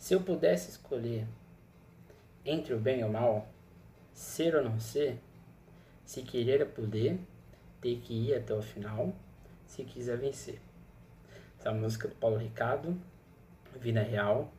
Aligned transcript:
Se 0.00 0.14
eu 0.14 0.22
pudesse 0.22 0.70
escolher 0.70 1.26
entre 2.42 2.72
o 2.72 2.80
bem 2.80 3.00
e 3.00 3.04
o 3.04 3.12
mal, 3.12 3.46
ser 4.14 4.56
ou 4.56 4.64
não 4.64 4.80
ser, 4.80 5.20
se 6.06 6.22
querer 6.22 6.62
é 6.62 6.64
poder, 6.64 7.20
ter 7.82 8.00
que 8.00 8.14
ir 8.14 8.34
até 8.34 8.54
o 8.54 8.62
final, 8.62 9.14
se 9.66 9.84
quiser 9.84 10.16
vencer. 10.16 10.58
Essa 11.58 11.70
música 11.70 12.08
do 12.08 12.14
Paulo 12.14 12.38
Ricardo, 12.38 12.98
Vida 13.78 14.00
Real, 14.00 14.50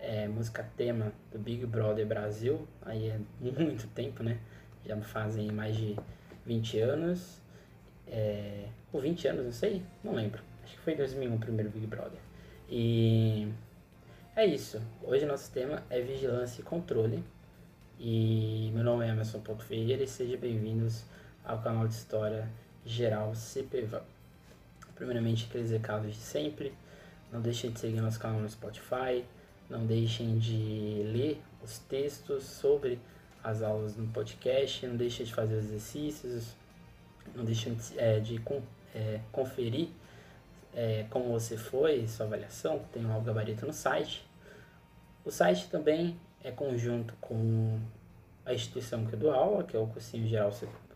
é 0.00 0.26
música 0.26 0.68
tema 0.76 1.12
do 1.30 1.38
Big 1.38 1.64
Brother 1.64 2.04
Brasil, 2.04 2.66
aí 2.82 3.10
é 3.10 3.20
muito 3.40 3.86
tempo, 3.94 4.24
né? 4.24 4.40
Já 4.84 5.00
fazem 5.02 5.52
mais 5.52 5.76
de 5.76 5.96
20 6.44 6.80
anos, 6.80 7.40
é, 8.08 8.66
ou 8.92 9.00
20 9.00 9.28
anos, 9.28 9.44
não 9.44 9.52
sei, 9.52 9.84
não 10.02 10.14
lembro. 10.14 10.42
Acho 10.64 10.74
que 10.74 10.80
foi 10.80 10.96
2001 10.96 11.32
o 11.32 11.38
primeiro 11.38 11.70
Big 11.70 11.86
Brother. 11.86 12.18
E 12.68 13.48
é 14.38 14.46
isso. 14.46 14.80
Hoje 15.02 15.26
nosso 15.26 15.50
tema 15.50 15.82
é 15.90 16.00
vigilância 16.00 16.60
e 16.60 16.64
controle. 16.64 17.24
E 17.98 18.70
meu 18.72 18.84
nome 18.84 19.04
é 19.04 19.08
Emerson 19.08 19.40
Ponto 19.40 19.64
Ferreira 19.64 20.04
e 20.04 20.06
sejam 20.06 20.38
bem-vindos 20.38 21.02
ao 21.44 21.60
canal 21.60 21.88
de 21.88 21.94
História 21.94 22.48
Geral 22.86 23.34
CPVAN. 23.34 24.00
Primeiramente, 24.94 25.46
aqueles 25.46 25.72
recados 25.72 26.14
de 26.14 26.20
sempre. 26.20 26.72
Não 27.32 27.40
deixem 27.40 27.72
de 27.72 27.80
seguir 27.80 28.00
nosso 28.00 28.20
canal 28.20 28.38
no 28.38 28.48
Spotify. 28.48 29.24
Não 29.68 29.84
deixem 29.84 30.38
de 30.38 31.02
ler 31.12 31.42
os 31.60 31.80
textos 31.80 32.44
sobre 32.44 33.00
as 33.42 33.60
aulas 33.60 33.96
no 33.96 34.06
podcast. 34.06 34.86
Não 34.86 34.96
deixem 34.96 35.26
de 35.26 35.34
fazer 35.34 35.56
os 35.56 35.64
exercícios. 35.64 36.54
Não 37.34 37.44
deixem 37.44 37.74
de, 37.74 37.98
é, 37.98 38.20
de 38.20 38.40
é, 38.94 39.20
conferir 39.32 39.88
é, 40.72 41.06
como 41.10 41.32
você 41.32 41.56
foi, 41.56 42.06
sua 42.06 42.26
avaliação. 42.26 42.78
Tem 42.92 43.04
um 43.04 43.24
gabarito 43.24 43.66
no 43.66 43.72
site. 43.72 44.27
O 45.28 45.30
site 45.30 45.68
também 45.68 46.18
é 46.42 46.50
conjunto 46.50 47.12
com 47.20 47.78
a 48.46 48.54
instituição 48.54 49.04
que 49.04 49.12
eu 49.12 49.18
dou 49.18 49.30
aula, 49.30 49.62
que 49.62 49.76
é 49.76 49.78
o 49.78 49.86
cursinho 49.86 50.26
geral, 50.26 50.50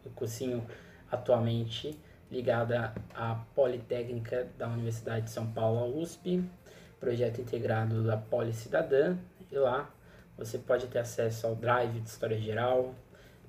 o 0.07 0.09
cursinho 0.09 0.67
atualmente 1.11 2.01
ligada 2.31 2.95
à 3.15 3.35
Politécnica 3.55 4.49
da 4.57 4.69
Universidade 4.69 5.27
de 5.27 5.31
São 5.33 5.47
Paulo, 5.53 6.01
USP, 6.01 6.43
projeto 6.99 7.43
integrado 7.43 8.03
da 8.05 8.17
Poli 8.17 8.55
Cidadã, 8.55 9.19
e 9.51 9.55
lá 9.55 9.91
você 10.39 10.57
pode 10.57 10.87
ter 10.87 11.01
acesso 11.01 11.47
ao 11.47 11.55
drive 11.55 12.01
de 12.01 12.09
história 12.09 12.41
geral, 12.41 12.95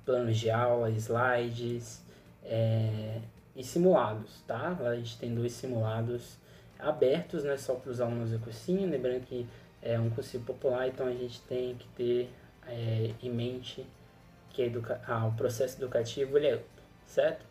planos 0.04 0.36
de 0.36 0.50
aula, 0.50 0.90
slides 0.90 2.04
é, 2.42 3.22
e 3.56 3.64
simulados, 3.64 4.42
tá? 4.46 4.76
Lá 4.78 4.90
a 4.90 4.96
gente 4.96 5.16
tem 5.16 5.34
dois 5.34 5.54
simulados 5.54 6.36
abertos, 6.78 7.42
não 7.42 7.52
é 7.52 7.56
só 7.56 7.74
para 7.74 7.90
os 7.90 8.02
alunos 8.02 8.32
do 8.32 8.38
cursinho, 8.38 8.86
lembrando 8.86 9.22
que 9.22 9.48
é 9.84 10.00
um 10.00 10.08
cursinho 10.08 10.42
popular, 10.42 10.88
então 10.88 11.06
a 11.06 11.12
gente 11.12 11.40
tem 11.42 11.74
que 11.74 11.86
ter 11.88 12.30
é, 12.66 13.14
em 13.22 13.30
mente 13.30 13.86
que 14.48 14.62
educa 14.62 15.00
ah, 15.06 15.26
o 15.26 15.32
processo 15.32 15.76
educativo 15.76 16.38
ele 16.38 16.46
é 16.46 16.52
amplo, 16.54 16.66
certo? 17.06 17.44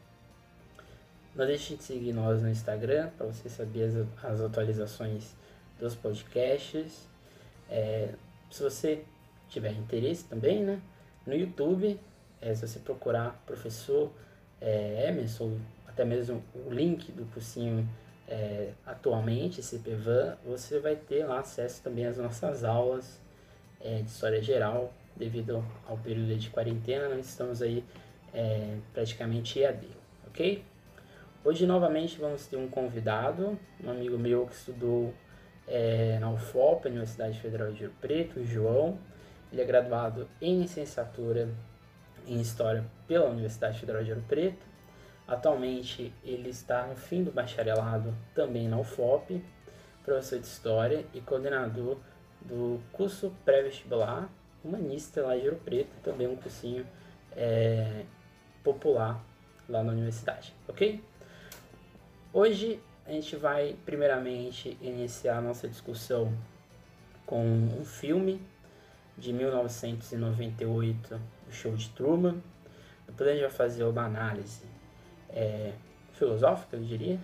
Não 1.35 1.45
deixe 1.45 1.75
de 1.75 1.83
seguir 1.83 2.11
nós 2.11 2.41
no 2.41 2.49
Instagram 2.49 3.09
para 3.17 3.27
você 3.27 3.49
saber 3.49 3.83
as, 3.83 4.23
as 4.23 4.41
atualizações 4.41 5.35
dos 5.79 5.95
podcasts. 5.95 7.07
É, 7.69 8.13
se 8.49 8.63
você 8.63 9.03
tiver 9.49 9.71
interesse 9.73 10.25
também, 10.25 10.63
né? 10.63 10.81
No 11.25 11.35
YouTube, 11.35 11.99
é, 12.41 12.53
se 12.53 12.67
você 12.67 12.79
procurar 12.79 13.41
professor 13.45 14.11
é, 14.59 15.07
Emerson, 15.09 15.57
até 15.87 16.03
mesmo 16.03 16.43
o 16.53 16.71
link 16.71 17.11
do 17.11 17.25
cursinho 17.25 17.87
é, 18.33 18.73
atualmente, 18.83 19.61
CPVAN, 19.61 20.35
você 20.43 20.79
vai 20.79 20.95
ter 20.95 21.23
lá 21.23 21.39
acesso 21.39 21.83
também 21.83 22.07
às 22.07 22.17
nossas 22.17 22.63
aulas 22.63 23.21
é, 23.79 24.01
de 24.01 24.09
História 24.09 24.41
Geral, 24.41 24.91
devido 25.15 25.63
ao 25.87 25.95
período 25.97 26.35
de 26.35 26.49
quarentena, 26.49 27.09
nós 27.09 27.27
estamos 27.27 27.61
aí 27.61 27.83
é, 28.33 28.77
praticamente 28.91 29.59
EAD, 29.59 29.87
ok? 30.27 30.63
Hoje 31.45 31.67
novamente 31.67 32.17
vamos 32.17 32.47
ter 32.47 32.57
um 32.57 32.67
convidado, 32.67 33.59
um 33.83 33.91
amigo 33.91 34.17
meu 34.17 34.47
que 34.47 34.55
estudou 34.55 35.13
é, 35.67 36.17
na 36.19 36.31
UFOP, 36.31 36.87
Universidade 36.87 37.39
Federal 37.39 37.71
de 37.71 37.81
Rio 37.81 37.93
Preto, 38.01 38.39
o 38.39 38.45
João. 38.45 38.97
Ele 39.51 39.61
é 39.61 39.65
graduado 39.65 40.27
em 40.41 40.59
licenciatura 40.59 41.49
em 42.25 42.41
História 42.41 42.83
pela 43.07 43.29
Universidade 43.29 43.79
Federal 43.79 44.03
de 44.03 44.11
Rio 44.11 44.23
Preto 44.27 44.72
Atualmente 45.27 46.13
ele 46.23 46.49
está 46.49 46.85
no 46.85 46.95
fim 46.95 47.23
do 47.23 47.31
bacharelado 47.31 48.13
também 48.35 48.67
na 48.67 48.77
UFOP, 48.77 49.43
professor 50.03 50.39
de 50.39 50.45
História 50.45 51.05
e 51.13 51.21
coordenador 51.21 51.97
do 52.41 52.81
curso 52.91 53.33
pré-vestibular 53.45 54.29
Humanista 54.63 55.21
lá 55.21 55.35
em 55.37 55.43
Ouro 55.43 55.57
Preto, 55.57 55.91
também 56.01 56.27
um 56.27 56.37
cursinho 56.37 56.85
é, 57.35 58.05
popular 58.63 59.21
lá 59.67 59.83
na 59.83 59.91
universidade, 59.91 60.53
ok? 60.67 61.03
Hoje 62.31 62.81
a 63.05 63.11
gente 63.11 63.35
vai 63.35 63.75
primeiramente 63.85 64.77
iniciar 64.81 65.41
nossa 65.41 65.67
discussão 65.67 66.33
com 67.25 67.45
um 67.45 67.83
filme 67.83 68.41
de 69.17 69.33
1998, 69.33 71.19
o 71.47 71.51
Show 71.51 71.75
de 71.75 71.89
Truman. 71.89 72.41
Depois 73.05 73.29
a 73.29 73.33
gente 73.33 73.41
vai 73.41 73.51
fazer 73.51 73.83
uma 73.83 74.05
análise 74.05 74.72
é, 75.33 75.73
filosófica, 76.13 76.75
eu 76.77 76.83
diria, 76.83 77.19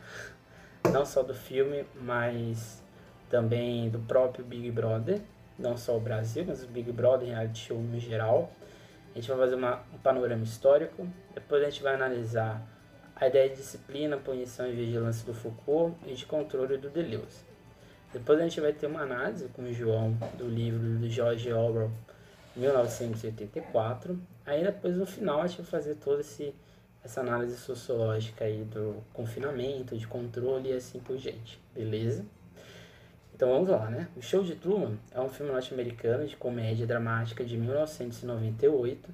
não 0.92 1.06
só 1.06 1.22
do 1.24 1.34
filme, 1.34 1.86
mas 2.02 2.84
também 3.30 3.90
do 3.90 4.00
próprio 4.00 4.44
Big 4.44 4.72
Brother, 4.72 5.22
não 5.58 5.78
só 5.78 5.96
o 5.96 6.00
Brasil, 6.00 6.44
mas 6.48 6.64
o 6.64 6.68
Big 6.68 6.92
Brother 6.92 7.28
reality 7.28 7.68
show 7.68 7.78
no 7.78 8.00
geral. 8.00 8.52
A 9.14 9.20
gente 9.20 9.30
vai 9.30 9.38
fazer 9.38 9.56
uma, 9.56 9.82
um 9.94 9.98
panorama 9.98 10.44
histórico, 10.44 11.08
depois 11.34 11.62
a 11.62 11.70
gente 11.70 11.84
vai 11.84 11.96
analisar 11.96 12.62
a 13.16 13.28
ideia 13.28 13.50
de 13.50 13.56
disciplina, 13.56 14.18
punição 14.18 14.68
e 14.68 14.72
vigilância 14.72 15.26
do 15.26 15.34
Foucault 15.34 15.96
e 16.08 16.14
de 16.14 16.26
controle 16.26 16.78
do 16.78 16.90
Deleuze. 16.90 17.44
Depois 18.14 18.40
a 18.40 18.44
gente 18.44 18.60
vai 18.62 18.74
ter 18.74 18.88
uma 18.88 19.02
análise 19.02 19.50
com 19.50 19.64
o 19.64 19.74
João 19.74 20.18
do 20.36 20.48
livro 20.48 20.98
do 20.98 21.08
George 21.10 21.52
Orwell, 21.52 21.92
1984. 22.56 24.20
Aí 24.46 24.64
depois 24.64 24.96
no 24.96 25.06
final 25.06 25.42
a 25.42 25.48
gente 25.48 25.62
vai 25.62 25.66
fazer 25.66 25.96
todo 25.96 26.22
esse 26.22 26.56
essa 27.04 27.22
análise 27.22 27.58
sociológica 27.58 28.46
aí 28.46 28.64
do 28.64 29.04
confinamento, 29.14 29.98
de 29.98 30.08
controle 30.08 30.70
e 30.70 30.74
assim 30.74 31.00
por 31.00 31.18
diante, 31.18 31.60
beleza? 31.74 32.26
Então 33.34 33.50
vamos 33.50 33.70
lá, 33.70 33.90
né? 33.90 34.10
O 34.18 34.22
Show 34.22 34.44
de 34.44 34.56
Truman 34.56 34.98
é 35.12 35.22
um 35.22 35.30
filme 35.30 35.52
norte-americano 35.52 36.28
de 36.28 36.36
comédia 36.36 36.86
dramática 36.86 37.44
de 37.44 37.58
1998, 37.58 39.10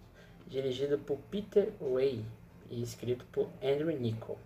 dirigido 0.47 0.97
por 0.97 1.19
Peter 1.29 1.69
Way 1.79 2.25
e 2.71 2.81
escrito 2.81 3.23
por 3.31 3.49
Andrew 3.61 3.95
Niccol. 3.95 4.39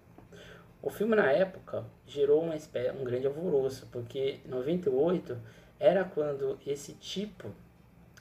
O 0.82 0.90
filme 0.90 1.16
na 1.16 1.32
época 1.32 1.86
gerou 2.06 2.44
uma 2.44 2.56
espécie, 2.56 2.92
um 2.92 3.04
grande 3.04 3.28
alvoroço, 3.28 3.88
porque 3.92 4.40
98 4.46 5.38
era 5.80 6.04
quando 6.04 6.60
esse 6.66 6.94
tipo 6.94 7.50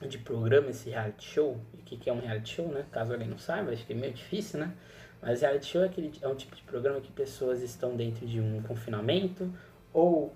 de 0.07 0.17
programa, 0.17 0.69
esse 0.69 0.89
reality 0.89 1.25
show, 1.25 1.59
o 1.73 1.77
que, 1.83 1.97
que 1.97 2.09
é 2.09 2.13
um 2.13 2.21
reality 2.21 2.55
show, 2.55 2.67
né? 2.69 2.85
Caso 2.91 3.11
alguém 3.11 3.27
não 3.27 3.37
saiba, 3.37 3.71
acho 3.71 3.85
que 3.85 3.93
é 3.93 3.95
meio 3.95 4.13
difícil, 4.13 4.59
né? 4.59 4.73
Mas 5.21 5.41
reality 5.41 5.65
show 5.65 5.81
é, 5.81 5.85
aquele, 5.85 6.11
é 6.21 6.27
um 6.27 6.35
tipo 6.35 6.55
de 6.55 6.63
programa 6.63 7.01
que 7.01 7.11
pessoas 7.11 7.61
estão 7.61 7.95
dentro 7.95 8.25
de 8.25 8.39
um 8.39 8.61
confinamento 8.63 9.51
ou, 9.93 10.33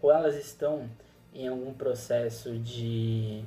ou 0.00 0.12
elas 0.12 0.36
estão 0.36 0.88
em 1.34 1.48
algum 1.48 1.72
processo 1.72 2.58
de 2.58 3.42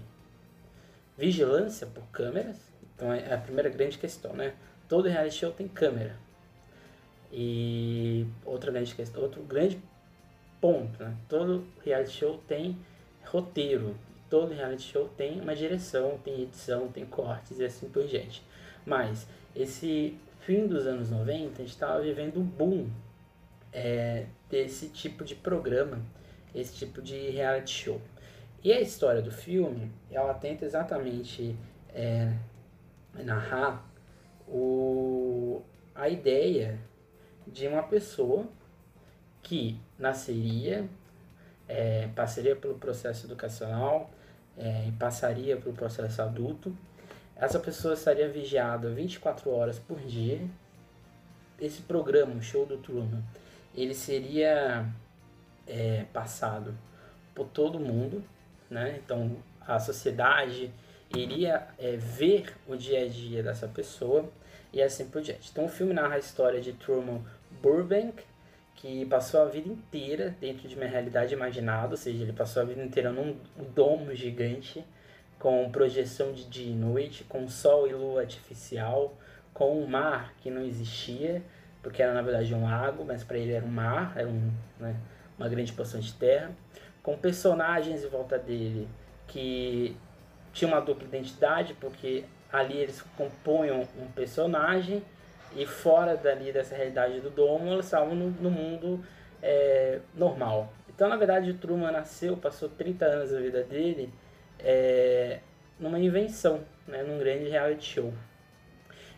vigilância 1.18 1.86
por 1.88 2.04
câmeras. 2.08 2.58
Então 2.96 3.14
é 3.14 3.34
a 3.34 3.38
primeira 3.38 3.70
grande 3.70 3.98
questão, 3.98 4.34
né? 4.34 4.56
Todo 4.88 5.08
reality 5.08 5.36
show 5.36 5.52
tem 5.52 5.68
câmera. 5.68 6.16
E 7.32 8.26
outra 8.46 8.72
grande 8.72 8.96
questão, 8.96 9.22
outro 9.22 9.42
grande 9.44 9.80
ponto, 10.60 11.04
né? 11.04 11.16
Todo 11.28 11.66
reality 11.84 12.12
show 12.12 12.40
tem 12.48 12.78
roteiro. 13.26 13.96
Todo 14.30 14.54
reality 14.54 14.84
show 14.84 15.08
tem 15.10 15.40
uma 15.40 15.56
direção, 15.56 16.18
tem 16.24 16.42
edição, 16.42 16.88
tem 16.88 17.06
cortes 17.06 17.60
e 17.60 17.66
assim 17.66 17.88
por 17.88 18.06
diante. 18.06 18.44
Mas 18.86 19.28
esse 19.56 20.18
fim 20.42 20.68
dos 20.68 20.86
anos 20.86 21.10
90, 21.10 21.54
a 21.54 21.66
gente 21.66 21.74
estava 21.74 22.02
vivendo 22.02 22.40
um 22.40 22.44
boom 22.44 22.90
é, 23.74 24.26
desse 24.50 24.90
tipo 24.90 25.24
de 25.24 25.36
programa, 25.36 26.02
esse 26.54 26.76
tipo 26.76 27.02
de 27.02 27.30
reality 27.30 27.72
show. 27.72 28.02
E 28.64 28.72
a 28.72 28.80
história 28.80 29.22
do 29.22 29.32
filme, 29.32 29.92
ela 30.10 30.34
tenta 30.34 30.66
exatamente 30.66 31.56
é, 31.94 32.34
narrar 33.14 33.86
o, 34.48 35.62
a 35.94 36.10
ideia 36.10 36.80
de 37.48 37.68
uma 37.68 37.84
pessoa 37.84 38.48
que 39.44 39.80
nasceria, 39.98 40.88
é, 41.68 42.08
passaria 42.16 42.56
pelo 42.56 42.76
processo 42.76 43.28
educacional, 43.28 44.10
é, 44.58 44.92
passaria 44.98 45.58
pelo 45.58 45.76
processo 45.76 46.22
adulto, 46.22 46.76
essa 47.36 47.60
pessoa 47.60 47.94
estaria 47.94 48.30
vigiada 48.30 48.90
24 48.90 49.50
horas 49.52 49.78
por 49.78 50.00
dia. 50.00 50.42
Esse 51.60 51.82
programa, 51.82 52.36
o 52.36 52.42
Show 52.42 52.66
do 52.66 52.78
Truman, 52.78 53.22
ele 53.74 53.94
seria 53.94 54.86
é, 55.68 56.06
passado 56.14 56.76
por 57.34 57.48
todo 57.48 57.80
mundo, 57.80 58.24
né? 58.70 59.00
Então 59.04 59.36
a 59.62 59.80
sociedade 59.80 60.72
iria 61.16 61.68
é, 61.78 61.96
ver 61.96 62.56
o 62.68 62.76
dia 62.76 63.04
a 63.04 63.08
dia 63.08 63.44
dessa 63.44 63.68
pessoa 63.68 64.30
e 64.72 64.82
assim 64.82 65.08
por 65.08 65.22
diante. 65.22 65.50
Então 65.52 65.66
o 65.66 65.70
filme 65.70 65.94
narra 65.94 66.16
a 66.16 66.20
história 66.20 66.62
de 66.62 66.74
Truman 66.74 67.22
Burbank, 67.62 68.24
que 68.76 69.06
passou 69.06 69.42
a 69.42 69.46
vida 69.46 69.70
inteira 69.70 70.36
dentro 70.40 70.68
de 70.68 70.76
uma 70.76 70.86
realidade 70.86 71.34
imaginada, 71.34 71.92
ou 71.92 71.98
seja, 71.98 72.24
ele 72.24 72.34
passou 72.34 72.62
a 72.62 72.66
vida 72.66 72.84
inteira 72.84 73.12
num 73.12 73.38
domo 73.74 74.14
gigante, 74.14 74.84
com 75.40 75.70
projeção 75.70 76.32
de 76.32 76.46
dia 76.46 76.72
e 76.72 76.76
noite, 76.76 77.24
com 77.24 77.48
sol 77.48 77.88
e 77.88 77.94
lua 77.94 78.22
artificial, 78.22 79.16
com 79.54 79.82
um 79.82 79.88
mar 79.88 80.34
que 80.42 80.50
não 80.50 80.62
existia, 80.62 81.42
porque 81.82 82.02
era 82.02 82.14
na 82.14 82.22
verdade 82.22 82.54
um 82.54 82.64
lago, 82.64 83.06
mas 83.06 83.24
para 83.24 83.38
ele 83.38 83.54
era 83.54 83.66
um 83.66 83.70
mar, 83.70 84.14
era 84.16 84.28
um, 84.28 84.52
né, 84.80 84.96
uma 85.38 85.48
grande 85.48 85.72
porção 85.74 86.00
de 86.00 86.14
terra, 86.14 86.52
com 87.04 87.18
personagens 87.18 88.04
em 88.04 88.08
volta 88.10 88.38
dele 88.38 88.88
que 89.28 89.96
tinham 90.52 90.72
uma 90.72 90.82
dupla 90.82 91.06
identidade, 91.06 91.74
porque 91.76 92.24
ali 92.52 92.78
eles 92.78 93.02
compunham 93.18 93.88
um 93.98 94.08
personagem 94.08 95.04
e 95.56 95.66
fora 95.66 96.16
dali 96.16 96.52
dessa 96.52 96.76
realidade 96.76 97.20
do 97.22 97.30
domo 97.30 97.72
eles 97.72 97.86
estavam 97.86 98.16
no, 98.16 98.30
no 98.32 98.50
mundo 98.50 99.04
é, 99.42 100.00
normal. 100.14 100.74
Então, 100.90 101.10
na 101.10 101.18
verdade, 101.18 101.52
o 101.52 101.54
Truman 101.56 101.92
nasceu, 101.92 102.38
passou 102.38 102.70
30 102.70 103.06
anos 103.06 103.32
da 103.32 103.40
vida 103.40 103.64
dele 103.64 104.12
é, 104.60 105.40
numa 105.80 106.00
invenção, 106.00 106.62
né, 106.88 107.04
num 107.04 107.18
grande 107.18 107.50
reality 107.50 107.86
show. 107.86 108.14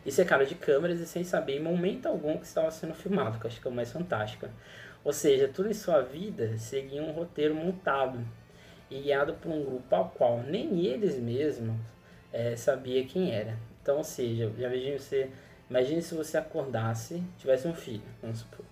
Isso 0.05 0.21
é 0.21 0.25
cara 0.25 0.45
de 0.45 0.55
câmeras 0.55 0.99
e 0.99 1.05
sem 1.05 1.23
saber 1.23 1.57
em 1.57 1.59
momento 1.61 2.07
algum 2.07 2.37
que 2.37 2.45
estava 2.45 2.71
sendo 2.71 2.93
filmado, 2.93 3.39
que 3.39 3.45
eu 3.45 3.49
acho 3.49 3.59
que 3.59 3.67
é 3.67 3.71
o 3.71 3.73
mais 3.73 3.91
fantástico. 3.91 4.47
Ou 5.03 5.11
seja, 5.11 5.47
tudo 5.47 5.69
em 5.69 5.73
sua 5.73 6.01
vida 6.01 6.57
seguia 6.57 7.01
um 7.03 7.11
roteiro 7.11 7.53
montado 7.53 8.19
e 8.89 9.01
guiado 9.01 9.33
por 9.33 9.51
um 9.51 9.63
grupo 9.63 9.93
ao 9.95 10.09
qual 10.09 10.41
nem 10.43 10.85
eles 10.85 11.19
mesmos 11.19 11.75
é, 12.31 12.55
sabia 12.55 13.05
quem 13.05 13.33
era. 13.33 13.57
Então, 13.81 13.97
ou 13.97 14.03
seja, 14.03 14.51
já 14.57 14.69
vejo 14.69 14.99
você, 14.99 15.29
imagine 15.69 16.01
se 16.01 16.15
você 16.15 16.37
acordasse, 16.37 17.23
tivesse 17.37 17.67
um 17.67 17.73
filho, 17.73 18.03
vamos 18.21 18.39
supor, 18.39 18.65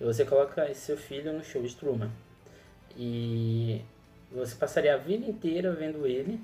e 0.00 0.04
você 0.04 0.24
coloca 0.24 0.72
seu 0.74 0.96
filho 0.96 1.32
no 1.32 1.42
show 1.42 1.62
de 1.62 1.74
Truman 1.74 2.10
e 2.96 3.82
você 4.30 4.54
passaria 4.54 4.94
a 4.94 4.96
vida 4.96 5.26
inteira 5.26 5.72
vendo 5.72 6.06
ele 6.06 6.40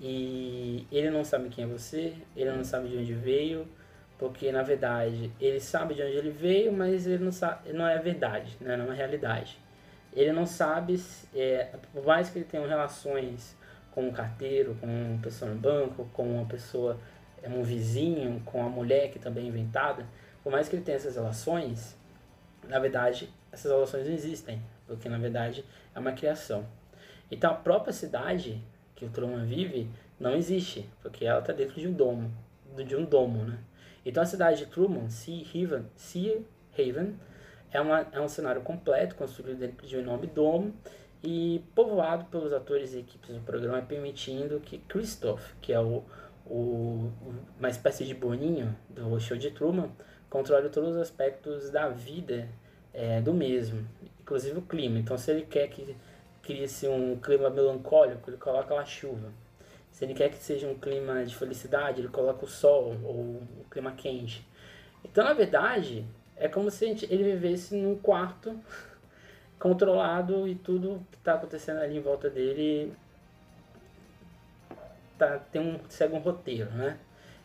e 0.00 0.86
ele 0.92 1.10
não 1.10 1.24
sabe 1.24 1.48
quem 1.48 1.64
é 1.64 1.66
você, 1.66 2.14
ele 2.36 2.50
não 2.52 2.64
sabe 2.64 2.88
de 2.88 2.96
onde 2.98 3.14
veio, 3.14 3.66
porque 4.18 4.52
na 4.52 4.62
verdade 4.62 5.32
ele 5.40 5.60
sabe 5.60 5.94
de 5.94 6.02
onde 6.02 6.16
ele 6.16 6.30
veio, 6.30 6.72
mas 6.72 7.06
ele 7.06 7.24
não 7.24 7.32
sabe, 7.32 7.72
não 7.72 7.86
é 7.86 7.98
verdade, 7.98 8.56
né? 8.60 8.76
não 8.76 8.92
é 8.92 8.96
realidade. 8.96 9.58
Ele 10.12 10.32
não 10.32 10.46
sabe, 10.46 11.00
é, 11.34 11.68
por 11.92 12.04
mais 12.04 12.30
que 12.30 12.38
ele 12.38 12.44
tenha 12.44 12.66
relações 12.66 13.56
com 13.92 14.08
um 14.08 14.12
carteiro, 14.12 14.76
com 14.80 14.86
uma 14.86 15.20
pessoa 15.22 15.50
no 15.50 15.58
banco, 15.58 16.08
com 16.12 16.36
uma 16.36 16.46
pessoa, 16.46 16.98
é 17.42 17.48
um 17.48 17.62
vizinho, 17.62 18.40
com 18.44 18.64
a 18.64 18.68
mulher 18.68 19.10
que 19.10 19.18
também 19.18 19.44
é 19.44 19.48
inventada, 19.48 20.06
por 20.42 20.50
mais 20.50 20.68
que 20.68 20.76
ele 20.76 20.82
tenha 20.82 20.96
essas 20.96 21.16
relações, 21.16 21.96
na 22.68 22.78
verdade 22.78 23.28
essas 23.52 23.70
relações 23.70 24.06
não 24.06 24.14
existem, 24.14 24.60
porque 24.86 25.08
na 25.08 25.18
verdade 25.18 25.64
é 25.98 26.00
uma 26.00 26.12
criação. 26.12 26.64
Então 27.30 27.50
a 27.50 27.54
própria 27.54 27.92
cidade 27.92 28.62
que 28.94 29.04
o 29.04 29.10
Truman 29.10 29.44
vive 29.44 29.90
não 30.18 30.34
existe, 30.34 30.88
porque 31.02 31.24
ela 31.24 31.40
está 31.40 31.52
dentro 31.52 31.78
de 31.78 31.86
um 31.86 31.92
domo, 31.92 32.32
de 32.86 32.96
um 32.96 33.04
domo, 33.04 33.44
né? 33.44 33.58
Então 34.06 34.22
a 34.22 34.26
cidade 34.26 34.58
de 34.58 34.66
Truman, 34.66 35.10
Sea 35.10 35.44
Haven, 35.44 35.84
Sea 35.94 36.40
Haven 36.72 37.16
é, 37.70 37.80
uma, 37.80 38.06
é 38.12 38.20
um 38.20 38.28
cenário 38.28 38.62
completo, 38.62 39.14
construído 39.14 39.58
dentro 39.58 39.86
de 39.86 39.96
um 39.96 40.00
enorme 40.00 40.26
domo 40.26 40.72
e 41.22 41.62
povoado 41.74 42.24
pelos 42.26 42.52
atores 42.52 42.94
e 42.94 43.00
equipes 43.00 43.34
do 43.34 43.40
programa, 43.40 43.82
permitindo 43.82 44.60
que 44.60 44.78
Christoph, 44.78 45.52
que 45.60 45.72
é 45.72 45.80
o, 45.80 46.04
o, 46.46 47.12
uma 47.58 47.68
espécie 47.68 48.04
de 48.04 48.14
boninho 48.14 48.74
do 48.88 49.18
show 49.20 49.36
de 49.36 49.50
Truman, 49.50 49.90
controle 50.30 50.68
todos 50.68 50.90
os 50.90 50.96
aspectos 50.96 51.70
da 51.70 51.88
vida 51.88 52.48
é, 52.94 53.20
do 53.20 53.34
mesmo, 53.34 53.86
inclusive 54.28 54.58
o 54.58 54.62
clima. 54.62 54.98
Então, 54.98 55.16
se 55.16 55.30
ele 55.30 55.42
quer 55.42 55.68
que 55.68 55.96
crie-se 56.42 56.86
um 56.86 57.16
clima 57.16 57.48
melancólico, 57.48 58.28
ele 58.28 58.36
coloca 58.36 58.74
a 58.74 58.84
chuva. 58.84 59.32
Se 59.90 60.04
ele 60.04 60.12
quer 60.12 60.28
que 60.28 60.36
seja 60.36 60.66
um 60.68 60.78
clima 60.78 61.24
de 61.24 61.34
felicidade, 61.34 62.02
ele 62.02 62.08
coloca 62.08 62.44
o 62.44 62.48
sol 62.48 62.94
ou 63.02 63.20
um 63.20 63.64
clima 63.70 63.92
quente. 63.92 64.46
Então, 65.02 65.24
na 65.24 65.32
verdade, 65.32 66.06
é 66.36 66.46
como 66.46 66.70
se 66.70 66.84
ele 66.84 67.24
vivesse 67.24 67.74
num 67.74 67.96
quarto 67.96 68.60
controlado 69.58 70.46
e 70.46 70.54
tudo 70.54 71.04
que 71.10 71.16
está 71.16 71.34
acontecendo 71.34 71.78
ali 71.78 71.96
em 71.96 72.00
volta 72.00 72.28
dele 72.28 72.92
tá, 75.16 75.38
tem 75.50 75.60
um, 75.60 75.80
segue 75.88 76.14
um 76.14 76.18
roteiro, 76.20 76.70
né? 76.70 76.98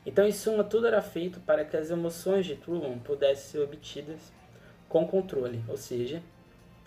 Então, 0.06 0.28
em 0.28 0.34
suma, 0.34 0.66
tudo 0.66 0.86
era 0.86 1.02
feito 1.02 1.40
para 1.40 1.64
que 1.64 1.78
as 1.78 1.90
emoções 1.90 2.46
de 2.46 2.58
Truman 2.58 3.00
pudessem 3.00 3.52
ser 3.52 3.60
obtidas 3.60 4.34
com 4.90 5.08
controle, 5.08 5.64
ou 5.70 5.78
seja, 5.78 6.22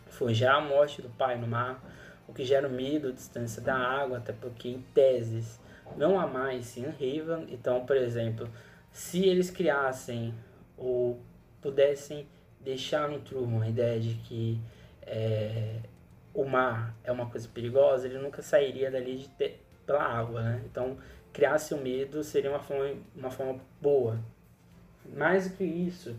foi 0.06 0.34
já 0.34 0.54
a 0.54 0.60
morte 0.60 1.02
do 1.02 1.08
pai 1.10 1.38
no 1.38 1.46
mar, 1.46 1.82
o 2.26 2.32
que 2.32 2.44
gera 2.44 2.68
medo, 2.68 3.12
distância 3.12 3.62
da 3.62 3.76
água, 3.76 4.18
até 4.18 4.32
porque 4.32 4.68
em 4.68 4.82
teses 4.94 5.60
não 5.96 6.18
há 6.18 6.26
mais 6.26 6.66
Sean 6.66 6.90
Haven. 6.90 7.46
Então, 7.50 7.84
por 7.86 7.96
exemplo, 7.96 8.48
se 8.90 9.24
eles 9.24 9.50
criassem 9.50 10.34
ou 10.76 11.20
pudessem 11.60 12.26
deixar 12.60 13.08
no 13.08 13.20
Truman 13.20 13.62
a 13.62 13.68
ideia 13.68 14.00
de 14.00 14.14
que 14.14 14.60
é, 15.02 15.80
o 16.34 16.44
mar 16.44 16.94
é 17.04 17.12
uma 17.12 17.26
coisa 17.30 17.48
perigosa, 17.48 18.06
ele 18.06 18.18
nunca 18.18 18.42
sairia 18.42 18.90
dali 18.90 19.18
de 19.18 19.28
ter, 19.28 19.64
pela 19.86 20.02
água, 20.02 20.42
né? 20.42 20.62
Então, 20.64 20.98
criasse 21.32 21.72
o 21.74 21.78
medo 21.78 22.24
seria 22.24 22.50
uma 22.50 22.58
forma, 22.58 22.94
uma 23.14 23.30
forma 23.30 23.60
boa. 23.80 24.18
Mais 25.14 25.48
do 25.48 25.56
que 25.56 25.64
isso, 25.64 26.16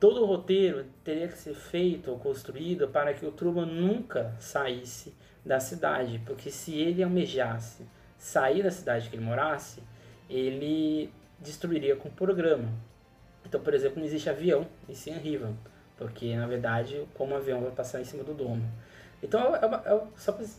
Todo 0.00 0.22
o 0.22 0.26
roteiro 0.26 0.86
teria 1.02 1.26
que 1.26 1.36
ser 1.36 1.54
feito 1.54 2.10
ou 2.10 2.18
construído 2.18 2.88
para 2.88 3.12
que 3.12 3.26
o 3.26 3.32
Truman 3.32 3.66
nunca 3.66 4.34
saísse 4.38 5.14
da 5.44 5.58
cidade, 5.58 6.20
porque 6.24 6.50
se 6.50 6.74
ele 6.76 7.02
almejasse 7.02 7.84
sair 8.16 8.62
da 8.62 8.70
cidade 8.70 9.08
que 9.08 9.16
ele 9.16 9.24
morasse, 9.24 9.82
ele 10.28 11.12
destruiria 11.40 11.96
com 11.96 12.08
o 12.08 12.12
programa. 12.12 12.68
Então, 13.44 13.60
por 13.60 13.74
exemplo, 13.74 13.98
não 13.98 14.06
existe 14.06 14.28
avião 14.28 14.66
em 14.88 14.94
San 14.94 15.14
River, 15.14 15.50
porque 15.96 16.36
na 16.36 16.46
verdade, 16.46 17.04
como 17.14 17.34
o 17.34 17.36
avião 17.36 17.62
vai 17.62 17.70
passar 17.70 18.00
em 18.00 18.04
cima 18.04 18.22
do 18.22 18.34
domo. 18.34 18.70
Então, 19.22 19.56
é 19.56 19.66
uma, 19.66 19.82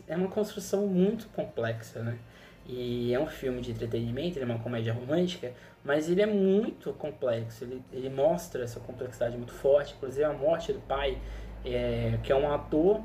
é 0.06 0.16
uma 0.16 0.28
construção 0.28 0.86
muito 0.86 1.28
complexa, 1.28 2.02
né? 2.02 2.18
E 2.66 3.12
é 3.12 3.18
um 3.18 3.26
filme 3.26 3.60
de 3.60 3.72
entretenimento, 3.72 4.38
ele 4.38 4.44
é 4.44 4.54
uma 4.54 4.62
comédia 4.62 4.92
romântica, 4.92 5.52
mas 5.84 6.08
ele 6.08 6.22
é 6.22 6.26
muito 6.26 6.92
complexo, 6.92 7.64
ele, 7.64 7.82
ele 7.92 8.08
mostra 8.10 8.62
essa 8.62 8.78
complexidade 8.78 9.36
muito 9.36 9.52
forte, 9.52 9.94
inclusive 9.96 10.24
a 10.24 10.32
morte 10.32 10.72
do 10.72 10.80
pai, 10.80 11.18
é, 11.64 12.18
que 12.22 12.30
é 12.30 12.36
um 12.36 12.52
ator, 12.52 13.00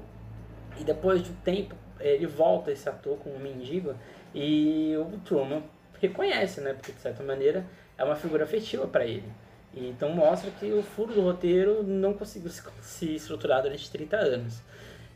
e 0.80 0.84
depois 0.84 1.24
de 1.24 1.32
um 1.32 1.36
tempo 1.36 1.76
ele 2.00 2.28
volta 2.28 2.72
esse 2.72 2.88
ator 2.88 3.18
como 3.18 3.40
mendigo, 3.40 3.96
e 4.34 4.94
o 4.98 5.18
Truman 5.20 5.64
reconhece, 6.00 6.62
né, 6.62 6.74
porque 6.74 6.92
de 6.92 7.00
certa 7.00 7.24
maneira 7.24 7.66
é 7.98 8.04
uma 8.04 8.16
figura 8.16 8.44
afetiva 8.44 8.86
para 8.86 9.06
ele. 9.06 9.32
E, 9.74 9.88
então 9.88 10.10
mostra 10.10 10.52
que 10.52 10.72
o 10.72 10.84
furo 10.84 11.14
do 11.14 11.22
roteiro 11.22 11.84
não 11.84 12.14
conseguiu 12.14 12.50
se, 12.50 12.62
se 12.82 13.16
estruturar 13.16 13.62
durante 13.62 13.90
30 13.90 14.18
anos. 14.18 14.62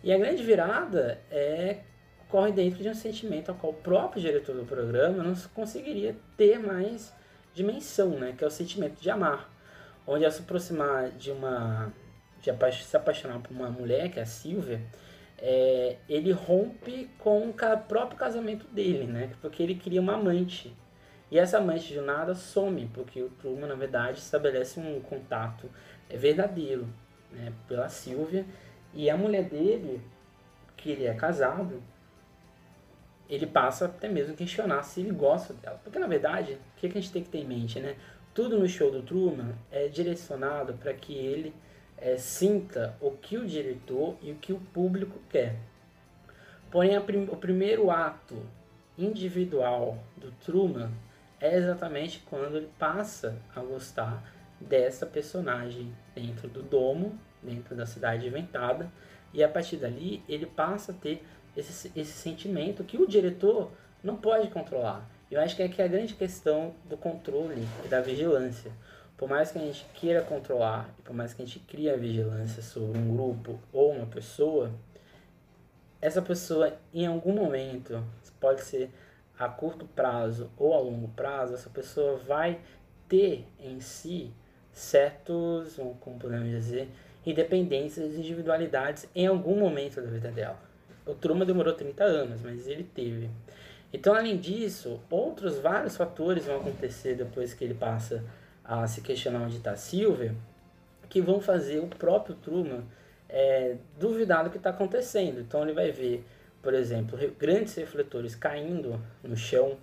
E 0.04 0.14
a 0.14 0.18
grande 0.18 0.42
virada 0.44 1.20
é 1.30 1.80
corre 2.30 2.52
dentro 2.52 2.82
de 2.82 2.88
um 2.88 2.94
sentimento 2.94 3.50
ao 3.50 3.56
qual 3.56 3.74
o 3.74 3.76
próprio 3.76 4.22
diretor 4.22 4.56
do 4.56 4.64
programa 4.64 5.24
não 5.24 5.34
conseguiria 5.54 6.16
ter 6.38 6.60
mais 6.60 7.14
dimensão, 7.54 8.12
né? 8.12 8.34
Que 8.38 8.44
é 8.44 8.48
o 8.48 8.52
sentimento 8.52 9.02
de 9.02 9.10
amar. 9.10 9.52
Onde 10.08 10.24
ao 10.24 10.32
se 10.32 10.42
aproximar 10.42 11.10
de 11.12 11.32
uma... 11.32 11.92
de 12.40 12.84
se 12.84 12.96
apaixonar 12.96 13.40
por 13.40 13.52
uma 13.52 13.70
mulher, 13.70 14.10
que 14.10 14.20
é 14.20 14.24
a 14.24 14.28
Silvia, 14.28 14.82
é, 15.40 15.98
ele 16.08 16.32
rompe 16.32 17.10
com 17.18 17.50
o 17.50 17.54
próprio 17.88 18.18
casamento 18.18 18.68
dele, 18.68 19.06
né? 19.06 19.32
Porque 19.42 19.64
ele 19.64 19.76
queria 19.76 20.00
uma 20.00 20.14
amante. 20.14 20.76
E 21.32 21.38
essa 21.38 21.58
amante 21.58 21.88
de 21.88 22.02
nada 22.02 22.36
some, 22.36 22.90
porque 22.94 23.22
o 23.22 23.30
Truman, 23.30 23.68
na 23.68 23.76
verdade, 23.76 24.20
estabelece 24.20 24.80
um 24.80 25.00
contato 25.02 25.70
é, 26.10 26.16
verdadeiro 26.16 26.88
né, 27.32 27.52
pela 27.68 27.90
Silvia. 27.90 28.46
E 28.94 29.10
a 29.10 29.18
mulher 29.18 29.44
dele, 29.44 30.02
que 30.76 30.92
ele 30.92 31.06
é 31.06 31.14
casado, 31.14 31.82
ele 33.30 33.46
passa 33.46 33.86
até 33.86 34.08
mesmo 34.08 34.36
questionar 34.36 34.82
se 34.84 35.02
ele 35.02 35.12
gosta 35.12 35.54
dela. 35.54 35.80
Porque 35.84 36.00
na 36.00 36.08
verdade, 36.08 36.54
o 36.54 36.80
que 36.80 36.88
a 36.88 36.90
gente 36.90 37.12
tem 37.12 37.24
que 37.24 37.30
ter 37.30 37.40
em 37.40 37.48
mente, 37.48 37.80
né? 37.80 37.96
Tudo 38.34 38.58
no 38.58 38.68
show 38.68 38.92
do 38.92 39.02
Truman 39.02 39.54
é 39.72 39.88
direcionado 39.88 40.74
para 40.74 40.94
que 40.94 41.14
ele 41.14 41.54
é, 41.98 42.18
sinta 42.18 42.96
o 43.00 43.12
que 43.12 43.38
o 43.38 43.46
diretor 43.46 44.16
e 44.22 44.32
o 44.32 44.36
que 44.36 44.54
o 44.54 44.60
público 44.60 45.20
quer. 45.30 45.56
Porém, 46.72 47.00
prim 47.02 47.28
o 47.30 47.36
primeiro 47.36 47.92
ato 47.92 48.42
individual 48.98 49.98
do 50.18 50.32
Truman 50.44 50.92
é 51.40 51.56
exatamente 51.56 52.24
quando 52.30 52.58
ele 52.58 52.70
passa 52.78 53.38
a 53.56 53.62
gostar 53.62 54.24
dessa 54.60 55.06
personagem 55.06 55.94
dentro 56.14 56.48
do 56.48 56.62
domo, 56.62 57.18
dentro 57.42 57.76
da 57.76 57.86
cidade 57.86 58.28
inventada, 58.28 58.92
E 59.32 59.44
a 59.44 59.48
partir 59.48 59.78
dali, 59.78 60.24
ele 60.28 60.48
passa 60.48 60.92
a 60.92 60.96
ter 60.96 61.24
esse, 61.56 61.92
esse 61.96 62.12
sentimento 62.14 62.84
que 62.84 62.98
o 62.98 63.08
diretor 63.08 63.72
não 64.04 64.16
pode 64.16 64.50
controlar. 64.50 65.10
Eu 65.30 65.40
acho 65.42 65.56
que 65.56 65.62
é 65.62 65.70
que 65.70 65.82
é 65.82 65.86
a 65.86 65.88
grande 65.88 66.16
questão 66.16 66.74
do 66.86 66.98
controle 66.98 67.68
e 67.86 67.88
da 67.88 68.02
vigilância. 68.02 68.72
Por 69.16 69.30
mais 69.30 69.52
que 69.52 69.60
a 69.60 69.62
gente 69.62 69.86
queira 69.94 70.22
controlar, 70.22 70.90
por 71.04 71.14
mais 71.14 71.34
que 71.34 71.42
a 71.42 71.46
gente 71.46 71.60
crie 71.60 71.90
a 71.90 71.96
vigilância 71.96 72.64
sobre 72.64 72.98
um 72.98 73.16
grupo 73.16 73.60
ou 73.72 73.92
uma 73.92 74.06
pessoa, 74.06 74.72
essa 76.02 76.22
pessoa 76.22 76.74
em 76.94 77.06
algum 77.06 77.34
momento, 77.34 78.02
pode 78.40 78.62
ser 78.62 78.90
a 79.38 79.48
curto 79.48 79.86
prazo 79.86 80.50
ou 80.58 80.74
a 80.74 80.80
longo 80.80 81.10
prazo, 81.10 81.54
essa 81.54 81.70
pessoa 81.70 82.18
vai 82.18 82.60
ter 83.08 83.46
em 83.60 83.80
si 83.80 84.32
certos, 84.72 85.78
como 86.00 86.18
podemos 86.18 86.50
dizer, 86.50 86.90
independências 87.26 88.14
e 88.14 88.20
individualidades 88.20 89.08
em 89.14 89.28
algum 89.28 89.60
momento 89.60 90.02
da 90.02 90.10
vida 90.10 90.32
dela. 90.32 90.69
O 91.10 91.16
Truman 91.16 91.46
demorou 91.46 91.74
30 91.74 92.04
anos, 92.04 92.42
mas 92.42 92.68
ele 92.68 92.84
teve. 92.84 93.30
Então, 93.92 94.14
além 94.14 94.38
disso, 94.38 95.02
outros 95.10 95.58
vários 95.58 95.98
fatores 95.98 96.46
vão 96.46 96.58
acontecer 96.58 97.16
depois 97.16 97.54
que 97.54 97.64
ele 97.64 97.74
passa 97.74 98.24
a 98.64 98.86
se 98.86 99.02
questionar 99.02 99.42
onde 99.42 99.58
está 99.58 99.76
Silver, 99.76 100.34
que 101.10 101.20
vão 101.20 101.42
fazer 101.42 101.80
o 101.80 101.88
próprio 101.88 102.36
Truman 102.36 102.84
é, 103.28 103.78
duvidar 104.00 104.44
do 104.44 104.52
que 104.52 104.58
está 104.58 104.70
acontecendo. 104.70 105.40
Então, 105.40 105.64
ele 105.64 105.74
vai 105.74 105.92
ver, 105.92 106.24
por 106.62 106.76
exemplo, 106.76 107.18
grandes 107.40 107.74
refletores 107.74 108.36
caindo 108.36 109.02
no 109.24 109.36
chão, 109.36 109.78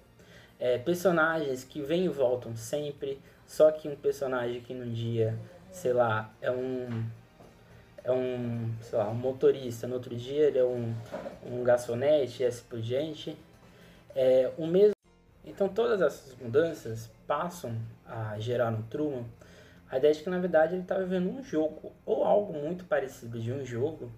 é, 0.61 0.79
personagens 0.79 1.65
que 1.65 1.83
vêm 1.83 2.05
e 2.05 2.09
voltam 2.09 2.55
sempre, 2.55 3.19
só 3.45 3.73
que 3.73 3.89
um 3.89 3.97
personagem 3.97 4.61
que 4.61 4.73
num 4.73 4.93
dia, 4.93 5.37
sei 5.73 5.93
lá, 5.93 6.33
é 6.41 6.51
um 6.51 7.05
é 8.07 8.13
um, 8.13 8.73
sei 8.81 8.97
lá, 8.97 9.11
um 9.11 9.15
motorista, 9.15 9.89
no 9.89 9.95
outro 9.95 10.15
dia 10.15 10.45
ele 10.45 10.59
é 10.59 10.65
um, 10.65 10.95
um 11.45 11.65
garçonete 11.65 12.45
e 12.45 12.47
assim 12.47 12.63
por 12.71 12.81
diante. 12.81 13.37
É, 14.15 14.53
o 14.57 14.65
mesmo, 14.65 14.95
então 15.45 15.69
todas 15.69 16.01
essas 16.01 16.37
mudanças 16.41 17.11
passam 17.27 17.77
a 18.07 18.39
gerar 18.39 18.71
no 18.71 18.85
Truman 18.85 19.25
a 19.91 19.99
ideia 19.99 20.15
de 20.15 20.23
que 20.23 20.31
na 20.31 20.39
verdade 20.39 20.75
ele 20.75 20.83
está 20.83 20.97
vivendo 20.97 21.29
um 21.29 21.43
jogo 21.43 21.93
ou 22.05 22.25
algo 22.25 22.53
muito 22.53 22.85
parecido 22.85 23.41
de 23.41 23.53
um 23.53 23.65
jogo 23.65 24.09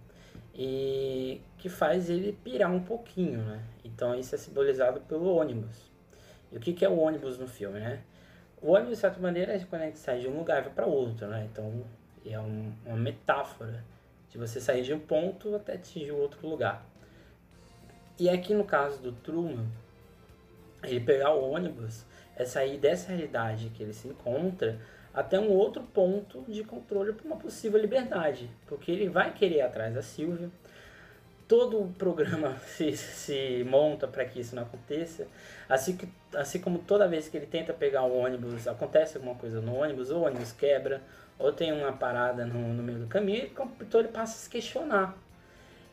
e 0.54 1.40
que 1.56 1.70
faz 1.70 2.10
ele 2.10 2.32
pirar 2.44 2.70
um 2.70 2.80
pouquinho, 2.80 3.40
né? 3.42 3.62
Então 3.82 4.14
isso 4.14 4.34
é 4.34 4.38
simbolizado 4.38 5.00
pelo 5.00 5.34
ônibus. 5.34 5.90
E 6.52 6.58
o 6.58 6.60
que, 6.60 6.74
que 6.74 6.84
é 6.84 6.88
o 6.90 6.98
ônibus 6.98 7.38
no 7.38 7.46
filme, 7.46 7.80
né? 7.80 8.00
O 8.60 8.72
ônibus, 8.72 8.96
de 8.96 9.00
certa 9.00 9.20
maneira, 9.20 9.54
é 9.54 9.60
quando 9.60 9.82
a 9.82 9.84
gente 9.86 9.98
sai 9.98 10.20
de 10.20 10.28
um 10.28 10.36
lugar 10.36 10.68
para 10.70 10.84
outro, 10.84 11.26
né? 11.26 11.48
Então 11.50 11.84
é 12.32 12.40
um, 12.40 12.72
uma 12.84 12.96
metáfora 12.96 13.84
de 14.30 14.38
você 14.38 14.60
sair 14.60 14.82
de 14.82 14.92
um 14.92 14.98
ponto 14.98 15.54
até 15.54 15.74
atingir 15.74 16.12
outro 16.12 16.46
lugar. 16.46 16.84
E 18.18 18.28
aqui 18.28 18.52
no 18.52 18.64
caso 18.64 19.00
do 19.00 19.12
Truman, 19.12 19.66
ele 20.82 21.00
pegar 21.00 21.32
o 21.32 21.50
ônibus 21.50 22.04
é 22.36 22.44
sair 22.44 22.78
dessa 22.78 23.08
realidade 23.08 23.70
que 23.70 23.82
ele 23.82 23.92
se 23.92 24.08
encontra 24.08 24.78
até 25.12 25.38
um 25.38 25.50
outro 25.50 25.82
ponto 25.82 26.44
de 26.46 26.62
controle 26.62 27.12
para 27.12 27.26
uma 27.26 27.36
possível 27.36 27.80
liberdade, 27.80 28.48
porque 28.66 28.92
ele 28.92 29.08
vai 29.08 29.32
querer 29.32 29.56
ir 29.56 29.60
atrás 29.62 29.94
da 29.94 30.02
Silvia. 30.02 30.48
Todo 31.48 31.80
o 31.80 31.92
programa 31.94 32.56
se, 32.66 32.96
se 32.96 33.66
monta 33.68 34.06
para 34.06 34.24
que 34.24 34.38
isso 34.38 34.54
não 34.54 34.62
aconteça, 34.62 35.26
assim, 35.68 35.96
que, 35.96 36.08
assim 36.34 36.60
como 36.60 36.78
toda 36.78 37.08
vez 37.08 37.28
que 37.28 37.36
ele 37.36 37.46
tenta 37.46 37.72
pegar 37.72 38.04
o 38.04 38.16
ônibus, 38.16 38.68
acontece 38.68 39.16
alguma 39.16 39.34
coisa 39.34 39.60
no 39.60 39.74
ônibus, 39.74 40.10
ou 40.10 40.20
o 40.20 40.26
ônibus 40.26 40.52
quebra, 40.52 41.02
ou 41.38 41.52
tem 41.52 41.72
uma 41.72 41.92
parada 41.92 42.44
no, 42.44 42.74
no 42.74 42.82
meio 42.82 42.98
do 42.98 43.06
caminho, 43.06 43.50
então 43.80 44.00
ele 44.00 44.08
passa 44.08 44.34
a 44.34 44.38
se 44.38 44.50
questionar 44.50 45.16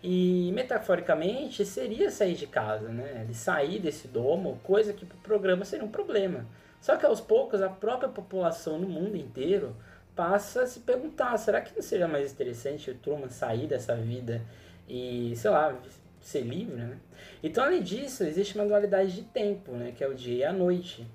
e 0.07 0.51
metaforicamente 0.53 1.65
seria 1.65 2.11
sair 2.11 2.35
de 2.35 2.45
casa, 2.45 2.89
né? 2.89 3.25
De 3.27 3.33
sair 3.33 3.79
desse 3.79 4.07
domo, 4.07 4.59
coisa 4.63 4.93
que 4.93 5.03
para 5.03 5.17
o 5.17 5.21
programa 5.21 5.65
seria 5.65 5.83
um 5.83 5.89
problema. 5.89 6.45
Só 6.79 6.95
que 6.95 7.07
aos 7.07 7.19
poucos 7.19 7.59
a 7.59 7.69
própria 7.69 8.07
população 8.07 8.77
no 8.77 8.87
mundo 8.87 9.17
inteiro 9.17 9.75
passa 10.15 10.61
a 10.61 10.67
se 10.67 10.81
perguntar: 10.81 11.35
será 11.37 11.59
que 11.59 11.73
não 11.73 11.81
seria 11.81 12.07
mais 12.07 12.31
interessante 12.31 12.91
o 12.91 12.93
Truman 12.93 13.29
sair 13.29 13.65
dessa 13.65 13.95
vida 13.95 14.43
e, 14.87 15.33
sei 15.35 15.49
lá, 15.49 15.75
ser 16.21 16.41
livre, 16.41 16.75
né? 16.75 16.97
Então, 17.41 17.63
além 17.63 17.81
disso, 17.81 18.23
existe 18.23 18.53
uma 18.53 18.67
dualidade 18.67 19.11
de 19.11 19.23
tempo, 19.23 19.71
né? 19.71 19.91
Que 19.97 20.03
é 20.03 20.07
o 20.07 20.13
dia 20.13 20.35
e 20.37 20.43
a 20.43 20.53
noite. 20.53 21.07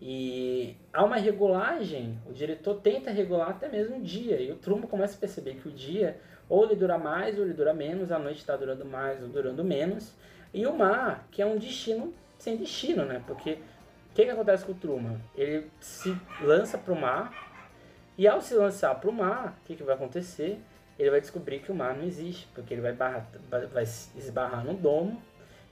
E 0.00 0.76
há 0.92 1.04
uma 1.04 1.16
regulagem, 1.16 2.18
o 2.28 2.32
diretor 2.32 2.74
tenta 2.76 3.10
regular 3.10 3.50
até 3.50 3.68
mesmo 3.68 3.96
o 3.96 4.00
dia, 4.00 4.40
e 4.40 4.50
o 4.52 4.56
Truman 4.56 4.86
começa 4.86 5.16
a 5.16 5.20
perceber 5.20 5.54
que 5.54 5.68
o 5.68 5.72
dia 5.72 6.20
ou 6.48 6.64
ele 6.64 6.76
dura 6.76 6.96
mais 6.96 7.36
ou 7.36 7.44
ele 7.44 7.52
dura 7.52 7.74
menos, 7.74 8.12
a 8.12 8.18
noite 8.18 8.38
está 8.38 8.56
durando 8.56 8.84
mais 8.84 9.20
ou 9.22 9.28
durando 9.28 9.64
menos, 9.64 10.14
e 10.54 10.66
o 10.66 10.74
mar, 10.74 11.26
que 11.30 11.42
é 11.42 11.46
um 11.46 11.58
destino 11.58 12.14
sem 12.38 12.56
destino, 12.56 13.04
né? 13.04 13.22
Porque 13.26 13.58
o 14.10 14.14
que, 14.14 14.24
que 14.24 14.30
acontece 14.30 14.64
com 14.64 14.72
o 14.72 14.74
Truman? 14.76 15.18
Ele 15.36 15.68
se 15.80 16.16
lança 16.40 16.78
para 16.78 16.94
o 16.94 17.00
mar, 17.00 17.32
e 18.16 18.26
ao 18.26 18.40
se 18.40 18.54
lançar 18.54 18.94
para 18.94 19.10
o 19.10 19.12
mar, 19.12 19.58
o 19.62 19.66
que, 19.66 19.76
que 19.76 19.82
vai 19.82 19.96
acontecer? 19.96 20.60
Ele 20.98 21.10
vai 21.10 21.20
descobrir 21.20 21.58
que 21.58 21.70
o 21.70 21.74
mar 21.74 21.94
não 21.96 22.04
existe, 22.04 22.48
porque 22.54 22.72
ele 22.72 22.80
vai, 22.80 22.92
vai 22.92 23.82
esbarrar 24.16 24.64
no 24.64 24.74
domo, 24.74 25.20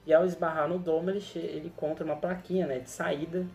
e 0.04 0.12
ao 0.12 0.25
esbarrar 0.25 0.68
no 0.68 0.78
domo 0.78 1.11
ele, 1.11 1.23
ele 1.35 1.68
encontra 1.68 2.04
uma 2.04 2.16
plaquinha 2.16 2.66
né, 2.66 2.80
de 2.80 2.90
saída 2.90 3.47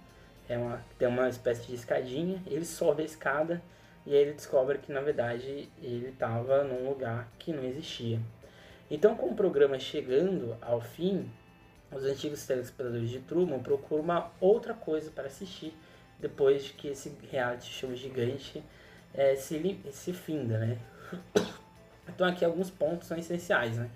é 0.52 0.58
uma, 0.58 0.84
tem 0.98 1.08
uma 1.08 1.30
espécie 1.30 1.68
de 1.68 1.76
escadinha, 1.76 2.42
ele 2.46 2.66
sobe 2.66 3.04
a 3.04 3.06
escada 3.06 3.62
e 4.06 4.14
ele 4.14 4.34
descobre 4.34 4.80
que 4.80 4.92
na 4.92 5.02
verdade 5.02 5.70
ele 5.82 6.10
estava 6.10 6.64
num 6.64 6.90
lugar 6.90 7.32
que 7.40 7.54
não 7.54 7.64
existia. 7.64 8.20
Então, 8.90 9.16
com 9.16 9.28
o 9.28 9.36
programa 9.36 9.80
chegando 9.80 10.58
ao 10.62 10.82
fim, 10.82 11.32
os 11.92 12.04
antigos 12.04 12.46
telespectadores 12.46 13.10
de 13.10 13.20
Truman 13.20 13.60
procuram 13.60 14.04
uma 14.04 14.32
outra 14.40 14.74
coisa 14.74 15.10
para 15.12 15.28
assistir 15.28 15.74
depois 16.20 16.72
que 16.72 16.90
esse 16.90 17.16
reality 17.32 17.68
show 17.68 17.94
gigante 17.96 18.64
é, 19.14 19.36
se, 19.36 19.80
se 19.92 20.14
finda, 20.14 20.58
né? 20.60 20.78
Então 22.14 22.28
aqui 22.28 22.44
alguns 22.44 22.70
pontos 22.70 23.08
são 23.08 23.18
essenciais, 23.18 23.78
né? 23.78 23.90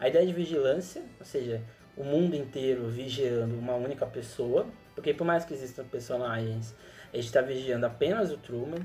A 0.00 0.08
ideia 0.08 0.26
de 0.26 0.32
vigilância, 0.32 1.02
ou 1.20 1.24
seja, 1.24 1.62
o 1.96 2.02
mundo 2.02 2.34
inteiro 2.34 2.88
vigiando 2.88 3.54
uma 3.56 3.74
única 3.74 4.06
pessoa, 4.06 4.66
porque 5.00 5.14
por 5.14 5.26
mais 5.26 5.46
que 5.46 5.54
existam 5.54 5.82
personagens, 5.84 6.76
a 7.10 7.16
gente 7.16 7.24
está 7.24 7.40
vigiando 7.40 7.86
apenas 7.86 8.30
o 8.30 8.36
Truman. 8.36 8.84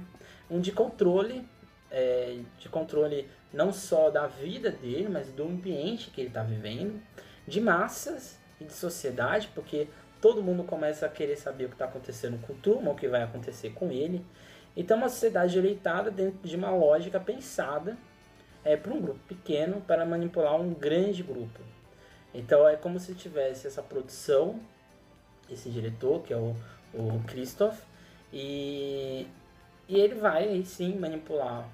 Um 0.49 0.61
de 0.61 0.71
controle, 0.71 1.45
é, 1.91 2.39
de 2.57 2.69
controle 2.69 3.29
não 3.51 3.73
só 3.73 4.09
da 4.09 4.25
vida 4.25 4.71
dele, 4.71 5.09
mas 5.09 5.29
do 5.33 5.43
ambiente 5.43 6.09
que 6.11 6.21
ele 6.21 6.29
está 6.29 6.41
vivendo. 6.41 7.01
De 7.45 7.59
massas 7.59 8.39
e 8.61 8.63
de 8.63 8.71
sociedade, 8.71 9.49
porque 9.53 9.89
todo 10.21 10.41
mundo 10.41 10.63
começa 10.63 11.05
a 11.05 11.09
querer 11.09 11.35
saber 11.35 11.65
o 11.65 11.67
que 11.67 11.75
está 11.75 11.83
acontecendo 11.83 12.39
com 12.47 12.53
o 12.53 12.55
Truman, 12.55 12.91
o 12.91 12.95
que 12.95 13.09
vai 13.09 13.21
acontecer 13.21 13.71
com 13.71 13.91
ele. 13.91 14.25
Então, 14.73 14.95
uma 14.95 15.09
sociedade 15.09 15.57
eleitada 15.57 16.09
dentro 16.09 16.47
de 16.47 16.55
uma 16.55 16.71
lógica 16.71 17.19
pensada 17.19 17.97
é, 18.63 18.77
para 18.77 18.93
um 18.93 19.01
grupo 19.01 19.19
pequeno 19.27 19.81
para 19.81 20.05
manipular 20.05 20.55
um 20.55 20.73
grande 20.73 21.21
grupo. 21.21 21.59
Então, 22.33 22.65
é 22.65 22.77
como 22.77 23.01
se 23.01 23.13
tivesse 23.13 23.67
essa 23.67 23.83
produção 23.83 24.61
esse 25.49 25.69
diretor, 25.69 26.21
que 26.23 26.33
é 26.33 26.37
o, 26.37 26.55
o 26.93 27.21
Christoph, 27.27 27.79
e, 28.31 29.27
e 29.87 29.99
ele 29.99 30.15
vai 30.15 30.47
aí 30.47 30.65
sim 30.65 30.97
manipular 30.97 31.67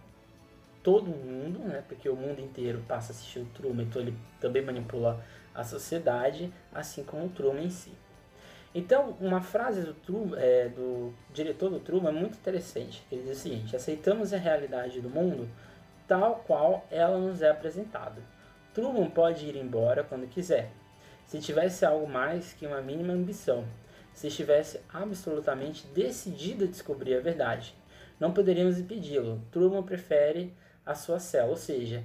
todo 0.83 1.05
mundo, 1.05 1.59
né? 1.59 1.83
Porque 1.87 2.09
o 2.09 2.15
mundo 2.15 2.39
inteiro 2.41 2.83
passa 2.87 3.11
a 3.11 3.15
assistir 3.15 3.39
o 3.39 3.45
Truman, 3.45 3.83
então 3.83 4.01
ele 4.01 4.17
também 4.39 4.63
manipula 4.63 5.23
a 5.53 5.63
sociedade, 5.63 6.51
assim 6.73 7.03
como 7.03 7.25
o 7.25 7.29
Truman 7.29 7.63
em 7.63 7.69
si. 7.69 7.91
Então, 8.73 9.17
uma 9.19 9.41
frase 9.41 9.81
do, 9.81 9.93
Truman, 9.93 10.37
é, 10.39 10.69
do 10.69 11.13
diretor 11.33 11.69
do 11.69 11.79
Truman 11.79 12.09
é 12.09 12.13
muito 12.13 12.37
interessante. 12.37 13.03
Ele 13.11 13.23
diz 13.23 13.37
o 13.37 13.41
seguinte: 13.41 13.75
aceitamos 13.75 14.33
a 14.33 14.37
realidade 14.37 15.01
do 15.01 15.09
mundo 15.09 15.47
tal 16.07 16.43
qual 16.45 16.85
ela 16.89 17.17
nos 17.17 17.41
é 17.41 17.49
apresentada. 17.49 18.21
Truman 18.73 19.09
pode 19.09 19.45
ir 19.45 19.55
embora 19.55 20.03
quando 20.03 20.27
quiser, 20.27 20.71
se 21.31 21.39
tivesse 21.39 21.85
algo 21.85 22.05
mais 22.09 22.51
que 22.51 22.67
uma 22.67 22.81
mínima 22.81 23.13
ambição, 23.13 23.63
se 24.11 24.27
estivesse 24.27 24.81
absolutamente 24.91 25.87
decidido 25.95 26.65
a 26.65 26.67
descobrir 26.67 27.15
a 27.15 27.21
verdade. 27.21 27.73
Não 28.19 28.33
poderíamos 28.33 28.77
impedi-lo. 28.77 29.41
Truman 29.49 29.81
prefere 29.81 30.53
a 30.85 30.93
sua 30.93 31.19
cela, 31.19 31.51
ou 31.51 31.55
seja, 31.55 32.03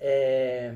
é, 0.00 0.74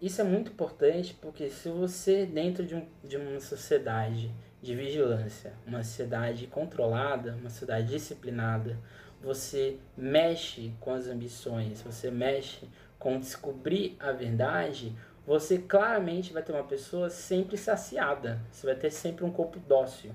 isso 0.00 0.22
é 0.22 0.24
muito 0.24 0.52
importante 0.52 1.12
porque 1.20 1.50
se 1.50 1.68
você, 1.68 2.24
dentro 2.24 2.64
de, 2.64 2.76
um, 2.76 2.88
de 3.04 3.18
uma 3.18 3.40
sociedade 3.40 4.34
de 4.62 4.74
vigilância, 4.74 5.52
uma 5.66 5.84
sociedade 5.84 6.46
controlada, 6.46 7.34
uma 7.34 7.50
sociedade 7.50 7.88
disciplinada, 7.88 8.78
você 9.20 9.76
mexe 9.94 10.72
com 10.80 10.94
as 10.94 11.08
ambições, 11.08 11.82
você 11.82 12.10
mexe 12.10 12.66
com 12.98 13.20
descobrir 13.20 13.96
a 14.00 14.12
verdade, 14.12 14.96
você 15.26 15.58
claramente 15.58 16.32
vai 16.32 16.42
ter 16.42 16.52
uma 16.52 16.64
pessoa 16.64 17.08
sempre 17.08 17.56
saciada. 17.56 18.40
Você 18.50 18.66
vai 18.66 18.74
ter 18.74 18.90
sempre 18.90 19.24
um 19.24 19.30
corpo 19.30 19.58
dócil. 19.60 20.12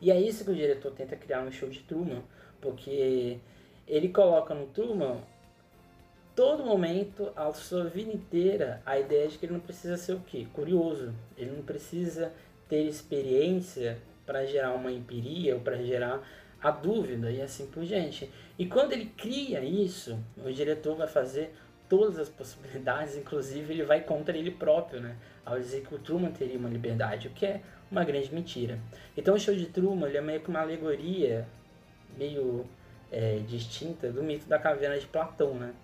E 0.00 0.10
é 0.10 0.20
isso 0.20 0.44
que 0.44 0.50
o 0.50 0.54
diretor 0.54 0.92
tenta 0.92 1.16
criar 1.16 1.42
no 1.42 1.50
show 1.50 1.68
de 1.68 1.80
Truman, 1.80 2.22
porque 2.60 3.38
ele 3.86 4.08
coloca 4.10 4.54
no 4.54 4.66
Truman 4.66 5.18
todo 6.34 6.64
momento, 6.64 7.32
a 7.36 7.52
sua 7.52 7.84
vida 7.84 8.12
inteira, 8.12 8.82
a 8.84 8.98
ideia 8.98 9.28
de 9.28 9.38
que 9.38 9.46
ele 9.46 9.52
não 9.52 9.60
precisa 9.60 9.96
ser 9.96 10.14
o 10.14 10.20
quê? 10.20 10.46
Curioso. 10.52 11.14
Ele 11.38 11.52
não 11.52 11.62
precisa 11.62 12.32
ter 12.68 12.82
experiência 12.82 13.98
para 14.26 14.44
gerar 14.44 14.72
uma 14.72 14.90
empiria 14.90 15.54
ou 15.54 15.60
para 15.60 15.76
gerar 15.82 16.26
a 16.60 16.70
dúvida 16.70 17.30
e 17.30 17.40
assim 17.40 17.66
por 17.66 17.84
diante. 17.84 18.30
E 18.58 18.66
quando 18.66 18.92
ele 18.92 19.06
cria 19.16 19.62
isso, 19.62 20.18
o 20.44 20.50
diretor 20.50 20.96
vai 20.96 21.06
fazer 21.06 21.54
todas 21.88 22.18
as 22.18 22.28
possibilidades, 22.28 23.16
inclusive 23.16 23.72
ele 23.72 23.84
vai 23.84 24.00
contra 24.00 24.36
ele 24.36 24.50
próprio, 24.50 25.00
né? 25.00 25.16
Ao 25.44 25.58
dizer 25.58 25.82
que 25.82 25.94
o 25.94 25.98
Truman 25.98 26.30
teria 26.30 26.58
uma 26.58 26.68
liberdade, 26.68 27.28
o 27.28 27.30
que 27.30 27.46
é 27.46 27.60
uma 27.90 28.04
grande 28.04 28.34
mentira. 28.34 28.78
Então 29.16 29.34
o 29.34 29.38
show 29.38 29.54
de 29.54 29.66
Truman 29.66 30.08
é 30.08 30.20
meio 30.20 30.40
que 30.40 30.48
uma 30.48 30.60
alegoria 30.60 31.46
meio 32.16 32.64
é, 33.10 33.38
distinta 33.46 34.10
do 34.10 34.22
mito 34.22 34.48
da 34.48 34.58
caverna 34.58 34.98
de 34.98 35.06
Platão, 35.06 35.54
né? 35.54 35.74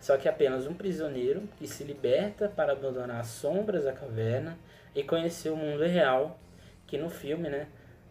Só 0.00 0.16
que 0.16 0.28
apenas 0.28 0.66
um 0.66 0.74
prisioneiro 0.74 1.42
que 1.58 1.66
se 1.66 1.82
liberta 1.82 2.48
para 2.48 2.72
abandonar 2.72 3.20
as 3.20 3.26
sombras 3.26 3.84
da 3.84 3.92
caverna 3.92 4.56
e 4.94 5.02
conhecer 5.02 5.50
o 5.50 5.56
mundo 5.56 5.82
real, 5.84 6.38
que 6.86 6.96
no 6.96 7.10
filme, 7.10 7.48
né, 7.48 7.66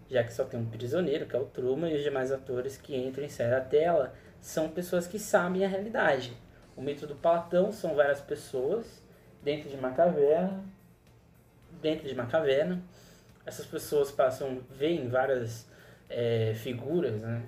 já 0.09 0.23
que 0.23 0.33
só 0.33 0.43
tem 0.43 0.59
um 0.59 0.65
prisioneiro, 0.65 1.25
que 1.25 1.35
é 1.35 1.39
o 1.39 1.45
Truman, 1.45 1.89
e 1.89 1.95
os 1.95 2.03
demais 2.03 2.31
atores 2.31 2.77
que 2.77 2.95
entram 2.95 3.23
em 3.23 3.29
série 3.29 3.55
à 3.55 3.61
tela 3.61 4.13
são 4.41 4.69
pessoas 4.69 5.07
que 5.07 5.17
sabem 5.17 5.65
a 5.65 5.67
realidade. 5.67 6.33
O 6.77 6.81
mito 6.81 7.07
do 7.07 7.15
Platão 7.15 7.71
são 7.71 7.95
várias 7.95 8.21
pessoas 8.21 9.01
dentro 9.41 9.67
de 9.67 9.75
uma 9.75 9.91
caverna, 9.93 10.63
dentro 11.81 12.07
de 12.07 12.13
uma 12.13 12.27
caverna. 12.27 12.83
Essas 13.43 13.65
pessoas 13.65 14.11
passam, 14.11 14.61
veem 14.69 15.09
várias 15.09 15.67
é, 16.07 16.53
figuras, 16.53 17.19
né, 17.19 17.43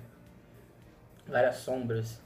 várias 1.28 1.56
sombras 1.56 2.20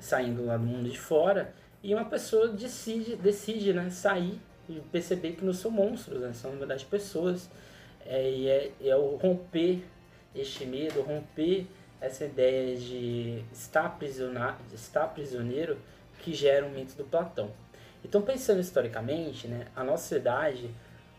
saindo 0.00 0.46
lá 0.46 0.56
do 0.56 0.64
mundo 0.64 0.90
de 0.90 0.98
fora 0.98 1.54
e 1.82 1.94
uma 1.94 2.04
pessoa 2.04 2.48
decide, 2.48 3.14
decide 3.14 3.72
né, 3.72 3.88
sair 3.88 4.40
e 4.68 4.80
perceber 4.92 5.32
que 5.32 5.44
não 5.44 5.52
são 5.52 5.70
monstros, 5.70 6.20
né, 6.20 6.32
são 6.32 6.50
na 6.52 6.58
verdade 6.58 6.84
pessoas. 6.86 7.48
É, 8.04 8.30
e 8.30 8.48
é, 8.48 8.72
é 8.82 8.96
o 8.96 9.14
romper 9.14 9.84
este 10.34 10.64
medo, 10.64 11.02
romper 11.02 11.66
essa 12.00 12.24
ideia 12.24 12.76
de 12.76 13.44
estar, 13.52 13.96
prisionar, 13.98 14.58
de 14.68 14.74
estar 14.74 15.06
prisioneiro 15.08 15.78
que 16.18 16.32
gera 16.34 16.66
o 16.66 16.70
mito 16.70 16.94
do 16.96 17.04
Platão. 17.04 17.50
Então, 18.04 18.22
pensando 18.22 18.60
historicamente, 18.60 19.48
né, 19.48 19.66
a 19.74 19.82
nossa 19.82 20.02
sociedade 20.02 20.70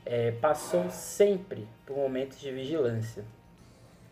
é, 0.05 0.31
passou 0.31 0.89
sempre 0.89 1.67
por 1.85 1.97
momentos 1.97 2.39
de 2.39 2.51
vigilância, 2.51 3.23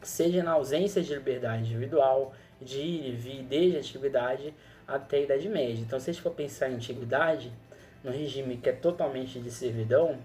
seja 0.01 0.43
na 0.43 0.51
ausência 0.51 1.01
de 1.01 1.13
liberdade 1.13 1.63
individual, 1.63 2.33
de 2.61 2.79
ir 2.79 3.09
e 3.09 3.11
vir 3.11 3.43
desde 3.43 3.77
a 3.77 3.79
antiguidade 3.79 4.53
até 4.87 5.17
a 5.17 5.21
Idade 5.21 5.49
Média. 5.49 5.81
Então, 5.81 5.99
se 5.99 6.09
a 6.09 6.13
gente 6.13 6.21
for 6.21 6.31
pensar 6.31 6.69
em 6.69 6.75
antiguidade, 6.75 7.51
no 8.03 8.11
regime 8.11 8.57
que 8.57 8.69
é 8.69 8.73
totalmente 8.73 9.39
de 9.39 9.51
servidão, 9.51 10.17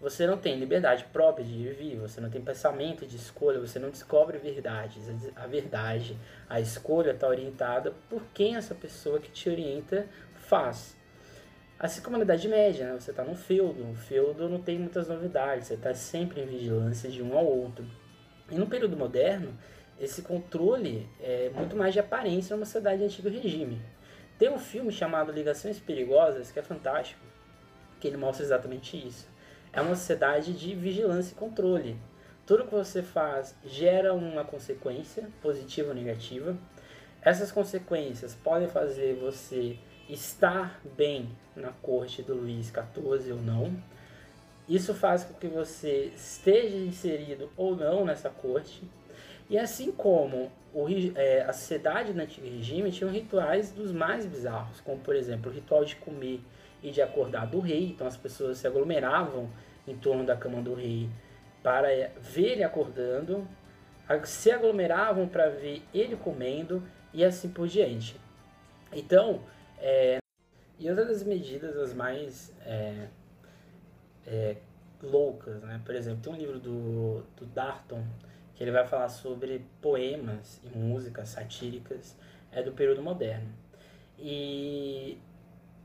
você 0.00 0.26
não 0.26 0.36
tem 0.36 0.58
liberdade 0.58 1.04
própria 1.12 1.44
de 1.44 1.68
vir, 1.70 1.96
você 1.96 2.20
não 2.20 2.28
tem 2.28 2.40
pensamento 2.40 3.06
de 3.06 3.16
escolha, 3.16 3.58
você 3.58 3.78
não 3.78 3.90
descobre 3.90 4.36
verdades. 4.38 5.08
A 5.34 5.46
verdade, 5.46 6.16
a 6.48 6.60
escolha 6.60 7.12
está 7.12 7.26
orientada 7.26 7.94
por 8.08 8.22
quem 8.34 8.56
essa 8.56 8.74
pessoa 8.74 9.18
que 9.18 9.30
te 9.30 9.48
orienta 9.48 10.06
faz. 10.34 10.96
Assim 11.78 12.00
como 12.02 12.16
na 12.16 12.24
Idade 12.24 12.48
Média, 12.48 12.92
né? 12.92 12.98
você 12.98 13.10
está 13.10 13.24
no 13.24 13.34
feudo. 13.34 13.90
O 13.90 13.94
feudo 13.94 14.48
não 14.48 14.60
tem 14.60 14.78
muitas 14.78 15.08
novidades, 15.08 15.66
você 15.66 15.74
está 15.74 15.92
sempre 15.94 16.42
em 16.42 16.46
vigilância 16.46 17.10
de 17.10 17.22
um 17.22 17.36
ao 17.36 17.44
outro. 17.44 17.84
E 18.50 18.54
no 18.54 18.66
período 18.66 18.96
moderno, 18.96 19.56
esse 19.98 20.22
controle 20.22 21.08
é 21.20 21.50
muito 21.54 21.74
mais 21.74 21.94
de 21.94 22.00
aparência 22.00 22.54
numa 22.54 22.66
sociedade 22.66 22.98
de 22.98 23.04
antigo 23.04 23.28
regime. 23.28 23.80
Tem 24.38 24.50
um 24.50 24.58
filme 24.58 24.92
chamado 24.92 25.32
Ligações 25.32 25.78
Perigosas 25.78 26.52
que 26.52 26.58
é 26.58 26.62
fantástico, 26.62 27.20
que 27.98 28.06
ele 28.06 28.18
mostra 28.18 28.44
exatamente 28.44 28.96
isso. 28.96 29.26
É 29.76 29.80
uma 29.82 29.94
sociedade 29.94 30.54
de 30.54 30.74
vigilância 30.74 31.32
e 31.32 31.34
controle. 31.34 31.98
Tudo 32.46 32.64
que 32.64 32.74
você 32.74 33.02
faz 33.02 33.54
gera 33.62 34.14
uma 34.14 34.42
consequência, 34.42 35.28
positiva 35.42 35.90
ou 35.90 35.94
negativa. 35.94 36.56
Essas 37.20 37.52
consequências 37.52 38.34
podem 38.34 38.68
fazer 38.68 39.16
você 39.16 39.76
estar 40.08 40.80
bem 40.96 41.28
na 41.54 41.72
corte 41.82 42.22
do 42.22 42.32
Luís 42.32 42.68
XIV 42.68 43.32
ou 43.32 43.42
não. 43.42 43.76
Isso 44.66 44.94
faz 44.94 45.24
com 45.24 45.34
que 45.34 45.46
você 45.46 46.10
esteja 46.16 46.74
inserido 46.78 47.50
ou 47.54 47.76
não 47.76 48.02
nessa 48.06 48.30
corte. 48.30 48.82
E 49.50 49.58
assim 49.58 49.92
como 49.92 50.50
o, 50.72 50.86
é, 51.14 51.42
a 51.42 51.52
sociedade 51.52 52.14
do 52.14 52.20
antigo 52.22 52.46
regime 52.46 52.90
tinha 52.90 53.10
rituais 53.10 53.72
dos 53.72 53.92
mais 53.92 54.24
bizarros, 54.24 54.80
como 54.80 55.00
por 55.00 55.14
exemplo 55.14 55.52
o 55.52 55.54
ritual 55.54 55.84
de 55.84 55.96
comer 55.96 56.40
e 56.86 56.90
de 56.92 57.02
acordar 57.02 57.46
do 57.46 57.58
rei. 57.58 57.88
Então 57.88 58.06
as 58.06 58.16
pessoas 58.16 58.58
se 58.58 58.66
aglomeravam 58.66 59.50
em 59.86 59.96
torno 59.96 60.24
da 60.24 60.36
cama 60.36 60.62
do 60.62 60.72
rei 60.72 61.10
para 61.62 61.88
ver 62.20 62.52
ele 62.52 62.64
acordando, 62.64 63.46
se 64.24 64.52
aglomeravam 64.52 65.26
para 65.26 65.48
ver 65.48 65.82
ele 65.92 66.14
comendo 66.16 66.80
e 67.12 67.24
assim 67.24 67.48
por 67.48 67.66
diante. 67.66 68.20
Então, 68.92 69.42
é, 69.78 70.18
e 70.78 70.88
outra 70.88 71.04
das 71.04 71.24
medidas 71.24 71.76
as 71.76 71.92
mais 71.92 72.54
é, 72.64 73.08
é, 74.24 74.56
loucas, 75.02 75.60
né? 75.62 75.80
Por 75.84 75.94
exemplo, 75.94 76.22
tem 76.22 76.32
um 76.32 76.36
livro 76.36 76.60
do, 76.60 77.24
do 77.36 77.46
Darton 77.46 78.04
que 78.54 78.62
ele 78.62 78.70
vai 78.70 78.86
falar 78.86 79.08
sobre 79.08 79.64
poemas 79.82 80.60
e 80.62 80.78
músicas 80.78 81.30
satíricas 81.30 82.16
é 82.52 82.62
do 82.62 82.72
período 82.72 83.02
moderno. 83.02 83.52
E, 84.18 85.18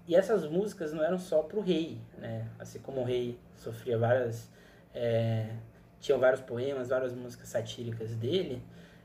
e 0.07 0.15
essas 0.15 0.45
músicas 0.45 0.93
não 0.93 1.03
eram 1.03 1.17
só 1.17 1.41
para 1.43 1.57
o 1.57 1.61
rei, 1.61 1.97
né? 2.17 2.47
Assim 2.59 2.79
como 2.79 3.01
o 3.01 3.03
rei 3.03 3.37
sofria 3.55 3.97
várias... 3.97 4.49
É, 4.93 5.49
tinham 5.99 6.19
vários 6.19 6.41
poemas, 6.41 6.89
várias 6.89 7.13
músicas 7.13 7.47
satíricas 7.47 8.15
dele, 8.15 8.61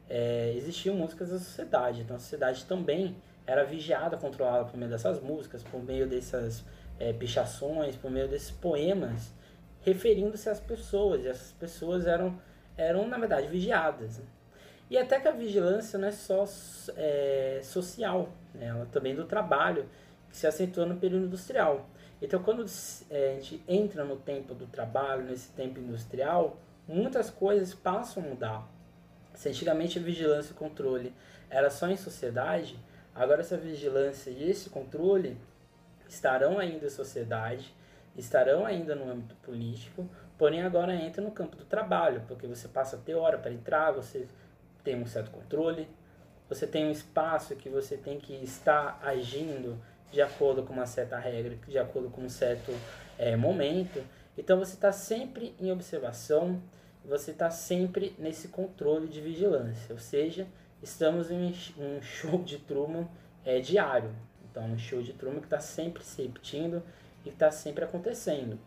é, 0.08 0.54
existiam 0.56 0.96
músicas 0.96 1.28
da 1.28 1.38
sociedade. 1.38 2.00
Então 2.00 2.16
a 2.16 2.18
sociedade 2.18 2.64
também 2.64 3.14
era 3.46 3.64
vigiada, 3.64 4.16
controlada 4.16 4.64
por 4.64 4.76
meio 4.76 4.90
dessas 4.90 5.20
músicas, 5.20 5.62
por 5.62 5.82
meio 5.82 6.08
dessas 6.08 6.64
é, 6.98 7.12
pichações, 7.12 7.94
por 7.96 8.10
meio 8.10 8.26
desses 8.26 8.50
poemas, 8.50 9.32
referindo-se 9.82 10.48
às 10.48 10.58
pessoas. 10.58 11.22
E 11.24 11.28
essas 11.28 11.52
pessoas 11.52 12.06
eram 12.06 12.36
eram, 12.76 13.06
na 13.08 13.18
verdade, 13.18 13.46
vigiadas. 13.48 14.18
Né? 14.18 14.24
E 14.90 14.98
até 14.98 15.18
que 15.18 15.26
a 15.26 15.32
vigilância 15.32 15.98
não 15.98 16.08
é 16.08 16.12
só 16.12 16.44
é, 16.96 17.60
social, 17.62 18.28
né? 18.54 18.66
ela 18.66 18.86
também 18.86 19.14
do 19.14 19.24
trabalho, 19.24 19.86
que 20.30 20.36
se 20.36 20.46
acentua 20.46 20.86
no 20.86 20.96
período 20.96 21.26
industrial. 21.26 21.88
Então, 22.20 22.42
quando 22.42 22.64
é, 23.10 23.32
a 23.32 23.34
gente 23.34 23.62
entra 23.68 24.04
no 24.04 24.16
tempo 24.16 24.54
do 24.54 24.66
trabalho, 24.66 25.24
nesse 25.24 25.50
tempo 25.50 25.78
industrial, 25.78 26.58
muitas 26.88 27.30
coisas 27.30 27.74
passam 27.74 28.22
a 28.22 28.26
mudar. 28.26 28.68
Se 29.34 29.48
antigamente 29.48 29.98
a 29.98 30.02
vigilância 30.02 30.50
e 30.50 30.52
o 30.52 30.56
controle 30.56 31.12
era 31.50 31.68
só 31.68 31.88
em 31.88 31.96
sociedade, 31.96 32.78
agora 33.14 33.40
essa 33.40 33.56
vigilância 33.56 34.30
e 34.30 34.50
esse 34.50 34.70
controle 34.70 35.36
estarão 36.08 36.58
ainda 36.58 36.86
em 36.86 36.90
sociedade, 36.90 37.74
estarão 38.16 38.64
ainda 38.64 38.94
no 38.94 39.10
âmbito 39.10 39.34
político, 39.36 40.08
Porém, 40.38 40.62
agora 40.62 40.94
entra 40.94 41.22
no 41.22 41.30
campo 41.30 41.56
do 41.56 41.64
trabalho, 41.64 42.22
porque 42.28 42.46
você 42.46 42.68
passa 42.68 42.96
a 42.96 42.98
ter 42.98 43.14
hora 43.14 43.38
para 43.38 43.50
entrar, 43.50 43.92
você 43.92 44.28
tem 44.84 45.00
um 45.00 45.06
certo 45.06 45.30
controle, 45.30 45.88
você 46.48 46.66
tem 46.66 46.86
um 46.86 46.90
espaço 46.90 47.56
que 47.56 47.70
você 47.70 47.96
tem 47.96 48.20
que 48.20 48.34
estar 48.44 49.00
agindo 49.02 49.78
de 50.10 50.22
acordo 50.22 50.62
com 50.62 50.72
uma 50.72 50.86
certa 50.86 51.18
regra, 51.18 51.56
de 51.68 51.78
acordo 51.78 52.10
com 52.10 52.22
um 52.22 52.28
certo 52.28 52.72
é, 53.18 53.36
momento. 53.36 54.02
Então, 54.36 54.58
você 54.58 54.74
está 54.74 54.92
sempre 54.92 55.54
em 55.60 55.70
observação, 55.70 56.60
você 57.04 57.30
está 57.30 57.50
sempre 57.50 58.14
nesse 58.18 58.48
controle 58.48 59.06
de 59.08 59.20
vigilância, 59.20 59.92
ou 59.92 59.98
seja, 59.98 60.46
estamos 60.82 61.30
em 61.30 61.54
um 61.78 62.02
show 62.02 62.42
de 62.42 62.58
Truman 62.58 63.08
é, 63.44 63.60
diário. 63.60 64.10
Então, 64.50 64.64
um 64.64 64.78
show 64.78 65.02
de 65.02 65.12
Truman 65.12 65.40
que 65.40 65.46
está 65.46 65.60
sempre 65.60 66.02
se 66.02 66.22
repetindo 66.22 66.82
e 67.24 67.28
está 67.28 67.50
sempre 67.50 67.84
acontecendo. 67.84 68.58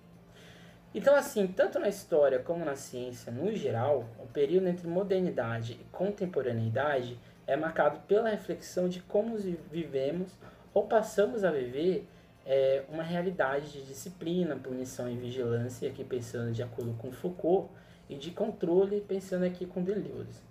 Então, 0.93 1.15
assim, 1.15 1.45
tanto 1.45 1.79
na 1.79 1.87
história 1.87 2.39
como 2.39 2.65
na 2.65 2.75
ciência 2.75 3.31
no 3.31 3.53
geral, 3.55 4.09
o 4.19 4.25
período 4.25 4.67
entre 4.67 4.87
modernidade 4.87 5.73
e 5.73 5.83
contemporaneidade 5.91 7.19
é 7.45 7.55
marcado 7.55 7.99
pela 8.07 8.29
reflexão 8.29 8.89
de 8.89 8.99
como 9.01 9.37
vivemos 9.71 10.31
ou 10.79 10.87
passamos 10.87 11.43
a 11.43 11.51
viver 11.51 12.07
é, 12.45 12.85
uma 12.87 13.03
realidade 13.03 13.69
de 13.73 13.81
disciplina, 13.81 14.55
punição 14.55 15.11
e 15.11 15.17
vigilância, 15.17 15.89
aqui 15.89 16.05
pensando 16.05 16.53
de 16.53 16.63
acordo 16.63 16.93
com 16.93 17.11
Foucault, 17.11 17.69
e 18.07 18.15
de 18.15 18.31
controle, 18.31 19.01
pensando 19.01 19.43
aqui 19.43 19.65
com 19.65 19.83
Deleuze. 19.83 20.41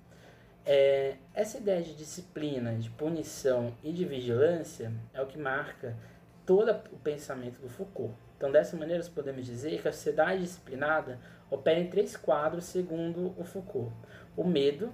É, 0.67 1.17
essa 1.33 1.57
ideia 1.57 1.83
de 1.83 1.95
disciplina, 1.95 2.75
de 2.75 2.91
punição 2.91 3.73
e 3.83 3.91
de 3.91 4.05
vigilância 4.05 4.93
é 5.15 5.23
o 5.23 5.27
que 5.27 5.39
marca 5.39 5.97
todo 6.45 6.71
o 6.93 6.99
pensamento 6.99 7.59
do 7.63 7.71
Foucault. 7.71 8.13
Então, 8.37 8.53
dessa 8.53 8.77
maneira, 8.77 9.03
podemos 9.15 9.47
dizer 9.47 9.81
que 9.81 9.89
a 9.89 9.93
sociedade 9.93 10.43
disciplinada 10.43 11.19
opera 11.51 11.81
em 11.81 11.89
três 11.89 12.19
quadros, 12.19 12.65
segundo 12.65 13.35
o 13.39 13.45
Foucault. 13.45 13.95
O 14.37 14.45
medo, 14.45 14.93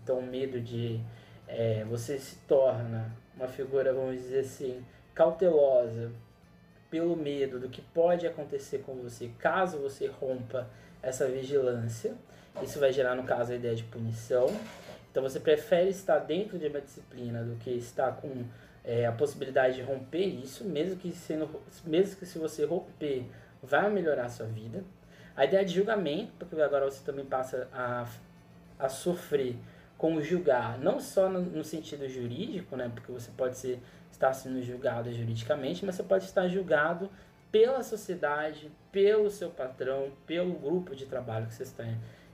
então, 0.00 0.20
o 0.20 0.22
medo 0.22 0.60
de 0.60 1.00
é, 1.48 1.84
você 1.84 2.18
se 2.18 2.36
torna 2.46 3.25
uma 3.36 3.48
figura, 3.48 3.92
vamos 3.92 4.16
dizer 4.16 4.40
assim, 4.40 4.84
cautelosa 5.14 6.10
pelo 6.90 7.16
medo 7.16 7.58
do 7.58 7.68
que 7.68 7.82
pode 7.82 8.26
acontecer 8.26 8.78
com 8.78 8.94
você 8.94 9.30
caso 9.38 9.78
você 9.78 10.06
rompa 10.06 10.68
essa 11.02 11.26
vigilância. 11.26 12.14
Isso 12.62 12.78
vai 12.80 12.92
gerar, 12.92 13.14
no 13.14 13.24
caso, 13.24 13.52
a 13.52 13.56
ideia 13.56 13.74
de 13.74 13.84
punição. 13.84 14.46
Então 15.10 15.22
você 15.22 15.38
prefere 15.40 15.90
estar 15.90 16.18
dentro 16.18 16.58
de 16.58 16.66
uma 16.68 16.80
disciplina 16.80 17.42
do 17.42 17.56
que 17.56 17.70
estar 17.70 18.12
com 18.12 18.44
é, 18.84 19.06
a 19.06 19.12
possibilidade 19.12 19.76
de 19.76 19.82
romper 19.82 20.24
isso, 20.24 20.64
mesmo 20.64 20.96
que, 20.96 21.10
sendo, 21.10 21.48
mesmo 21.84 22.16
que 22.16 22.26
se 22.26 22.38
você 22.38 22.64
romper, 22.64 23.24
vai 23.62 23.90
melhorar 23.90 24.26
a 24.26 24.28
sua 24.28 24.46
vida. 24.46 24.84
A 25.36 25.44
ideia 25.44 25.64
de 25.64 25.74
julgamento, 25.74 26.32
porque 26.38 26.60
agora 26.62 26.84
você 26.84 27.04
também 27.04 27.24
passa 27.24 27.68
a, 27.72 28.06
a 28.78 28.88
sofrer 28.88 29.56
julgar, 30.20 30.78
não 30.78 31.00
só 31.00 31.28
no, 31.28 31.40
no, 31.40 31.64
sentido 31.64 32.08
jurídico, 32.08 32.76
né, 32.76 32.90
porque 32.92 33.10
você 33.10 33.30
pode 33.36 33.56
ser, 33.56 33.80
estar 34.10 34.32
sendo 34.32 34.62
julgado 34.62 35.12
juridicamente, 35.12 35.84
mas 35.84 35.94
você 35.94 36.02
pode 36.02 36.24
estar 36.24 36.46
julgado 36.48 37.10
pela 37.50 37.82
sociedade, 37.82 38.70
pelo 38.92 39.30
seu 39.30 39.50
patrão, 39.50 40.12
pelo 40.26 40.54
grupo 40.54 40.94
de 40.94 41.06
trabalho 41.06 41.46
que 41.46 41.54
você 41.54 41.62
está 41.62 41.84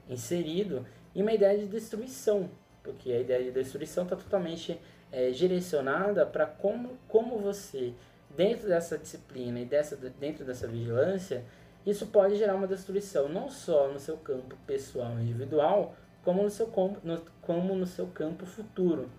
inserido, 0.09 0.85
e 1.15 1.23
uma 1.23 1.33
ideia 1.33 1.59
de 1.59 1.67
destruição, 1.67 2.51
porque 2.83 3.13
a 3.13 3.21
ideia 3.21 3.45
de 3.45 3.51
destruição 3.53 4.05
está 4.05 4.17
totalmente 4.17 4.81
é, 5.13 5.31
direcionada 5.31 6.27
para 6.27 6.47
como, 6.47 6.99
como 7.07 7.39
você, 7.39 7.93
dentro 8.37 8.69
dessa 8.69 8.99
disciplina 8.99 9.61
e 9.61 9.65
dessa, 9.65 9.97
dentro 9.97 10.45
dessa 10.45 10.67
vigilância, 10.67 11.45
isso 11.85 12.07
pode 12.07 12.37
gerar 12.37 12.55
uma 12.55 12.67
destruição 12.67 13.29
não 13.29 13.51
só 13.51 13.89
no 13.89 13.99
seu 13.99 14.17
campo 14.17 14.57
pessoal 14.67 15.19
individual, 15.19 15.95
como 16.25 16.43
no 16.43 16.51
seu, 16.51 16.71
no, 17.03 17.21
como 17.41 17.75
no 17.75 17.87
seu 17.87 18.07
campo 18.07 18.47
futuro. 18.47 19.11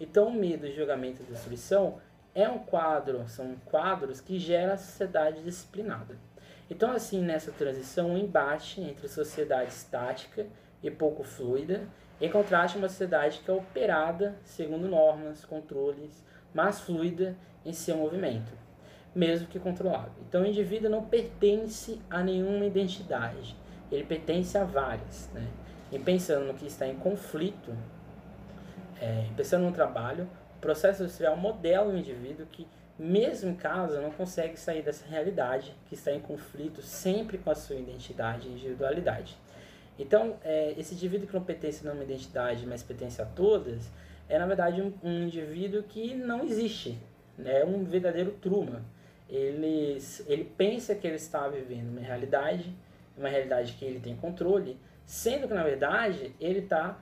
Então, 0.00 0.28
o 0.28 0.32
medo, 0.32 0.70
julgamento 0.70 1.22
e 1.22 1.26
destruição 1.26 1.98
é 2.34 2.48
um 2.48 2.58
quadro, 2.58 3.26
são 3.28 3.56
quadros 3.64 4.20
que 4.20 4.38
geram 4.38 4.74
a 4.74 4.76
sociedade 4.76 5.42
disciplinada. 5.42 6.18
Então, 6.68 6.90
assim, 6.92 7.22
nessa 7.22 7.52
transição, 7.52 8.10
um 8.10 8.18
embate 8.18 8.80
entre 8.80 9.08
sociedade 9.08 9.70
estática 9.70 10.46
e 10.82 10.90
pouco 10.90 11.22
fluida, 11.22 11.88
em 12.20 12.30
contraste 12.30 12.76
uma 12.76 12.88
sociedade 12.88 13.40
que 13.44 13.50
é 13.50 13.54
operada 13.54 14.36
segundo 14.42 14.88
normas, 14.88 15.44
controles, 15.44 16.24
mas 16.52 16.80
fluida 16.80 17.36
em 17.64 17.72
seu 17.72 17.96
movimento, 17.96 18.52
mesmo 19.14 19.46
que 19.46 19.58
controlado. 19.58 20.12
Então, 20.28 20.42
o 20.42 20.46
indivíduo 20.46 20.90
não 20.90 21.04
pertence 21.04 22.00
a 22.10 22.22
nenhuma 22.22 22.66
identidade, 22.66 23.56
ele 23.90 24.04
pertence 24.04 24.58
a 24.58 24.64
várias. 24.64 25.30
Né? 25.32 25.46
E 25.90 25.98
pensando 25.98 26.46
no 26.46 26.54
que 26.54 26.66
está 26.66 26.86
em 26.86 26.96
conflito, 26.96 27.72
é, 29.00 29.26
pensando 29.36 29.64
no 29.64 29.72
trabalho, 29.72 30.28
o 30.56 30.60
processo 30.60 31.02
industrial 31.02 31.36
modela 31.36 31.92
o 31.92 31.96
indivíduo 31.96 32.46
que 32.46 32.66
mesmo 32.98 33.50
em 33.50 33.54
casa, 33.54 34.00
não 34.00 34.10
consegue 34.10 34.58
sair 34.58 34.82
dessa 34.82 35.06
realidade 35.06 35.74
que 35.88 35.94
está 35.94 36.12
em 36.12 36.20
conflito 36.20 36.80
sempre 36.80 37.36
com 37.36 37.50
a 37.50 37.54
sua 37.54 37.76
identidade 37.76 38.48
e 38.48 38.52
individualidade. 38.52 39.36
Então, 39.98 40.36
é, 40.42 40.74
esse 40.76 40.94
indivíduo 40.94 41.26
que 41.26 41.34
não 41.34 41.42
pertence 41.42 41.86
a 41.86 41.92
uma 41.92 42.02
identidade, 42.02 42.66
mas 42.66 42.82
pertence 42.82 43.20
a 43.20 43.24
todas, 43.24 43.90
é 44.28 44.38
na 44.38 44.46
verdade 44.46 44.82
um, 44.82 44.92
um 45.02 45.24
indivíduo 45.24 45.82
que 45.82 46.14
não 46.14 46.44
existe, 46.44 46.98
né? 47.36 47.60
é 47.60 47.64
um 47.64 47.84
verdadeiro 47.84 48.32
truma. 48.32 48.82
Ele, 49.28 49.98
ele 50.26 50.44
pensa 50.56 50.94
que 50.94 51.06
ele 51.06 51.16
está 51.16 51.48
vivendo 51.48 51.90
uma 51.90 52.00
realidade, 52.00 52.72
uma 53.16 53.28
realidade 53.28 53.72
que 53.72 53.84
ele 53.84 54.00
tem 54.00 54.16
controle, 54.16 54.78
sendo 55.06 55.48
que 55.48 55.54
na 55.54 55.62
verdade 55.62 56.34
ele 56.38 56.58
está 56.58 56.98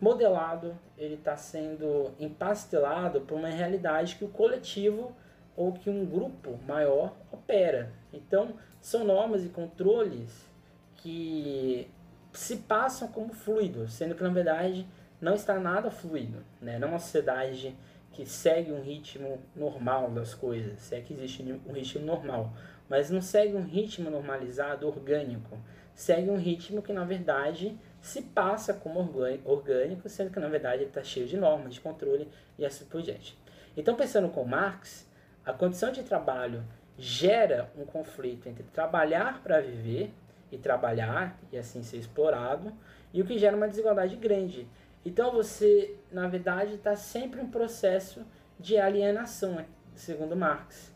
modelado, 0.00 0.78
ele 0.96 1.14
está 1.14 1.36
sendo 1.36 2.12
empastelado 2.20 3.20
por 3.22 3.36
uma 3.36 3.48
realidade 3.48 4.14
que 4.14 4.24
o 4.24 4.28
coletivo 4.28 5.14
ou 5.56 5.72
que 5.72 5.90
um 5.90 6.06
grupo 6.06 6.56
maior 6.66 7.16
opera. 7.32 7.92
Então, 8.12 8.54
são 8.80 9.04
normas 9.04 9.44
e 9.44 9.48
controles 9.48 10.48
que 10.94 11.90
se 12.32 12.58
passam 12.58 13.08
como 13.08 13.32
fluidos, 13.32 13.92
sendo 13.92 14.14
que 14.14 14.22
na 14.22 14.28
verdade 14.28 14.86
não 15.20 15.34
está 15.34 15.58
nada 15.58 15.90
fluido, 15.90 16.44
né? 16.62 16.78
Não 16.78 16.88
é 16.88 16.90
uma 16.92 17.00
sociedade 17.00 17.76
que 18.12 18.24
segue 18.24 18.70
um 18.70 18.80
ritmo 18.80 19.40
normal 19.54 20.10
das 20.10 20.32
coisas, 20.32 20.78
se 20.80 20.94
é 20.94 21.00
que 21.00 21.12
existe 21.12 21.42
um 21.66 21.72
ritmo 21.72 22.04
normal, 22.04 22.52
mas 22.88 23.10
não 23.10 23.20
segue 23.20 23.56
um 23.56 23.64
ritmo 23.64 24.10
normalizado, 24.10 24.86
orgânico, 24.86 25.58
segue 25.98 26.30
um 26.30 26.36
ritmo 26.36 26.80
que 26.80 26.92
na 26.92 27.02
verdade 27.02 27.76
se 28.00 28.22
passa 28.22 28.72
como 28.72 29.00
orgânico, 29.44 30.08
sendo 30.08 30.30
que 30.30 30.38
na 30.38 30.48
verdade 30.48 30.84
ele 30.84 30.90
está 30.90 31.02
cheio 31.02 31.26
de 31.26 31.36
normas, 31.36 31.74
de 31.74 31.80
controle 31.80 32.28
e 32.56 32.64
assim 32.64 32.84
por 32.84 33.02
diante. 33.02 33.36
Então, 33.76 33.96
pensando 33.96 34.28
com 34.28 34.44
Marx, 34.44 35.10
a 35.44 35.52
condição 35.52 35.90
de 35.90 36.04
trabalho 36.04 36.62
gera 36.96 37.68
um 37.76 37.84
conflito 37.84 38.48
entre 38.48 38.62
trabalhar 38.72 39.42
para 39.42 39.60
viver 39.60 40.14
e 40.52 40.56
trabalhar 40.56 41.36
e 41.50 41.58
assim 41.58 41.82
ser 41.82 41.96
explorado, 41.96 42.72
e 43.12 43.20
o 43.20 43.24
que 43.24 43.36
gera 43.36 43.56
uma 43.56 43.66
desigualdade 43.66 44.14
grande. 44.14 44.68
Então, 45.04 45.32
você, 45.32 45.96
na 46.12 46.28
verdade, 46.28 46.74
está 46.74 46.94
sempre 46.94 47.40
em 47.40 47.48
processo 47.48 48.24
de 48.56 48.78
alienação, 48.78 49.64
segundo 49.96 50.36
Marx. 50.36 50.94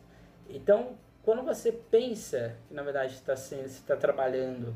Então, 0.49 0.95
quando 1.23 1.41
você 1.41 1.71
pensa 1.71 2.55
que, 2.67 2.73
na 2.73 2.83
verdade, 2.83 3.13
está 3.13 3.33
está 3.33 3.95
trabalhando 3.95 4.75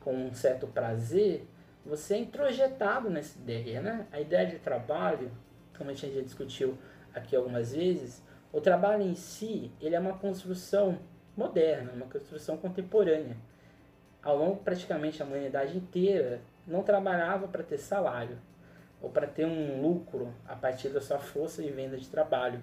com 0.00 0.14
um 0.14 0.32
certo 0.32 0.66
prazer, 0.66 1.48
você 1.84 2.14
é 2.14 2.18
introjetado 2.18 3.08
nessa 3.08 3.38
ideia, 3.38 3.80
né? 3.80 4.06
A 4.12 4.20
ideia 4.20 4.46
de 4.46 4.58
trabalho, 4.58 5.30
como 5.76 5.90
a 5.90 5.94
gente 5.94 6.14
já 6.14 6.20
discutiu 6.20 6.76
aqui 7.14 7.34
algumas 7.34 7.72
vezes, 7.72 8.22
o 8.52 8.60
trabalho 8.60 9.02
em 9.02 9.14
si, 9.14 9.72
ele 9.80 9.94
é 9.94 9.98
uma 9.98 10.18
construção 10.18 10.98
moderna, 11.36 11.92
uma 11.92 12.06
construção 12.06 12.56
contemporânea. 12.58 13.36
Ao 14.22 14.36
longo 14.36 14.56
praticamente 14.56 15.22
a 15.22 15.26
humanidade 15.26 15.76
inteira 15.76 16.40
não 16.66 16.82
trabalhava 16.82 17.48
para 17.48 17.62
ter 17.62 17.78
salário 17.78 18.38
ou 19.00 19.08
para 19.08 19.26
ter 19.26 19.46
um 19.46 19.80
lucro 19.80 20.32
a 20.46 20.56
partir 20.56 20.88
da 20.88 21.00
sua 21.00 21.18
força 21.18 21.62
de 21.62 21.70
venda 21.70 21.96
de 21.96 22.08
trabalho. 22.08 22.60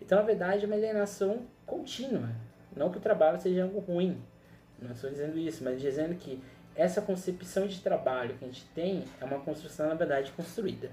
Então, 0.00 0.18
na 0.18 0.24
verdade, 0.24 0.64
é 0.64 0.66
uma 0.66 0.76
alienação 0.76 1.46
contínua. 1.66 2.30
Não 2.76 2.90
que 2.90 2.98
o 2.98 3.00
trabalho 3.00 3.40
seja 3.40 3.62
algo 3.62 3.80
ruim, 3.80 4.22
não 4.80 4.92
estou 4.92 5.10
dizendo 5.10 5.38
isso, 5.38 5.62
mas 5.64 5.80
dizendo 5.80 6.14
que 6.16 6.42
essa 6.74 7.00
concepção 7.00 7.66
de 7.66 7.80
trabalho 7.80 8.36
que 8.36 8.44
a 8.44 8.48
gente 8.48 8.66
tem 8.74 9.04
é 9.20 9.24
uma 9.24 9.40
construção, 9.40 9.88
na 9.88 9.94
verdade, 9.94 10.32
construída. 10.32 10.90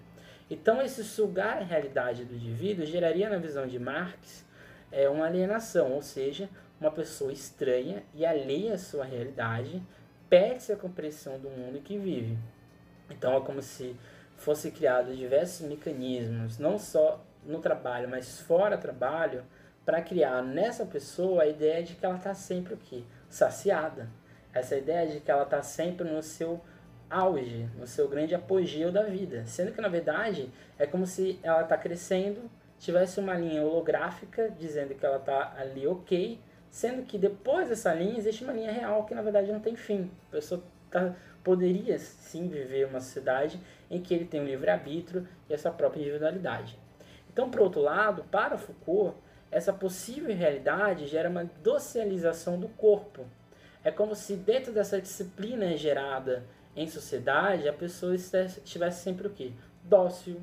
Então, 0.50 0.82
esse 0.82 1.04
sugar 1.04 1.58
a 1.58 1.64
realidade 1.64 2.26
do 2.26 2.36
indivíduo 2.36 2.86
geraria, 2.86 3.30
na 3.30 3.38
visão 3.38 3.66
de 3.66 3.80
Marx, 3.80 4.46
é, 4.92 5.10
uma 5.10 5.26
alienação, 5.26 5.94
ou 5.94 6.02
seja, 6.02 6.50
uma 6.80 6.92
pessoa 6.92 7.32
estranha 7.32 8.04
e 8.14 8.26
alheia 8.26 8.74
à 8.74 8.78
sua 8.78 9.06
realidade, 9.06 9.82
perde 10.30 10.72
a 10.72 10.76
compreensão 10.76 11.40
do 11.40 11.50
mundo 11.50 11.78
em 11.78 11.82
que 11.82 11.98
vive. 11.98 12.38
Então, 13.10 13.36
é 13.36 13.42
como 13.42 13.62
se 13.62 13.96
fosse 14.38 14.72
criado 14.72 15.16
diversos 15.16 15.68
mecanismos, 15.68 16.58
não 16.58 16.78
só 16.78 17.24
no 17.46 17.60
trabalho, 17.60 18.10
mas 18.10 18.40
fora 18.42 18.78
do 18.78 18.82
trabalho, 18.82 19.44
para 19.86 20.02
criar 20.02 20.42
nessa 20.42 20.86
pessoa 20.86 21.44
a 21.44 21.48
ideia 21.48 21.84
de 21.84 21.96
que 21.96 22.06
ela 22.06 22.18
está 22.18 22.34
sempre 22.34 22.74
o 22.74 22.78
quê? 22.78 23.04
Saciada 23.30 24.10
essa 24.54 24.76
ideia 24.76 25.08
de 25.08 25.20
que 25.20 25.32
ela 25.32 25.44
está 25.44 25.62
sempre 25.62 26.10
no 26.10 26.22
seu 26.22 26.60
auge, 27.10 27.68
no 27.78 27.88
seu 27.88 28.08
grande 28.08 28.36
apogeu 28.36 28.92
da 28.92 29.04
vida. 29.04 29.46
Sendo 29.46 29.72
que, 29.72 29.82
na 29.82 29.88
verdade, 29.88 30.50
é 30.78 30.86
como 30.86 31.06
se 31.06 31.40
ela 31.44 31.62
está 31.62 31.78
crescendo, 31.78 32.50
tivesse 32.80 33.20
uma 33.20 33.34
linha 33.36 33.64
holográfica 33.64 34.50
dizendo 34.58 34.96
que 34.96 35.06
ela 35.06 35.18
está 35.18 35.54
ali 35.58 35.86
ok, 35.86 36.40
sendo 36.70 37.04
que 37.04 37.18
depois 37.18 37.70
dessa 37.70 37.94
linha 37.94 38.18
existe 38.18 38.44
uma 38.44 38.54
linha 38.54 38.72
real 38.72 39.06
que, 39.06 39.14
na 39.14 39.22
verdade, 39.22 39.52
não 39.52 39.60
tem 39.60 39.76
fim. 39.76 40.10
A 40.30 40.32
pessoa 40.32 40.64
tá, 40.90 41.14
poderia, 41.44 41.98
sim, 42.00 42.48
viver 42.48 42.88
uma 42.88 43.00
sociedade 43.00 43.60
em 43.90 44.02
que 44.02 44.14
ele 44.14 44.26
tem 44.26 44.42
um 44.42 44.46
livre-arbítrio 44.46 45.28
e 45.50 45.54
essa 45.54 45.70
própria 45.70 46.02
individualidade. 46.02 46.78
Então, 47.32 47.50
por 47.50 47.62
outro 47.62 47.82
lado, 47.82 48.24
para 48.32 48.58
Foucault, 48.58 49.16
essa 49.52 49.74
possível 49.74 50.36
realidade 50.36 51.08
gera 51.08 51.30
uma 51.30 51.44
docialização 51.62 52.60
do 52.60 52.70
corpo, 52.70 53.26
é 53.84 53.92
como 53.92 54.16
se 54.16 54.36
dentro 54.36 54.72
dessa 54.72 55.02
disciplina 55.02 55.76
gerada 55.76 56.46
em 56.76 56.88
sociedade, 56.88 57.68
a 57.68 57.74
pessoa 57.74 58.16
estivesse 58.16 59.04
sempre 59.04 59.28
o 59.28 59.32
quê? 59.32 59.52
Dócil, 59.84 60.42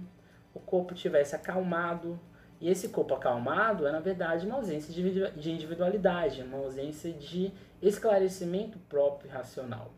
o 0.53 0.61
corpo 0.61 0.95
tivesse 0.95 1.35
acalmado. 1.35 2.21
E 2.61 2.69
esse 2.69 2.89
corpo 2.89 3.15
acalmado 3.15 3.87
é, 3.87 3.93
na 3.93 4.01
verdade, 4.01 4.45
uma 4.45 4.57
ausência 4.57 4.93
de 4.93 5.51
individualidade, 5.51 6.43
uma 6.43 6.59
ausência 6.59 7.13
de 7.13 7.53
esclarecimento 7.81 8.79
próprio 8.81 9.31
e 9.31 9.33
racional. 9.33 9.93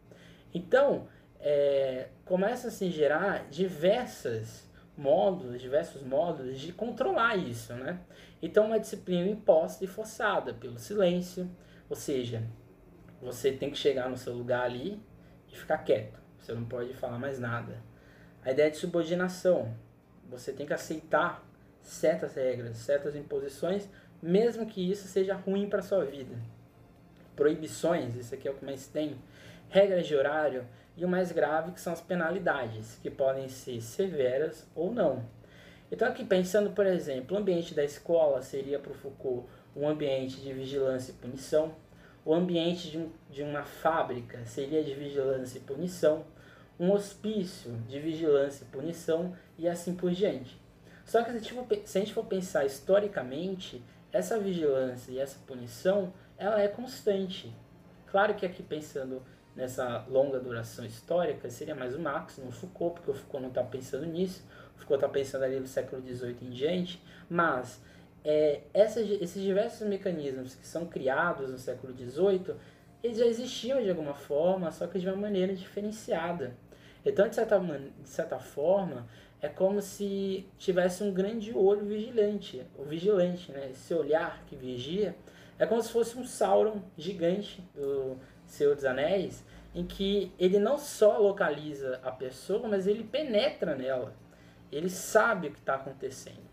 Então, 0.52 1.08
é, 1.40 2.08
começa 2.26 2.68
a 2.68 2.70
se 2.70 2.90
gerar 2.90 3.48
diversas 3.48 4.68
modos, 4.96 5.58
diversos 5.58 6.02
modos 6.02 6.60
de 6.60 6.72
controlar 6.72 7.36
isso, 7.36 7.72
né? 7.72 7.98
Então, 8.42 8.66
uma 8.66 8.80
disciplina 8.80 9.28
imposta 9.28 9.84
e 9.84 9.88
forçada 9.88 10.54
pelo 10.54 10.78
silêncio, 10.78 11.50
ou 11.88 11.96
seja, 11.96 12.42
você 13.20 13.52
tem 13.52 13.70
que 13.70 13.76
chegar 13.76 14.08
no 14.08 14.16
seu 14.16 14.32
lugar 14.32 14.62
ali 14.62 15.02
e 15.48 15.56
ficar 15.56 15.78
quieto. 15.78 16.18
Você 16.38 16.54
não 16.54 16.64
pode 16.64 16.94
falar 16.94 17.18
mais 17.18 17.38
nada. 17.38 17.82
A 18.42 18.50
ideia 18.50 18.70
de 18.70 18.78
subordinação. 18.78 19.74
Você 20.30 20.52
tem 20.52 20.66
que 20.66 20.72
aceitar 20.72 21.44
certas 21.82 22.34
regras, 22.34 22.78
certas 22.78 23.14
imposições, 23.14 23.88
mesmo 24.22 24.64
que 24.64 24.90
isso 24.90 25.06
seja 25.06 25.34
ruim 25.34 25.68
para 25.68 25.82
sua 25.82 26.04
vida. 26.04 26.34
Proibições, 27.36 28.14
isso 28.14 28.34
aqui 28.34 28.48
é 28.48 28.50
o 28.50 28.54
que 28.54 28.64
mais 28.64 28.86
tem. 28.86 29.18
Regras 29.68 30.06
de 30.06 30.14
horário 30.14 30.66
e 30.96 31.04
o 31.04 31.08
mais 31.08 31.32
grave 31.32 31.72
que 31.72 31.80
são 31.80 31.92
as 31.92 32.00
penalidades, 32.00 32.98
que 33.02 33.10
podem 33.10 33.48
ser 33.48 33.80
severas 33.80 34.68
ou 34.74 34.92
não. 34.92 35.24
Então 35.90 36.06
aqui 36.06 36.24
pensando, 36.24 36.70
por 36.70 36.86
exemplo, 36.86 37.36
o 37.36 37.40
ambiente 37.40 37.74
da 37.74 37.84
escola 37.84 38.42
seria 38.42 38.78
para 38.78 38.92
o 38.92 38.94
Foucault 38.94 39.48
um 39.74 39.88
ambiente 39.88 40.40
de 40.40 40.52
vigilância 40.52 41.12
e 41.12 41.14
punição. 41.14 41.74
O 42.24 42.34
ambiente 42.34 42.90
de, 42.90 42.98
um, 42.98 43.10
de 43.30 43.42
uma 43.42 43.64
fábrica 43.64 44.44
seria 44.46 44.84
de 44.84 44.94
vigilância 44.94 45.58
e 45.58 45.62
punição. 45.62 46.24
Um 46.78 46.92
hospício 46.92 47.72
de 47.88 47.98
vigilância 47.98 48.64
e 48.64 48.66
punição 48.68 49.34
e 49.58 49.68
assim 49.68 49.94
por 49.94 50.10
diante. 50.12 50.60
Só 51.04 51.22
que 51.22 51.30
se 51.32 51.98
a 51.98 52.00
gente 52.00 52.14
for, 52.14 52.24
pensar 52.24 52.64
historicamente, 52.64 53.82
essa 54.12 54.38
vigilância 54.38 55.10
e 55.10 55.18
essa 55.18 55.38
punição, 55.46 56.12
ela 56.38 56.60
é 56.60 56.68
constante. 56.68 57.52
Claro 58.06 58.34
que 58.34 58.46
aqui 58.46 58.62
pensando 58.62 59.22
nessa 59.54 60.04
longa 60.08 60.38
duração 60.38 60.84
histórica, 60.84 61.50
seria 61.50 61.74
mais 61.74 61.94
o 61.94 61.98
Marx, 61.98 62.38
não 62.38 62.48
o 62.48 62.52
Foucault, 62.52 62.94
porque 62.94 63.10
o 63.10 63.14
Foucault 63.14 63.42
não 63.42 63.48
está 63.48 63.62
pensando 63.62 64.06
nisso, 64.06 64.46
Foucault 64.80 65.04
está 65.04 65.08
pensando 65.08 65.44
ali 65.44 65.60
no 65.60 65.66
século 65.66 66.02
XVIII 66.02 66.36
em 66.42 66.50
diante, 66.50 67.02
mas 67.28 67.80
é, 68.24 68.60
essas, 68.74 69.08
esses 69.08 69.42
diversos 69.42 69.86
mecanismos 69.86 70.54
que 70.54 70.66
são 70.66 70.86
criados 70.86 71.50
no 71.50 71.58
século 71.58 71.94
XVIII, 71.96 72.54
eles 73.02 73.18
já 73.18 73.26
existiam 73.26 73.82
de 73.82 73.88
alguma 73.88 74.14
forma, 74.14 74.70
só 74.70 74.86
que 74.86 74.98
de 74.98 75.06
uma 75.06 75.16
maneira 75.16 75.54
diferenciada. 75.54 76.54
Então, 77.04 77.28
de 77.28 77.34
certa, 77.34 77.58
de 77.58 78.08
certa 78.08 78.38
forma, 78.38 79.06
é 79.40 79.48
como 79.48 79.80
se 79.80 80.46
tivesse 80.58 81.02
um 81.02 81.12
grande 81.12 81.52
olho 81.56 81.86
vigilante, 81.86 82.62
o 82.78 82.84
vigilante, 82.84 83.50
né? 83.50 83.70
esse 83.70 83.94
olhar 83.94 84.44
que 84.46 84.54
vigia, 84.54 85.14
é 85.58 85.64
como 85.66 85.82
se 85.82 85.90
fosse 85.90 86.18
um 86.18 86.24
Sauron 86.24 86.82
gigante 86.96 87.62
do 87.74 88.18
Senhor 88.46 88.74
dos 88.74 88.84
Anéis, 88.84 89.44
em 89.74 89.86
que 89.86 90.32
ele 90.38 90.58
não 90.58 90.76
só 90.76 91.18
localiza 91.18 92.00
a 92.02 92.10
pessoa, 92.10 92.68
mas 92.68 92.86
ele 92.86 93.04
penetra 93.04 93.74
nela. 93.74 94.14
Ele 94.70 94.88
sabe 94.88 95.48
o 95.48 95.52
que 95.52 95.58
está 95.58 95.74
acontecendo. 95.74 96.50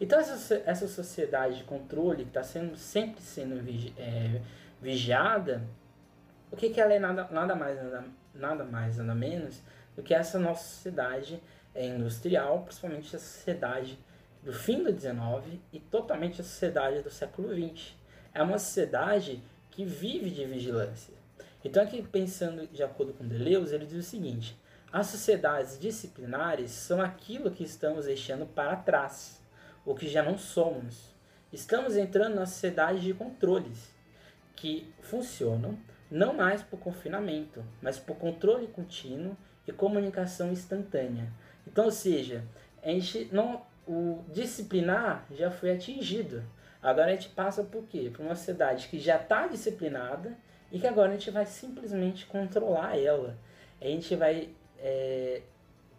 Então 0.00 0.18
essa, 0.18 0.62
essa 0.66 0.86
sociedade 0.86 1.58
de 1.58 1.64
controle 1.64 2.24
que 2.24 2.30
está 2.30 2.42
sendo, 2.42 2.76
sempre 2.76 3.20
sendo 3.22 3.62
vigi, 3.62 3.94
é, 3.96 4.40
vigiada, 4.80 5.62
o 6.50 6.56
que, 6.56 6.70
que 6.70 6.80
ela 6.80 6.92
é 6.92 6.98
nada, 6.98 7.26
nada 7.30 7.54
mais 7.54 7.82
nada, 7.82 8.04
nada 8.34 8.64
mais 8.64 8.98
nada 8.98 9.14
menos 9.14 9.62
do 9.96 10.02
que 10.02 10.14
essa 10.14 10.38
nossa 10.38 10.64
sociedade 10.64 11.42
é, 11.74 11.86
industrial, 11.86 12.62
principalmente 12.62 13.16
a 13.16 13.18
sociedade 13.18 13.98
do 14.42 14.52
fim 14.52 14.84
do 14.84 14.92
19 14.92 15.60
e 15.72 15.80
totalmente 15.80 16.40
a 16.40 16.44
sociedade 16.44 17.02
do 17.02 17.10
século 17.10 17.48
20. 17.48 17.96
É 18.32 18.42
uma 18.42 18.58
sociedade 18.58 19.42
que 19.70 19.84
vive 19.84 20.30
de 20.30 20.44
vigilância. 20.44 21.14
Então 21.64 21.82
aqui 21.82 22.02
pensando 22.02 22.66
de 22.66 22.82
acordo 22.82 23.12
com 23.14 23.26
Deleuze, 23.26 23.74
ele 23.74 23.86
diz 23.86 24.06
o 24.06 24.08
seguinte: 24.08 24.56
as 24.92 25.08
sociedades 25.08 25.78
disciplinares 25.78 26.70
são 26.70 27.00
aquilo 27.00 27.50
que 27.50 27.64
estamos 27.64 28.06
deixando 28.06 28.46
para 28.46 28.76
trás 28.76 29.40
o 29.84 29.94
que 29.94 30.08
já 30.08 30.22
não 30.22 30.36
somos. 30.38 31.14
Estamos 31.52 31.96
entrando 31.96 32.34
na 32.34 32.46
sociedade 32.46 33.00
de 33.00 33.14
controles 33.14 33.94
que 34.54 34.92
funcionam 35.00 35.78
não 36.10 36.34
mais 36.34 36.62
por 36.62 36.78
confinamento, 36.78 37.64
mas 37.82 37.98
por 37.98 38.16
controle 38.16 38.66
contínuo 38.68 39.36
e 39.66 39.72
comunicação 39.72 40.52
instantânea. 40.52 41.32
Então, 41.66 41.86
ou 41.86 41.90
seja, 41.90 42.44
a 42.82 42.88
gente 42.88 43.28
não 43.32 43.62
o 43.86 44.24
disciplinar 44.32 45.24
já 45.30 45.50
foi 45.50 45.72
atingido. 45.72 46.42
Agora 46.82 47.06
a 47.06 47.14
gente 47.14 47.28
passa 47.28 47.62
por 47.62 47.84
quê? 47.84 48.10
Por 48.12 48.24
uma 48.24 48.34
sociedade 48.34 48.88
que 48.88 48.98
já 48.98 49.16
está 49.16 49.46
disciplinada 49.46 50.36
e 50.72 50.78
que 50.78 50.86
agora 50.86 51.10
a 51.10 51.12
gente 51.12 51.30
vai 51.30 51.46
simplesmente 51.46 52.26
controlar 52.26 52.98
ela. 52.98 53.38
A 53.80 53.84
gente 53.84 54.14
vai 54.16 54.50
é, 54.78 55.42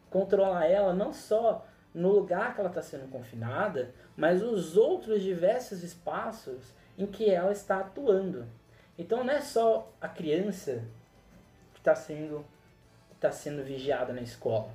controlar 0.10 0.66
ela 0.66 0.94
não 0.94 1.14
só 1.14 1.66
no 1.94 2.12
lugar 2.12 2.54
que 2.54 2.60
ela 2.60 2.70
está 2.70 2.82
sendo 2.82 3.10
confinada, 3.10 3.94
mas 4.16 4.44
os 4.44 4.78
outros 4.78 5.22
diversos 5.22 5.84
espaços 5.84 6.74
em 6.98 7.06
que 7.06 7.30
ela 7.30 7.52
está 7.52 7.80
atuando. 7.80 8.48
Então 8.98 9.24
não 9.24 9.34
é 9.34 9.42
só 9.42 9.92
a 10.02 10.08
criança 10.08 10.84
que 11.74 11.80
está 11.80 11.96
sendo, 11.96 12.46
tá 13.20 13.32
sendo 13.32 13.64
vigiada 13.64 14.14
na 14.14 14.22
escola. 14.22 14.70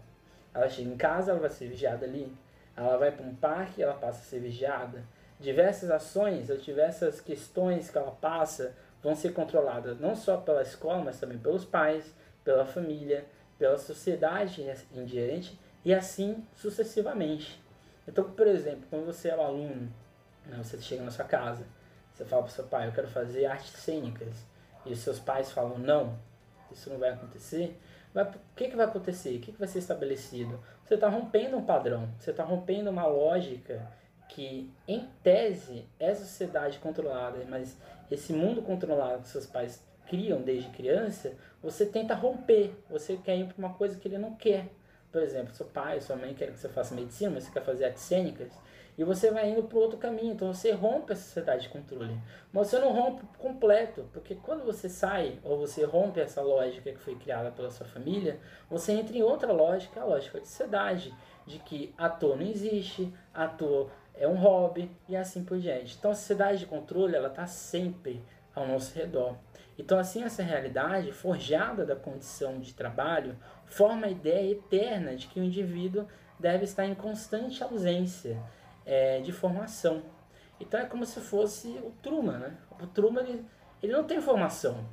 Ela 0.54 0.68
chega 0.68 0.90
em 0.90 0.96
casa, 0.96 1.32
ela 1.32 1.40
vai 1.40 1.50
ser 1.50 1.68
vigiada 1.68 2.04
ali. 2.04 2.32
Ela 2.76 2.96
vai 2.96 3.10
para 3.10 3.24
um 3.24 3.34
parque, 3.34 3.82
ela 3.82 3.94
passa 3.94 4.20
a 4.20 4.24
ser 4.24 4.40
vigiada. 4.40 5.02
Diversas 5.40 5.90
ações 5.90 6.50
ou 6.50 6.56
diversas 6.56 7.20
questões 7.20 7.90
que 7.90 7.98
ela 7.98 8.12
passa 8.12 8.74
vão 9.02 9.14
ser 9.14 9.32
controladas 9.32 9.98
não 9.98 10.14
só 10.14 10.36
pela 10.36 10.62
escola, 10.62 11.02
mas 11.02 11.18
também 11.18 11.38
pelos 11.38 11.64
pais, 11.64 12.14
pela 12.44 12.64
família, 12.64 13.24
pela 13.62 13.78
sociedade 13.78 14.68
em 14.92 15.04
diante 15.04 15.56
e 15.84 15.94
assim 15.94 16.44
sucessivamente. 16.56 17.62
Então, 18.08 18.24
por 18.24 18.48
exemplo, 18.48 18.82
quando 18.90 19.06
você 19.06 19.28
é 19.28 19.36
um 19.36 19.40
aluno, 19.40 19.94
né, 20.44 20.56
você 20.60 20.80
chega 20.82 21.04
na 21.04 21.12
sua 21.12 21.26
casa, 21.26 21.64
você 22.12 22.24
fala 22.24 22.42
para 22.42 22.50
seu 22.50 22.64
pai, 22.64 22.88
eu 22.88 22.92
quero 22.92 23.06
fazer 23.06 23.46
artes 23.46 23.70
cênicas, 23.70 24.44
e 24.84 24.92
os 24.92 24.98
seus 24.98 25.20
pais 25.20 25.52
falam, 25.52 25.78
não, 25.78 26.18
isso 26.72 26.90
não 26.90 26.98
vai 26.98 27.10
acontecer, 27.10 27.78
mas 28.12 28.34
o 28.34 28.38
que, 28.56 28.68
que 28.68 28.74
vai 28.74 28.86
acontecer? 28.86 29.36
O 29.36 29.40
que, 29.40 29.52
que 29.52 29.58
vai 29.60 29.68
ser 29.68 29.78
estabelecido? 29.78 30.58
Você 30.84 30.94
está 30.94 31.08
rompendo 31.08 31.56
um 31.56 31.64
padrão, 31.64 32.08
você 32.18 32.32
está 32.32 32.42
rompendo 32.42 32.90
uma 32.90 33.06
lógica 33.06 33.88
que, 34.28 34.74
em 34.88 35.08
tese, 35.22 35.86
é 36.00 36.12
sociedade 36.12 36.80
controlada, 36.80 37.38
mas 37.48 37.76
esse 38.10 38.32
mundo 38.32 38.60
controlado 38.60 39.22
que 39.22 39.28
seus 39.28 39.46
pais 39.46 39.80
criam 40.12 40.42
desde 40.42 40.68
criança, 40.68 41.32
você 41.62 41.86
tenta 41.86 42.14
romper, 42.14 42.74
você 42.90 43.16
quer 43.16 43.34
ir 43.38 43.46
para 43.46 43.56
uma 43.56 43.72
coisa 43.72 43.98
que 43.98 44.06
ele 44.06 44.18
não 44.18 44.34
quer 44.34 44.68
por 45.12 45.22
exemplo, 45.22 45.54
seu 45.54 45.66
pai, 45.66 46.00
sua 46.00 46.16
mãe 46.16 46.32
querem 46.32 46.54
que 46.54 46.58
você 46.58 46.70
faça 46.70 46.94
medicina, 46.94 47.30
mas 47.30 47.44
você 47.44 47.52
quer 47.52 47.62
fazer 47.62 47.84
artes 47.84 48.02
cênicas, 48.02 48.50
e 48.96 49.04
você 49.04 49.30
vai 49.30 49.50
indo 49.50 49.62
para 49.62 49.78
outro 49.78 49.98
caminho. 49.98 50.32
Então 50.32 50.52
você 50.52 50.72
rompe 50.72 51.12
a 51.12 51.16
sociedade 51.16 51.64
de 51.64 51.68
controle. 51.68 52.18
Mas 52.50 52.68
você 52.68 52.78
não 52.78 52.92
rompe 52.92 53.24
completo, 53.38 54.08
porque 54.12 54.34
quando 54.34 54.64
você 54.64 54.88
sai, 54.88 55.38
ou 55.44 55.58
você 55.58 55.84
rompe 55.84 56.18
essa 56.18 56.40
lógica 56.40 56.90
que 56.90 56.98
foi 56.98 57.14
criada 57.14 57.50
pela 57.50 57.70
sua 57.70 57.86
família, 57.86 58.40
você 58.70 58.92
entra 58.92 59.16
em 59.16 59.22
outra 59.22 59.52
lógica, 59.52 60.00
a 60.00 60.04
lógica 60.04 60.40
de 60.40 60.48
sociedade, 60.48 61.14
de 61.46 61.58
que 61.58 61.94
ator 61.98 62.36
não 62.36 62.46
existe, 62.46 63.12
ator 63.34 63.90
é 64.14 64.26
um 64.26 64.36
hobby, 64.36 64.90
e 65.08 65.14
assim 65.14 65.44
por 65.44 65.58
diante. 65.58 65.96
Então 65.98 66.10
a 66.10 66.14
sociedade 66.14 66.60
de 66.60 66.66
controle, 66.66 67.14
ela 67.14 67.28
está 67.28 67.46
sempre 67.46 68.22
ao 68.54 68.66
nosso 68.66 68.94
redor. 68.94 69.36
Então, 69.78 69.98
assim, 69.98 70.22
essa 70.22 70.42
realidade, 70.42 71.12
forjada 71.12 71.84
da 71.84 71.96
condição 71.96 72.60
de 72.60 72.74
trabalho, 72.74 73.36
forma 73.66 74.06
a 74.06 74.10
ideia 74.10 74.52
eterna 74.52 75.16
de 75.16 75.26
que 75.26 75.40
o 75.40 75.42
indivíduo 75.42 76.06
deve 76.38 76.64
estar 76.64 76.86
em 76.86 76.94
constante 76.94 77.62
ausência 77.62 78.38
é, 78.84 79.20
de 79.20 79.32
formação. 79.32 80.02
Então, 80.60 80.78
é 80.78 80.84
como 80.84 81.04
se 81.04 81.20
fosse 81.20 81.68
o 81.68 81.92
Truman. 82.02 82.38
Né? 82.38 82.56
O 82.80 82.86
Truman 82.86 83.22
ele, 83.22 83.44
ele 83.82 83.92
não 83.92 84.04
tem 84.04 84.20
formação. 84.20 84.84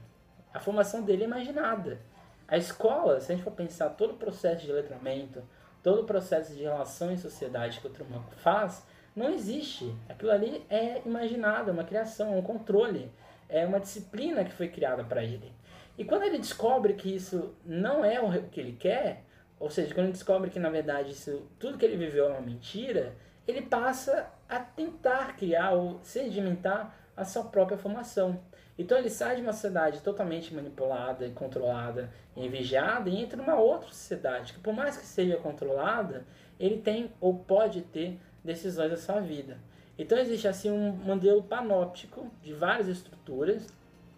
A 0.53 0.59
formação 0.59 1.03
dele 1.03 1.23
é 1.23 1.27
imaginada. 1.27 1.99
A 2.47 2.57
escola, 2.57 3.19
se 3.19 3.31
a 3.31 3.35
gente 3.35 3.43
for 3.43 3.51
pensar 3.51 3.89
todo 3.89 4.13
o 4.13 4.17
processo 4.17 4.65
de 4.65 4.71
letramento, 4.71 5.43
todo 5.83 6.01
o 6.01 6.05
processo 6.05 6.53
de 6.53 6.63
relação 6.63 7.11
em 7.11 7.17
sociedade 7.17 7.79
que 7.79 7.87
o 7.87 7.89
Truman 7.91 8.23
faz, 8.37 8.83
não 9.15 9.29
existe. 9.29 9.93
Aquilo 10.07 10.31
ali 10.31 10.65
é 10.69 11.01
imaginado, 11.05 11.69
é 11.69 11.73
uma 11.73 11.83
criação, 11.83 12.33
é 12.33 12.37
um 12.37 12.41
controle 12.41 13.11
é 13.49 13.65
uma 13.65 13.79
disciplina 13.79 14.45
que 14.45 14.53
foi 14.53 14.69
criada 14.69 15.03
para 15.03 15.23
ele. 15.23 15.51
E 15.97 16.05
quando 16.05 16.23
ele 16.23 16.37
descobre 16.37 16.93
que 16.93 17.13
isso 17.13 17.53
não 17.65 18.05
é 18.05 18.21
o 18.21 18.43
que 18.43 18.59
ele 18.59 18.77
quer, 18.79 19.23
ou 19.59 19.69
seja, 19.69 19.93
quando 19.93 20.05
ele 20.05 20.13
descobre 20.13 20.49
que 20.49 20.59
na 20.59 20.69
verdade 20.69 21.11
isso, 21.11 21.45
tudo 21.59 21.77
que 21.77 21.83
ele 21.83 21.97
viveu 21.97 22.27
é 22.27 22.29
uma 22.29 22.41
mentira, 22.41 23.13
ele 23.45 23.63
passa 23.63 24.31
a 24.47 24.59
tentar 24.59 25.35
criar 25.35 25.71
ou 25.71 25.99
sedimentar 26.01 26.95
a 27.17 27.25
sua 27.25 27.43
própria 27.43 27.77
formação. 27.77 28.39
Então 28.77 28.97
ele 28.97 29.09
sai 29.09 29.35
de 29.35 29.41
uma 29.41 29.51
sociedade 29.51 29.99
totalmente 29.99 30.53
manipulada 30.53 31.29
controlada 31.31 32.09
e 32.37 32.47
vigiada 32.47 33.09
e 33.09 33.21
entra 33.21 33.35
numa 33.35 33.59
outra 33.59 33.89
sociedade 33.89 34.53
que 34.53 34.59
por 34.59 34.73
mais 34.73 34.95
que 34.95 35.05
seja 35.05 35.35
controlada, 35.35 36.25
ele 36.57 36.77
tem 36.77 37.11
ou 37.19 37.37
pode 37.39 37.81
ter 37.81 38.17
decisões 38.41 38.91
da 38.91 38.97
sua 38.97 39.19
vida. 39.19 39.57
Então 39.99 40.17
existe 40.17 40.47
assim 40.47 40.71
um 40.71 40.93
modelo 40.93 41.43
panóptico 41.43 42.31
de 42.41 42.53
várias 42.53 42.87
estruturas 42.87 43.67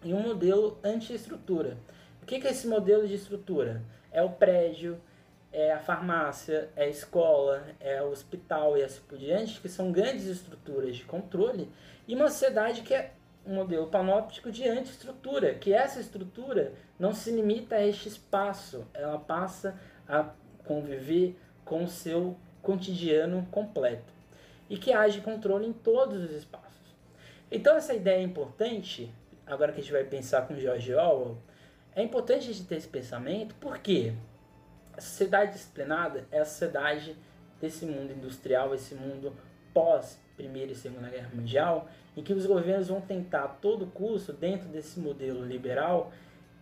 e 0.04 0.14
um 0.14 0.22
modelo 0.22 0.78
anti-estrutura. 0.84 1.76
O 2.22 2.24
que 2.24 2.36
é 2.36 2.50
esse 2.52 2.68
modelo 2.68 3.06
de 3.08 3.16
estrutura? 3.16 3.82
É 4.12 4.22
o 4.22 4.30
prédio, 4.30 5.00
é 5.52 5.72
a 5.72 5.80
farmácia, 5.80 6.70
é 6.76 6.84
a 6.84 6.88
escola, 6.88 7.64
é 7.80 8.00
o 8.00 8.10
hospital 8.10 8.78
e 8.78 8.84
assim 8.84 9.00
por 9.08 9.18
diante, 9.18 9.60
que 9.60 9.68
são 9.68 9.90
grandes 9.90 10.26
estruturas 10.26 10.94
de 10.94 11.04
controle, 11.04 11.68
e 12.06 12.14
uma 12.14 12.28
sociedade 12.28 12.82
que 12.82 12.94
é 12.94 13.14
um 13.44 13.56
modelo 13.56 13.88
panóptico 13.88 14.52
de 14.52 14.68
anti-estrutura, 14.68 15.54
que 15.54 15.72
essa 15.72 15.98
estrutura 15.98 16.74
não 16.96 17.12
se 17.12 17.32
limita 17.32 17.74
a 17.74 17.84
este 17.84 18.08
espaço, 18.08 18.86
ela 18.94 19.18
passa 19.18 19.76
a 20.08 20.30
conviver 20.64 21.36
com 21.64 21.82
o 21.82 21.88
seu 21.88 22.36
cotidiano 22.62 23.48
completo. 23.50 24.11
E 24.72 24.78
que 24.78 24.90
age 24.90 25.20
controle 25.20 25.66
em 25.66 25.72
todos 25.74 26.24
os 26.24 26.30
espaços. 26.30 26.96
Então 27.50 27.76
essa 27.76 27.92
ideia 27.92 28.20
é 28.20 28.22
importante, 28.22 29.12
agora 29.46 29.70
que 29.70 29.80
a 29.80 29.82
gente 29.82 29.92
vai 29.92 30.02
pensar 30.02 30.48
com 30.48 30.56
George 30.56 30.94
Orwell, 30.94 31.36
é 31.94 32.02
importante 32.02 32.48
a 32.48 32.52
gente 32.54 32.64
ter 32.64 32.76
esse 32.76 32.88
pensamento, 32.88 33.54
porque 33.60 34.14
a 34.96 35.00
sociedade 35.02 35.52
disciplinada 35.52 36.26
é 36.32 36.40
a 36.40 36.44
sociedade 36.46 37.14
desse 37.60 37.84
mundo 37.84 38.14
industrial, 38.14 38.74
esse 38.74 38.94
mundo 38.94 39.34
pós 39.74 40.18
Primeira 40.38 40.72
e 40.72 40.74
Segunda 40.74 41.10
Guerra 41.10 41.28
Mundial, 41.34 41.86
em 42.16 42.22
que 42.22 42.32
os 42.32 42.46
governos 42.46 42.88
vão 42.88 43.02
tentar 43.02 43.44
a 43.44 43.48
todo 43.48 43.84
custo, 43.88 44.32
dentro 44.32 44.68
desse 44.68 44.98
modelo 44.98 45.44
liberal, 45.44 46.10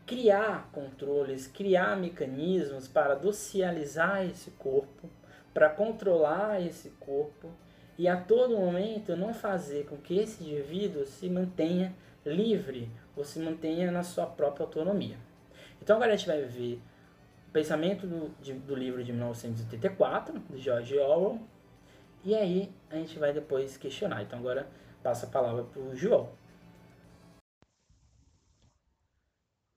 criar 0.05 0.68
controles, 0.73 1.46
criar 1.46 1.96
mecanismos 1.96 2.88
para 2.88 3.14
docializar 3.14 4.27
esse 4.27 4.51
corpo, 4.51 5.09
para 5.55 5.70
controlar 5.70 6.61
esse 6.61 6.90
corpo 6.99 7.53
e 8.01 8.09
a 8.09 8.19
todo 8.19 8.57
momento 8.57 9.15
não 9.15 9.35
fazer 9.35 9.85
com 9.85 9.99
que 9.99 10.17
esse 10.17 10.43
indivíduo 10.43 11.05
se 11.05 11.29
mantenha 11.29 11.95
livre 12.25 12.91
ou 13.15 13.23
se 13.23 13.39
mantenha 13.39 13.91
na 13.91 14.03
sua 14.03 14.25
própria 14.25 14.65
autonomia. 14.65 15.19
Então 15.83 15.97
agora 15.97 16.15
a 16.15 16.17
gente 16.17 16.27
vai 16.27 16.41
ver 16.47 16.81
o 17.47 17.51
pensamento 17.51 18.07
do, 18.07 18.31
de, 18.41 18.55
do 18.55 18.75
livro 18.75 19.05
de 19.05 19.13
1984, 19.13 20.39
de 20.39 20.59
George 20.59 20.97
Orwell, 20.97 21.47
e 22.25 22.35
aí 22.35 22.75
a 22.89 22.97
gente 22.97 23.19
vai 23.19 23.35
depois 23.35 23.77
questionar. 23.77 24.23
Então 24.23 24.39
agora 24.39 24.67
passo 25.03 25.27
a 25.27 25.29
palavra 25.29 25.65
para 25.65 25.83
o 25.83 25.95
João. 25.95 26.33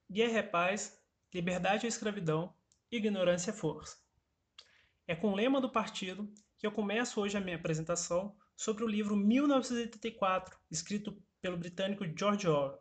Guerra 0.10 0.38
é 0.38 0.44
paz, 0.44 0.98
liberdade 1.34 1.86
é 1.86 1.90
escravidão, 1.90 2.54
ignorância 2.90 3.52
é 3.52 3.54
força. 3.54 3.98
É 5.06 5.14
com 5.14 5.34
o 5.34 5.36
lema 5.36 5.60
do 5.60 5.70
partido 5.70 6.32
que 6.63 6.67
eu 6.67 6.71
começo 6.71 7.19
hoje 7.19 7.36
a 7.36 7.41
minha 7.41 7.58
apresentação 7.58 8.34
sobre 8.56 8.86
o 8.86 8.88
livro 8.88 9.17
1984, 9.17 10.58
escrito 10.71 11.21
pelo 11.41 11.58
britânico 11.58 12.06
George 12.17 12.47
Orwell. 12.47 12.80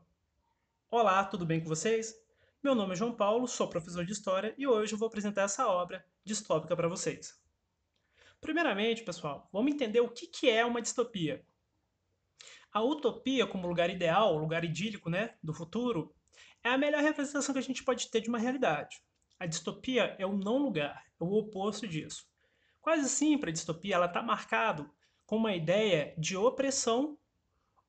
Olá, 0.88 1.24
tudo 1.24 1.44
bem 1.44 1.58
com 1.60 1.66
vocês? 1.66 2.14
Meu 2.62 2.76
nome 2.76 2.92
é 2.92 2.96
João 2.96 3.12
Paulo, 3.12 3.48
sou 3.48 3.66
professor 3.66 4.04
de 4.06 4.12
História 4.12 4.54
e 4.56 4.68
hoje 4.68 4.92
eu 4.94 4.98
vou 4.98 5.08
apresentar 5.08 5.42
essa 5.42 5.66
obra 5.66 6.06
distópica 6.24 6.76
para 6.76 6.86
vocês. 6.86 7.42
Primeiramente, 8.40 9.02
pessoal, 9.02 9.50
vamos 9.52 9.72
entender 9.72 10.00
o 10.00 10.10
que 10.10 10.48
é 10.48 10.64
uma 10.64 10.80
distopia. 10.80 11.44
A 12.72 12.80
utopia, 12.84 13.48
como 13.48 13.66
lugar 13.66 13.90
ideal, 13.90 14.38
lugar 14.38 14.64
idílico 14.64 15.10
né, 15.10 15.34
do 15.42 15.52
futuro, 15.52 16.14
é 16.62 16.68
a 16.68 16.78
melhor 16.78 17.02
representação 17.02 17.52
que 17.52 17.58
a 17.58 17.64
gente 17.64 17.82
pode 17.82 18.08
ter 18.12 18.20
de 18.20 18.28
uma 18.28 18.38
realidade. 18.38 19.02
A 19.40 19.46
distopia 19.46 20.14
é 20.20 20.24
o 20.24 20.36
não 20.36 20.58
lugar, 20.58 21.04
é 21.20 21.24
o 21.24 21.32
oposto 21.32 21.88
disso. 21.88 22.30
Quase 22.82 23.08
sempre 23.08 23.50
a 23.50 23.52
distopia 23.52 24.04
está 24.04 24.20
marcado 24.20 24.92
com 25.24 25.36
uma 25.36 25.54
ideia 25.54 26.14
de 26.18 26.36
opressão 26.36 27.16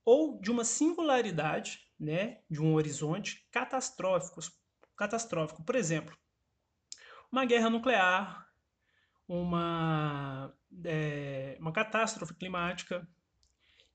ou 0.06 0.40
de 0.40 0.52
uma 0.52 0.64
singularidade, 0.64 1.92
né, 2.00 2.42
de 2.50 2.62
um 2.62 2.76
horizonte 2.76 3.48
catastrófico, 3.52 4.40
catastrófico. 4.96 5.64
Por 5.64 5.76
exemplo, 5.76 6.16
uma 7.32 7.44
guerra 7.44 7.72
nuclear, 7.72 8.48
uma, 9.28 10.56
é, 10.86 11.58
uma 11.60 11.72
catástrofe 11.72 12.36
climática, 12.36 13.08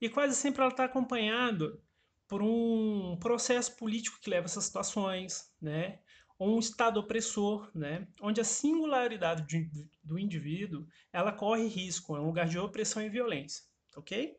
e 0.00 0.08
quase 0.08 0.34
sempre 0.34 0.62
ela 0.62 0.70
está 0.70 0.84
acompanhada 0.84 1.80
por 2.26 2.42
um 2.42 3.16
processo 3.20 3.76
político 3.76 4.18
que 4.20 4.30
leva 4.30 4.46
a 4.46 4.48
essas 4.48 4.64
situações, 4.64 5.54
né? 5.61 6.00
Um 6.38 6.59
estado 6.59 7.01
opressor, 7.01 7.70
né? 7.74 8.07
onde 8.20 8.40
a 8.40 8.44
singularidade 8.44 9.46
de, 9.46 9.88
do 10.03 10.18
indivíduo 10.18 10.87
ela 11.12 11.33
corre 11.33 11.66
risco, 11.66 12.16
é 12.16 12.20
um 12.20 12.27
lugar 12.27 12.48
de 12.48 12.59
opressão 12.59 13.03
e 13.03 13.09
violência, 13.09 13.64
ok? 13.96 14.38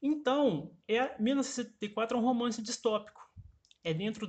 Então, 0.00 0.76
é 0.86 1.20
1974 1.20 2.16
é 2.16 2.20
um 2.20 2.24
romance 2.24 2.62
distópico. 2.62 3.20
É 3.82 3.92
dentro 3.92 4.28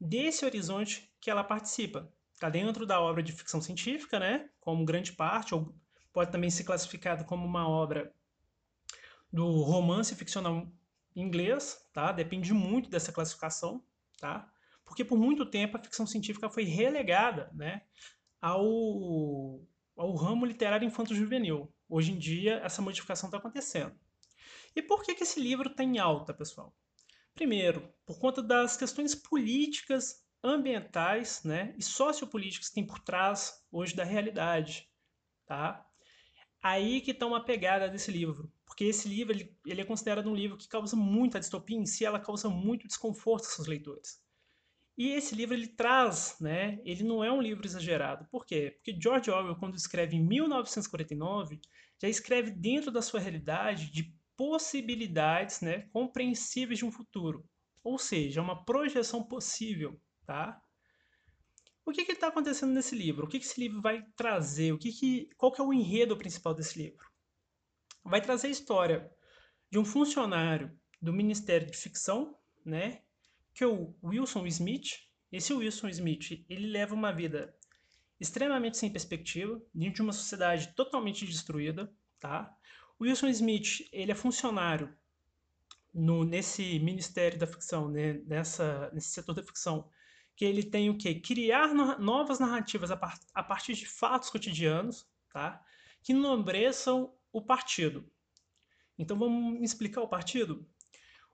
desse 0.00 0.44
horizonte 0.44 1.12
que 1.20 1.30
ela 1.30 1.44
participa. 1.44 2.12
Está 2.34 2.48
dentro 2.48 2.84
da 2.84 3.00
obra 3.00 3.22
de 3.22 3.32
ficção 3.32 3.60
científica, 3.60 4.18
né? 4.18 4.50
Como 4.60 4.84
grande 4.84 5.12
parte, 5.12 5.54
ou 5.54 5.72
pode 6.12 6.32
também 6.32 6.50
ser 6.50 6.64
classificado 6.64 7.24
como 7.24 7.46
uma 7.46 7.68
obra 7.68 8.12
do 9.32 9.62
romance 9.62 10.14
ficcional 10.14 10.66
inglês, 11.14 11.84
tá? 11.92 12.10
Depende 12.10 12.52
muito 12.52 12.90
dessa 12.90 13.12
classificação, 13.12 13.82
tá? 14.18 14.52
Porque 14.84 15.04
por 15.04 15.18
muito 15.18 15.46
tempo 15.46 15.76
a 15.76 15.82
ficção 15.82 16.06
científica 16.06 16.48
foi 16.48 16.64
relegada, 16.64 17.50
né, 17.54 17.82
ao, 18.40 19.60
ao 19.96 20.14
ramo 20.14 20.44
literário 20.44 20.86
infanto-juvenil. 20.86 21.72
Hoje 21.88 22.12
em 22.12 22.18
dia 22.18 22.60
essa 22.64 22.82
modificação 22.82 23.28
está 23.28 23.38
acontecendo. 23.38 23.94
E 24.76 24.82
por 24.82 25.02
que, 25.02 25.14
que 25.14 25.22
esse 25.22 25.40
livro 25.40 25.70
está 25.70 25.84
em 25.84 25.98
alta, 25.98 26.34
pessoal? 26.34 26.74
Primeiro, 27.34 27.92
por 28.04 28.18
conta 28.18 28.42
das 28.42 28.76
questões 28.76 29.14
políticas, 29.14 30.24
ambientais 30.44 31.42
né, 31.42 31.74
e 31.78 31.82
sociopolíticas 31.82 32.68
que 32.68 32.74
tem 32.74 32.86
por 32.86 32.98
trás 32.98 33.64
hoje 33.72 33.96
da 33.96 34.04
realidade. 34.04 34.88
Tá? 35.46 35.86
Aí 36.62 37.00
que 37.00 37.12
está 37.12 37.26
uma 37.26 37.44
pegada 37.44 37.88
desse 37.88 38.10
livro. 38.10 38.52
Porque 38.66 38.84
esse 38.84 39.08
livro 39.08 39.32
ele, 39.32 39.56
ele 39.64 39.80
é 39.80 39.84
considerado 39.84 40.28
um 40.28 40.34
livro 40.34 40.58
que 40.58 40.68
causa 40.68 40.96
muita 40.96 41.40
distopia 41.40 41.78
em 41.78 41.86
si, 41.86 42.04
ela 42.04 42.20
causa 42.20 42.48
muito 42.48 42.86
desconforto 42.86 43.44
aos 43.44 43.54
seus 43.54 43.68
leitores. 43.68 44.22
E 44.96 45.10
esse 45.10 45.34
livro 45.34 45.54
ele 45.54 45.66
traz, 45.66 46.36
né, 46.40 46.80
ele 46.84 47.02
não 47.02 47.24
é 47.24 47.32
um 47.32 47.42
livro 47.42 47.66
exagerado. 47.66 48.26
Por 48.30 48.46
quê? 48.46 48.72
Porque 48.76 48.96
George 49.00 49.30
Orwell, 49.30 49.56
quando 49.56 49.76
escreve 49.76 50.16
em 50.16 50.24
1949, 50.24 51.60
já 52.00 52.08
escreve 52.08 52.50
dentro 52.50 52.92
da 52.92 53.02
sua 53.02 53.18
realidade 53.18 53.90
de 53.90 54.14
possibilidades 54.36 55.60
né, 55.60 55.88
compreensíveis 55.92 56.78
de 56.78 56.84
um 56.84 56.92
futuro. 56.92 57.44
Ou 57.82 57.98
seja, 57.98 58.40
uma 58.40 58.64
projeção 58.64 59.22
possível. 59.22 60.00
Tá? 60.24 60.60
O 61.84 61.92
que 61.92 62.00
está 62.10 62.28
acontecendo 62.28 62.72
nesse 62.72 62.94
livro? 62.94 63.26
O 63.26 63.28
que, 63.28 63.38
que 63.38 63.44
esse 63.44 63.60
livro 63.60 63.82
vai 63.82 64.02
trazer? 64.16 64.72
O 64.72 64.78
que 64.78 64.90
que, 64.92 65.28
qual 65.36 65.52
que 65.52 65.60
é 65.60 65.64
o 65.64 65.72
enredo 65.72 66.16
principal 66.16 66.54
desse 66.54 66.78
livro? 66.80 67.04
Vai 68.02 68.20
trazer 68.20 68.46
a 68.46 68.50
história 68.50 69.10
de 69.70 69.78
um 69.78 69.84
funcionário 69.84 70.72
do 71.00 71.12
Ministério 71.12 71.70
de 71.70 71.76
Ficção, 71.76 72.38
né, 72.64 73.02
que 73.54 73.62
é 73.62 73.66
o 73.66 73.94
Wilson 74.02 74.46
Smith. 74.46 75.00
Esse 75.30 75.54
Wilson 75.54 75.88
Smith, 75.88 76.44
ele 76.48 76.66
leva 76.66 76.94
uma 76.94 77.12
vida 77.12 77.56
extremamente 78.20 78.76
sem 78.76 78.90
perspectiva, 78.90 79.60
dentro 79.72 79.96
de 79.96 80.02
uma 80.02 80.12
sociedade 80.12 80.74
totalmente 80.74 81.24
destruída, 81.24 81.92
tá? 82.20 82.54
O 82.98 83.04
Wilson 83.04 83.28
Smith, 83.28 83.88
ele 83.92 84.12
é 84.12 84.14
funcionário 84.14 84.94
no, 85.92 86.24
nesse 86.24 86.78
Ministério 86.80 87.38
da 87.38 87.46
Ficção, 87.46 87.88
né, 87.88 88.14
nessa, 88.26 88.90
nesse 88.92 89.08
setor 89.08 89.34
da 89.34 89.42
ficção, 89.42 89.88
que 90.36 90.44
ele 90.44 90.62
tem 90.62 90.90
o 90.90 90.98
quê? 90.98 91.14
Criar 91.14 91.72
no, 91.72 91.98
novas 91.98 92.40
narrativas 92.40 92.90
a, 92.90 92.96
par, 92.96 93.18
a, 93.32 93.42
partir 93.42 93.74
de 93.74 93.86
fatos 93.86 94.30
cotidianos, 94.30 95.06
tá? 95.32 95.64
Que 96.02 96.12
enobreçam 96.12 97.14
o 97.32 97.40
partido. 97.40 98.10
Então 98.98 99.18
vamos 99.18 99.62
explicar 99.62 100.02
o 100.02 100.08
partido? 100.08 100.66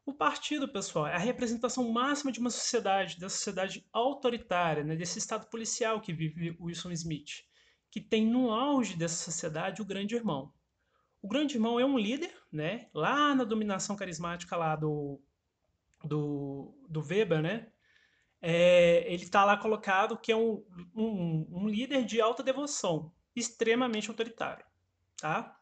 O 0.05 0.15
partido, 0.15 0.67
pessoal, 0.69 1.07
é 1.07 1.15
a 1.15 1.19
representação 1.19 1.91
máxima 1.91 2.33
de 2.33 2.41
uma 2.41 2.51
sociedade, 2.51 3.19
da 3.19 3.29
sociedade 3.29 3.87
autoritária, 3.93 4.83
né, 4.83 4.97
desse 4.97 5.19
estado 5.19 5.47
policial 5.49 6.01
que 6.01 6.13
vive 6.13 6.57
Wilson 6.61 6.91
Smith, 6.93 7.45
que 7.91 8.01
tem 8.01 8.27
no 8.27 8.51
auge 8.51 8.97
dessa 8.97 9.23
sociedade 9.23 9.83
o 9.83 9.85
grande 9.85 10.15
irmão. 10.15 10.53
O 11.23 11.29
grande 11.29 11.55
irmão 11.55 11.79
é 11.79 11.85
um 11.85 11.99
líder, 11.99 12.35
né, 12.51 12.89
lá 12.95 13.35
na 13.35 13.45
dominação 13.45 13.95
carismática 13.95 14.57
lá 14.57 14.75
do, 14.75 15.21
do, 16.03 16.75
do 16.89 17.01
Weber, 17.01 17.43
né, 17.43 17.69
é, 18.43 19.05
ele 19.13 19.25
está 19.25 19.45
lá 19.45 19.57
colocado 19.57 20.17
que 20.17 20.33
é 20.33 20.37
um, 20.37 20.65
um, 20.95 21.47
um, 21.51 21.69
líder 21.69 22.05
de 22.05 22.21
alta 22.21 22.43
devoção, 22.43 23.13
extremamente 23.37 24.09
autoritário. 24.09 24.65
Tá? 25.19 25.61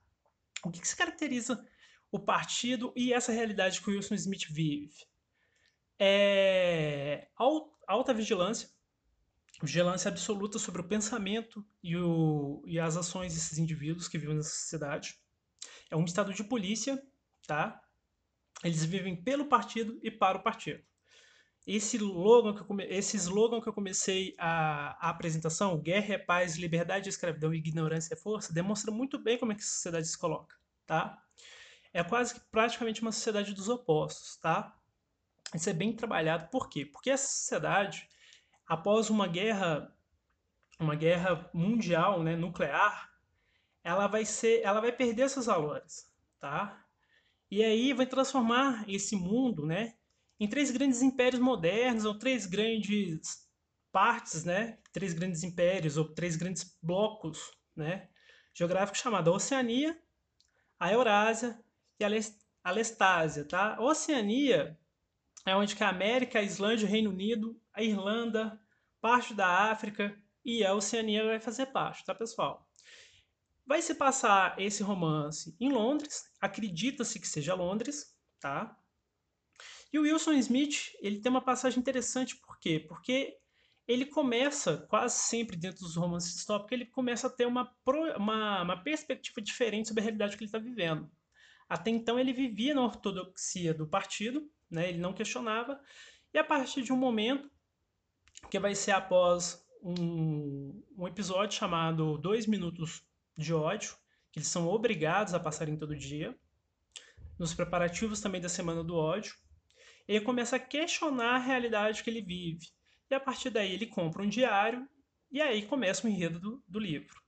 O 0.65 0.71
que, 0.71 0.81
que 0.81 0.87
se 0.87 0.97
caracteriza 0.97 1.67
o 2.11 2.19
partido 2.19 2.93
e 2.97 3.13
essa 3.13 3.33
realidade 3.33 3.81
que 3.81 3.91
o 3.91 3.93
Wilson 3.93 4.15
Smith 4.15 4.47
vive? 4.51 5.07
É 5.99 7.29
alta 7.87 8.15
vigilância, 8.15 8.69
vigilância 9.63 10.09
absoluta 10.09 10.59
sobre 10.59 10.81
o 10.81 10.89
pensamento 10.89 11.65
e, 11.83 11.97
o, 11.97 12.63
e 12.67 12.79
as 12.79 12.97
ações 12.97 13.35
desses 13.35 13.59
indivíduos 13.59 14.09
que 14.09 14.19
vivem 14.19 14.37
nessa 14.37 14.51
sociedade. 14.51 15.19
É 15.91 15.97
um 15.97 16.05
estado 16.05 16.33
de 16.33 16.45
polícia, 16.45 17.03
tá? 17.47 17.81
Eles 18.63 18.85
vivem 18.85 19.17
pelo 19.17 19.47
partido 19.47 19.99
e 20.03 20.11
para 20.11 20.39
o 20.39 20.43
partido 20.43 20.83
esse 21.69 21.99
slogan 21.99 22.55
que 22.55 22.65
come... 22.65 22.85
esse 22.85 23.17
slogan 23.19 23.61
que 23.61 23.69
eu 23.69 23.73
comecei 23.75 24.35
a, 24.39 25.07
a 25.07 25.11
apresentação, 25.11 25.79
guerra 25.79 26.15
é 26.15 26.19
paz, 26.19 26.57
liberdade 26.57 27.09
é 27.09 27.11
escravidão 27.11 27.53
ignorância 27.53 28.15
é 28.15 28.17
força, 28.17 28.55
demonstra 28.55 28.91
muito 28.91 29.19
bem 29.19 29.39
como 29.39 29.53
é 29.53 29.55
que 29.55 29.61
a 29.61 29.67
sociedade 29.67 30.09
se 30.09 30.17
coloca, 30.17 30.57
tá? 30.87 31.23
É 31.99 32.05
quase 32.05 32.35
que 32.35 32.41
praticamente 32.53 33.03
uma 33.03 33.11
sociedade 33.11 33.53
dos 33.53 33.69
opostos, 33.69 34.37
tá? 34.37 34.73
Isso 35.53 35.69
é 35.69 35.73
bem 35.73 35.93
trabalhado, 35.93 36.49
por 36.49 36.69
quê? 36.69 36.87
Porque 36.87 37.11
essa 37.11 37.27
sociedade, 37.27 38.09
após 38.65 39.11
uma 39.11 39.27
guerra, 39.27 39.93
uma 40.79 40.95
guerra 40.95 41.51
mundial, 41.53 42.23
né, 42.23 42.37
nuclear, 42.37 43.13
ela 43.83 44.07
vai 44.07 44.25
ser, 44.25 44.63
ela 44.63 44.81
vai 44.81 44.93
perder 44.93 45.29
seus 45.29 45.47
valores, 45.47 46.09
tá? 46.39 46.87
E 47.51 47.65
aí 47.65 47.93
vai 47.93 48.07
transformar 48.07 48.89
esse 48.89 49.17
mundo, 49.17 49.67
né, 49.67 49.97
em 50.39 50.49
três 50.49 50.71
grandes 50.71 51.03
impérios 51.03 51.43
modernos 51.43 52.05
ou 52.05 52.17
três 52.17 52.47
grandes 52.47 53.45
partes, 53.91 54.45
né, 54.45 54.79
três 54.93 55.13
grandes 55.15 55.43
impérios 55.43 55.97
ou 55.97 56.05
três 56.15 56.37
grandes 56.37 56.79
blocos, 56.81 57.51
né, 57.75 58.09
geográficos 58.55 59.01
chamados 59.01 59.35
Oceania, 59.35 60.01
a 60.79 60.93
Eurásia 60.93 61.59
e 61.99 62.05
a 62.05 62.71
Lestásia, 62.71 63.45
tá? 63.45 63.77
A 63.77 63.83
Oceania 63.83 64.79
é 65.47 65.57
onde 65.57 65.75
que 65.75 65.83
a 65.83 65.89
América, 65.89 66.39
a 66.39 66.43
Islândia, 66.43 66.87
o 66.87 66.91
Reino 66.91 67.11
Unido, 67.11 67.61
a 67.73 67.83
Irlanda, 67.83 68.61
parte 69.01 69.35
da 69.35 69.71
África 69.71 70.17
e 70.45 70.65
a 70.65 70.75
Oceania 70.75 71.25
vai 71.25 71.41
fazer 71.41 71.67
parte, 71.67 72.05
tá, 72.05 72.15
pessoal? 72.15 72.69
Vai 73.67 73.83
se 73.83 73.95
passar 73.95 74.59
esse 74.61 74.83
romance 74.83 75.55
em 75.61 75.71
Londres, 75.71 76.31
acredita-se 76.41 77.21
que 77.21 77.29
seja 77.29 77.55
Londres, 77.55 78.17
tá? 78.41 78.77
E 79.93 79.99
o 79.99 80.03
Wilson 80.03 80.33
Smith, 80.35 80.93
ele 81.01 81.21
tem 81.21 81.31
uma 81.31 81.41
passagem 81.41 81.79
interessante, 81.79 82.37
por 82.37 82.59
quê? 82.59 82.79
Porque 82.79 83.39
ele 83.87 84.05
começa, 84.05 84.87
quase 84.89 85.19
sempre 85.19 85.57
dentro 85.57 85.81
dos 85.81 85.97
romances 85.97 86.35
distópicos, 86.35 86.73
ele 86.73 86.87
começa 86.87 87.27
a 87.27 87.31
ter 87.31 87.47
uma, 87.47 87.75
uma, 88.17 88.63
uma 88.63 88.83
perspectiva 88.83 89.41
diferente 89.41 89.89
sobre 89.89 90.03
a 90.03 90.05
realidade 90.05 90.37
que 90.37 90.45
ele 90.45 90.49
está 90.49 90.59
vivendo. 90.59 91.11
Até 91.69 91.91
então 91.91 92.19
ele 92.19 92.33
vivia 92.33 92.75
na 92.75 92.83
ortodoxia 92.83 93.75
do 93.75 93.87
partido, 93.87 94.51
né? 94.71 94.89
ele 94.89 94.99
não 94.99 95.13
questionava, 95.13 95.81
e 96.33 96.39
a 96.39 96.45
partir 96.45 96.83
de 96.83 96.93
um 96.93 96.97
momento, 96.97 97.51
que 98.51 98.59
vai 98.59 98.75
ser 98.75 98.93
após 98.93 99.67
um, 99.83 100.83
um 100.97 101.07
episódio 101.07 101.59
chamado 101.59 102.19
Dois 102.19 102.47
Minutos 102.47 103.03
de 103.37 103.53
ódio, 103.53 103.97
que 104.33 104.39
eles 104.39 104.49
são 104.49 104.69
obrigados 104.69 105.35
a 105.35 105.41
passarem 105.41 105.77
todo 105.77 105.97
dia, 105.97 106.37
nos 107.39 107.55
preparativos 107.55 108.21
também 108.21 108.41
da 108.41 108.49
Semana 108.49 108.83
do 108.83 108.97
Ódio, 108.97 109.35
ele 110.07 110.25
começa 110.25 110.57
a 110.57 110.59
questionar 110.59 111.37
a 111.37 111.39
realidade 111.39 112.03
que 112.03 112.11
ele 112.11 112.23
vive. 112.23 112.67
E 113.11 113.15
a 113.15 113.21
partir 113.21 113.51
daí 113.51 113.73
ele 113.73 113.87
compra 113.87 114.23
um 114.23 114.29
diário 114.29 114.89
e 115.31 115.41
aí 115.41 115.67
começa 115.67 116.07
o 116.07 116.11
enredo 116.11 116.41
do, 116.41 116.65
do 116.67 116.79
livro. 116.81 117.23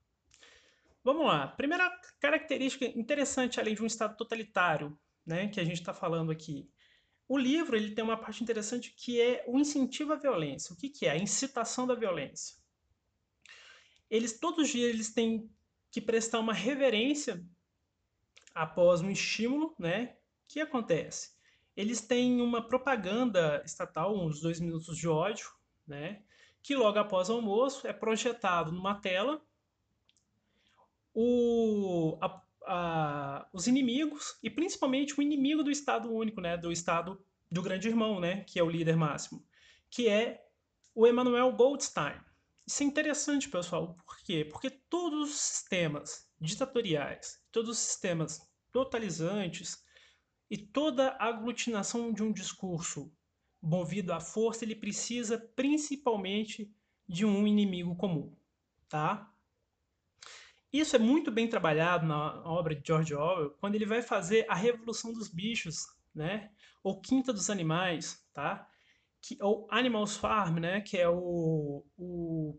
Vamos 1.03 1.27
lá. 1.27 1.49
Primeira 1.49 1.91
característica 2.21 2.85
interessante, 2.85 3.59
além 3.59 3.75
de 3.75 3.83
um 3.83 3.87
Estado 3.87 4.17
totalitário, 4.17 4.99
né, 5.25 5.49
que 5.49 5.59
a 5.61 5.65
gente 5.65 5.81
está 5.81 5.95
falando 5.95 6.31
aqui. 6.31 6.69
O 7.27 7.39
livro 7.39 7.77
ele 7.77 7.95
tem 7.95 8.05
uma 8.05 8.17
parte 8.17 8.43
interessante 8.43 8.93
que 8.97 9.21
é 9.21 9.45
o 9.47 9.59
incentivo 9.59 10.13
à 10.13 10.17
violência. 10.17 10.75
O 10.75 10.77
que, 10.77 10.91
que 10.91 11.07
é? 11.07 11.13
A 11.13 11.17
incitação 11.17 11.87
da 11.87 11.95
violência. 11.95 12.57
Eles, 14.11 14.39
todos 14.39 14.65
os 14.65 14.71
dias, 14.71 14.91
eles 14.91 15.15
têm 15.15 15.49
que 15.91 16.01
prestar 16.01 16.41
uma 16.41 16.53
reverência 16.53 17.45
após 18.55 19.01
um 19.01 19.11
estímulo, 19.11 19.75
né? 19.79 20.17
O 20.45 20.49
que 20.49 20.61
acontece? 20.61 21.31
Eles 21.77 22.01
têm 22.01 22.43
uma 22.43 22.67
propaganda 22.67 23.63
estatal, 23.65 24.17
uns 24.17 24.41
dois 24.41 24.59
minutos 24.59 24.97
de 24.97 25.09
ódio, 25.09 25.49
né? 25.87 26.25
Que 26.61 26.75
logo 26.75 26.99
após 26.99 27.31
o 27.31 27.35
almoço 27.35 27.87
é 27.87 27.93
projetado 27.93 28.73
numa 28.73 29.01
tela 29.01 29.41
o, 31.15 32.19
a, 32.21 32.43
a, 32.67 33.49
os 33.53 33.67
inimigos 33.67 34.39
e 34.43 34.51
principalmente 34.51 35.19
o 35.19 35.23
inimigo 35.23 35.63
do 35.63 35.71
Estado 35.71 36.13
único, 36.13 36.41
né? 36.41 36.57
Do 36.57 36.73
Estado 36.73 37.23
do 37.51 37.63
Grande 37.63 37.89
Irmão, 37.89 38.21
né? 38.21 38.45
Que 38.45 38.59
é 38.59 38.63
o 38.63 38.71
líder 38.71 38.97
máximo, 38.97 39.45
que 39.89 40.09
é 40.09 40.47
o 40.95 41.07
Emmanuel 41.07 41.53
Goldstein. 41.53 42.21
Isso 42.67 42.83
é 42.83 42.87
interessante, 42.87 43.49
pessoal. 43.49 43.97
Por 44.07 44.19
quê? 44.19 44.45
Porque 44.45 44.71
todos 44.71 45.31
os 45.31 45.41
sistemas 45.41 46.29
ditatoriais, 46.41 47.43
todos 47.51 47.71
os 47.71 47.79
sistemas 47.79 48.41
totalizantes 48.71 49.85
e 50.49 50.57
toda 50.57 51.17
aglutinação 51.19 52.13
de 52.13 52.23
um 52.23 52.33
discurso 52.33 53.13
movido 53.61 54.13
à 54.13 54.21
força, 54.21 54.65
ele 54.65 54.75
precisa 54.75 55.39
principalmente 55.55 56.73
de 57.07 57.27
um 57.27 57.47
inimigo 57.47 57.95
comum, 57.97 58.35
tá? 58.89 59.33
Isso 60.73 60.95
é 60.95 60.99
muito 60.99 61.31
bem 61.31 61.49
trabalhado 61.49 62.07
na 62.07 62.43
obra 62.45 62.75
de 62.75 62.87
George 62.87 63.15
Orwell, 63.15 63.51
quando 63.59 63.75
ele 63.75 63.87
vai 63.87 64.03
fazer 64.03 64.47
a 64.49 64.55
Revolução 64.55 65.13
dos 65.13 65.29
Bichos, 65.29 65.87
né? 66.15 66.51
Ou 66.83 67.01
Quinta 67.01 67.33
dos 67.33 67.51
Animais, 67.51 68.25
tá? 68.33 68.69
que, 69.23 69.37
ou 69.41 69.67
Animals 69.71 70.17
Farm, 70.17 70.59
né, 70.59 70.81
que 70.81 70.97
é 70.97 71.09
o, 71.09 71.85
o, 71.97 72.59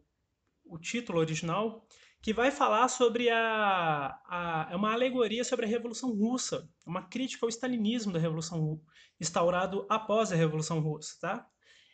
o 0.66 0.80
título 0.80 1.20
original, 1.20 1.86
que 2.22 2.34
vai 2.34 2.52
falar 2.52 2.88
sobre 2.88 3.30
a, 3.30 4.20
a 4.28 4.68
é 4.72 4.76
uma 4.76 4.94
alegoria 4.94 5.44
sobre 5.44 5.66
a 5.66 5.70
Revolução 5.70 6.12
Russa, 6.12 6.70
uma 6.86 7.08
crítica 7.08 7.46
ao 7.46 7.50
stalinismo 7.50 8.14
da 8.14 8.20
Revolução 8.20 8.80
instaurado 9.20 9.88
após 9.90 10.32
a 10.32 10.36
Revolução 10.36 10.80
Russa, 10.80 11.18
tá? 11.20 11.48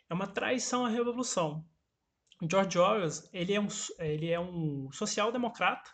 É 0.08 0.14
uma 0.14 0.26
traição 0.26 0.84
à 0.84 0.88
Revolução. 0.88 1.64
George 2.48 2.78
Orwell, 2.78 3.08
ele 3.32 3.54
é 3.54 3.60
um, 3.60 3.68
ele 3.98 4.30
é 4.30 4.38
um 4.38 4.90
social-democrata, 4.92 5.90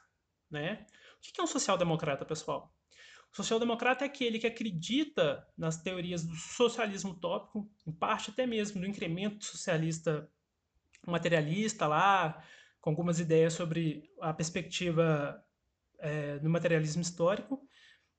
né? 0.51 0.87
O 1.19 1.33
que 1.33 1.41
é 1.41 1.45
um 1.45 1.47
social-democrata, 1.47 2.25
pessoal? 2.25 2.75
O 3.33 3.37
social-democrata 3.37 4.05
é 4.05 4.07
aquele 4.07 4.39
que 4.39 4.47
acredita 4.47 5.47
nas 5.57 5.83
teorias 5.83 6.25
do 6.25 6.37
socialismo 6.37 7.13
utópico, 7.13 7.69
em 7.87 7.93
parte 7.93 8.31
até 8.31 8.47
mesmo 8.47 8.81
do 8.81 8.87
incremento 8.87 9.45
socialista 9.45 10.31
materialista 11.07 11.87
lá, 11.87 12.43
com 12.81 12.91
algumas 12.91 13.19
ideias 13.19 13.55
sobre 13.55 14.11
a 14.21 14.33
perspectiva 14.33 15.43
é, 15.99 16.39
do 16.39 16.49
materialismo 16.49 17.03
histórico, 17.03 17.67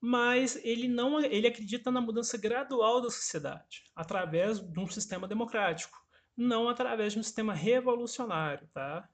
mas 0.02 0.56
ele 0.64 0.88
não 0.88 1.20
ele 1.20 1.48
acredita 1.48 1.90
na 1.92 2.02
mudança 2.02 2.38
gradual 2.38 3.02
da 3.02 3.10
sociedade 3.10 3.84
através 3.96 4.60
de 4.60 4.80
um 4.80 4.88
sistema 4.88 5.28
democrático, 5.28 5.98
não 6.36 6.68
através 6.68 7.14
de 7.14 7.20
um 7.20 7.24
sistema 7.24 7.54
revolucionário, 7.54 8.68
tá? 8.74 9.08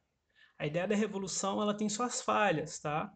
A 0.61 0.67
ideia 0.67 0.87
da 0.87 0.93
revolução 0.93 1.59
ela 1.59 1.73
tem 1.73 1.89
suas 1.89 2.21
falhas, 2.21 2.77
tá? 2.77 3.11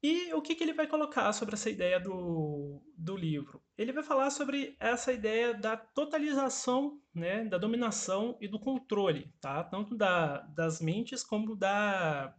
E 0.00 0.32
o 0.32 0.40
que, 0.40 0.54
que 0.54 0.62
ele 0.62 0.72
vai 0.72 0.86
colocar 0.86 1.32
sobre 1.32 1.54
essa 1.54 1.68
ideia 1.68 1.98
do, 1.98 2.80
do 2.96 3.16
livro? 3.16 3.60
Ele 3.76 3.92
vai 3.92 4.04
falar 4.04 4.30
sobre 4.30 4.76
essa 4.78 5.12
ideia 5.12 5.52
da 5.52 5.76
totalização, 5.76 7.02
né, 7.12 7.44
da 7.46 7.58
dominação 7.58 8.38
e 8.40 8.46
do 8.46 8.60
controle, 8.60 9.34
tá? 9.40 9.64
tanto 9.64 9.96
da, 9.96 10.42
das 10.42 10.80
mentes 10.80 11.24
como 11.24 11.56
da, 11.56 12.32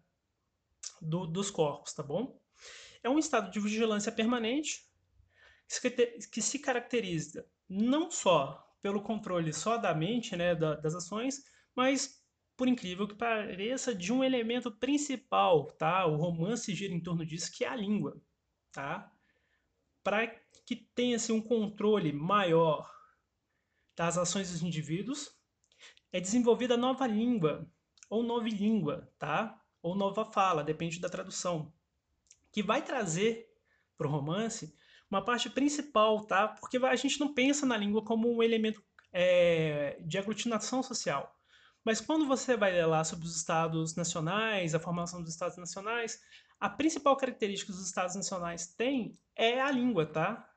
do, 1.02 1.28
dos 1.28 1.52
corpos, 1.52 1.94
tá 1.94 2.04
bom? 2.04 2.40
É 3.04 3.10
um 3.10 3.20
estado 3.20 3.52
de 3.52 3.60
vigilância 3.60 4.14
permanente 4.14 4.88
que 6.32 6.42
se 6.42 6.60
caracteriza 6.60 7.46
não 7.68 8.10
só 8.10 8.66
pelo 8.82 9.02
controle 9.02 9.52
só 9.52 9.76
da 9.76 9.94
mente, 9.94 10.38
né, 10.38 10.56
das 10.56 10.96
ações, 10.96 11.44
mas 11.76 12.24
por 12.58 12.68
incrível 12.68 13.08
que 13.08 13.16
pareça, 13.16 13.94
de 13.94 14.14
um 14.14 14.24
elemento 14.24 14.72
principal, 14.72 15.66
tá? 15.72 16.06
O 16.06 16.16
romance 16.16 16.74
gira 16.74 16.94
em 16.94 17.02
torno 17.02 17.26
disso, 17.26 17.52
que 17.52 17.66
é 17.66 17.68
a 17.68 17.76
língua, 17.76 18.22
tá? 18.72 19.12
Para 20.04 20.28
que 20.66 20.76
tenha-se 20.76 21.32
um 21.32 21.42
controle 21.42 22.14
maior 22.14 22.90
das 23.96 24.18
ações 24.18 24.52
dos 24.52 24.62
indivíduos, 24.62 25.36
é 26.12 26.20
desenvolvida 26.20 26.78
nova 26.78 27.06
língua, 27.06 27.70
ou 28.10 28.24
nova 28.24 28.48
língua, 28.48 29.12
tá? 29.20 29.62
Ou 29.82 29.96
nova 29.96 30.26
fala, 30.26 30.64
depende 30.64 31.00
da 31.00 31.10
tradução, 31.10 31.74
que 32.52 32.64
vai 32.64 32.82
trazer 32.82 33.54
para 33.98 34.08
o 34.08 34.10
romance 34.10 34.74
uma 35.10 35.24
parte 35.24 35.50
principal, 35.50 36.26
tá? 36.26 36.48
Porque 36.48 36.78
a 36.78 36.96
gente 36.96 37.20
não 37.20 37.34
pensa 37.34 37.66
na 37.66 37.78
língua 37.78 38.04
como 38.04 38.34
um 38.34 38.42
elemento 38.42 38.82
é, 39.12 39.98
de 40.02 40.18
aglutinação 40.18 40.82
social. 40.82 41.35
Mas 41.86 42.02
quando 42.02 42.26
você 42.26 42.58
vai 42.58 42.72
ler 42.72 42.88
lá 42.88 43.04
sobre 43.04 43.26
os 43.26 43.38
estados 43.38 43.96
nacionais, 43.96 44.74
a 44.74 44.80
formação 44.80 45.22
dos 45.22 45.32
estados 45.32 45.56
nacionais, 45.56 46.20
a 46.60 46.68
principal 46.68 47.16
característica 47.16 47.72
que 47.72 47.78
os 47.78 47.86
estados 47.86 48.16
nacionais 48.16 48.74
têm 48.74 49.14
é 49.36 49.62
a 49.62 49.70
língua, 49.70 50.04
tá? 50.04 50.52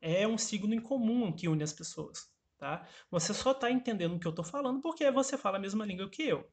É 0.00 0.26
um 0.26 0.36
signo 0.36 0.74
em 0.74 0.80
comum 0.80 1.32
que 1.32 1.46
une 1.46 1.62
as 1.62 1.72
pessoas, 1.72 2.28
tá? 2.58 2.84
Você 3.12 3.32
só 3.32 3.52
está 3.52 3.70
entendendo 3.70 4.16
o 4.16 4.18
que 4.18 4.26
eu 4.26 4.30
estou 4.30 4.44
falando 4.44 4.80
porque 4.80 5.08
você 5.12 5.38
fala 5.38 5.56
a 5.56 5.60
mesma 5.60 5.86
língua 5.86 6.10
que 6.10 6.24
eu. 6.24 6.50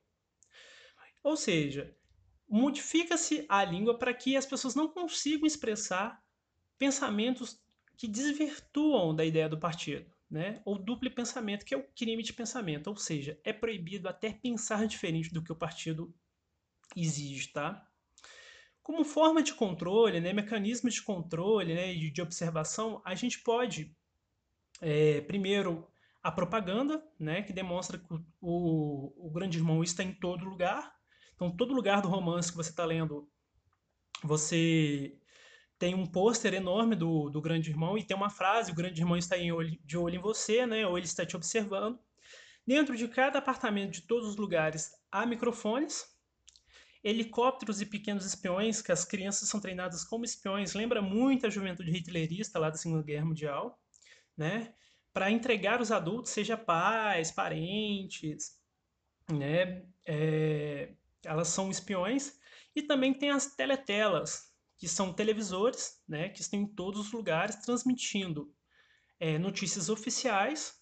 Ou 1.24 1.36
seja, 1.36 1.98
modifica-se 2.48 3.48
a 3.50 3.64
língua 3.66 3.98
para 3.98 4.14
que 4.14 4.38
as 4.38 4.46
pessoas 4.46 4.76
não 4.76 4.90
consigam 4.90 5.48
expressar 5.48 6.22
pensamentos 6.78 7.60
que 7.98 8.08
desvirtuam 8.08 9.16
da 9.16 9.26
ideia 9.26 9.50
do 9.50 9.60
partido 9.60 10.13
né? 10.34 10.64
ou 10.66 10.80
duplo 10.80 11.12
pensamento, 11.12 11.64
que 11.64 11.76
é 11.76 11.78
o 11.78 11.88
crime 11.96 12.24
de 12.24 12.34
pensamento, 12.34 12.88
ou 12.88 12.98
seja, 12.98 13.40
é 13.44 13.54
proibido 13.54 14.10
até 14.10 14.34
pensar 14.34 14.88
diferente 14.88 15.32
do 15.32 15.44
que 15.44 15.52
o 15.52 15.56
partido 15.56 16.12
exige, 16.96 17.50
tá? 17.50 17.88
Como 18.82 19.06
forma 19.06 19.44
de 19.44 19.54
controle, 19.54 20.20
né, 20.20 20.34
mecanismos 20.34 20.96
de 20.96 21.04
controle 21.04 21.76
né, 21.76 21.94
e 21.94 22.10
de 22.10 22.20
observação, 22.20 23.00
a 23.06 23.14
gente 23.14 23.42
pode, 23.42 23.96
é, 24.82 25.22
primeiro, 25.22 25.88
a 26.24 26.32
propaganda, 26.32 27.06
né, 27.20 27.44
que 27.44 27.54
demonstra 27.54 28.00
que 28.00 28.12
o, 28.12 28.26
o, 28.42 29.28
o 29.28 29.30
grande 29.30 29.60
irmão 29.60 29.84
está 29.84 30.04
em 30.04 30.14
todo 30.14 30.46
lugar. 30.46 30.96
Então, 31.36 31.56
todo 31.56 31.76
lugar 31.76 32.02
do 32.02 32.08
romance 32.08 32.50
que 32.50 32.58
você 32.58 32.72
está 32.72 32.84
lendo 32.84 33.30
você 34.24 35.16
tem 35.84 35.94
um 35.94 36.06
pôster 36.06 36.54
enorme 36.54 36.96
do, 36.96 37.30
do 37.30 37.42
grande 37.42 37.70
irmão 37.70 37.98
e 37.98 38.04
tem 38.06 38.16
uma 38.16 38.30
frase: 38.30 38.72
o 38.72 38.74
grande 38.74 39.02
irmão 39.02 39.18
está 39.18 39.36
olho, 39.36 39.78
de 39.84 39.98
olho 39.98 40.16
em 40.16 40.22
você, 40.22 40.66
né? 40.66 40.88
Ou 40.88 40.98
ele 40.98 41.06
está 41.06 41.26
te 41.26 41.36
observando. 41.36 42.00
Dentro 42.66 42.96
de 42.96 43.06
cada 43.10 43.40
apartamento 43.40 43.92
de 43.92 44.04
todos 44.04 44.30
os 44.30 44.38
lugares 44.38 44.92
há 45.12 45.26
microfones, 45.26 46.06
helicópteros 47.04 47.82
e 47.82 47.86
pequenos 47.86 48.26
espiões, 48.26 48.82
que 48.82 48.94
as 48.94 49.04
crianças 49.04 49.50
são 49.50 49.60
treinadas 49.60 50.06
como 50.06 50.24
espiões, 50.24 50.74
lembra 50.74 51.02
muito 51.02 51.46
a 51.46 51.50
juventude 51.50 51.92
hitlerista 51.92 52.58
lá 52.58 52.70
da 52.70 52.78
Segunda 52.78 53.04
Guerra 53.04 53.26
Mundial, 53.26 53.78
né? 54.38 54.74
Para 55.12 55.32
entregar 55.32 55.82
os 55.82 55.92
adultos, 55.92 56.32
seja 56.32 56.56
pais, 56.56 57.30
parentes, 57.30 58.58
né? 59.30 59.84
É, 60.06 60.94
elas 61.26 61.50
são 61.50 61.70
espiões. 61.70 62.40
E 62.74 62.82
também 62.82 63.14
tem 63.14 63.32
as 63.32 63.54
teletelas, 63.54 64.53
que 64.84 64.88
são 64.90 65.14
televisores, 65.14 66.04
né? 66.06 66.28
Que 66.28 66.42
estão 66.42 66.60
em 66.60 66.68
todos 66.68 67.00
os 67.00 67.12
lugares 67.14 67.56
transmitindo 67.56 68.54
é, 69.18 69.38
notícias 69.40 69.88
oficiais. 69.88 70.78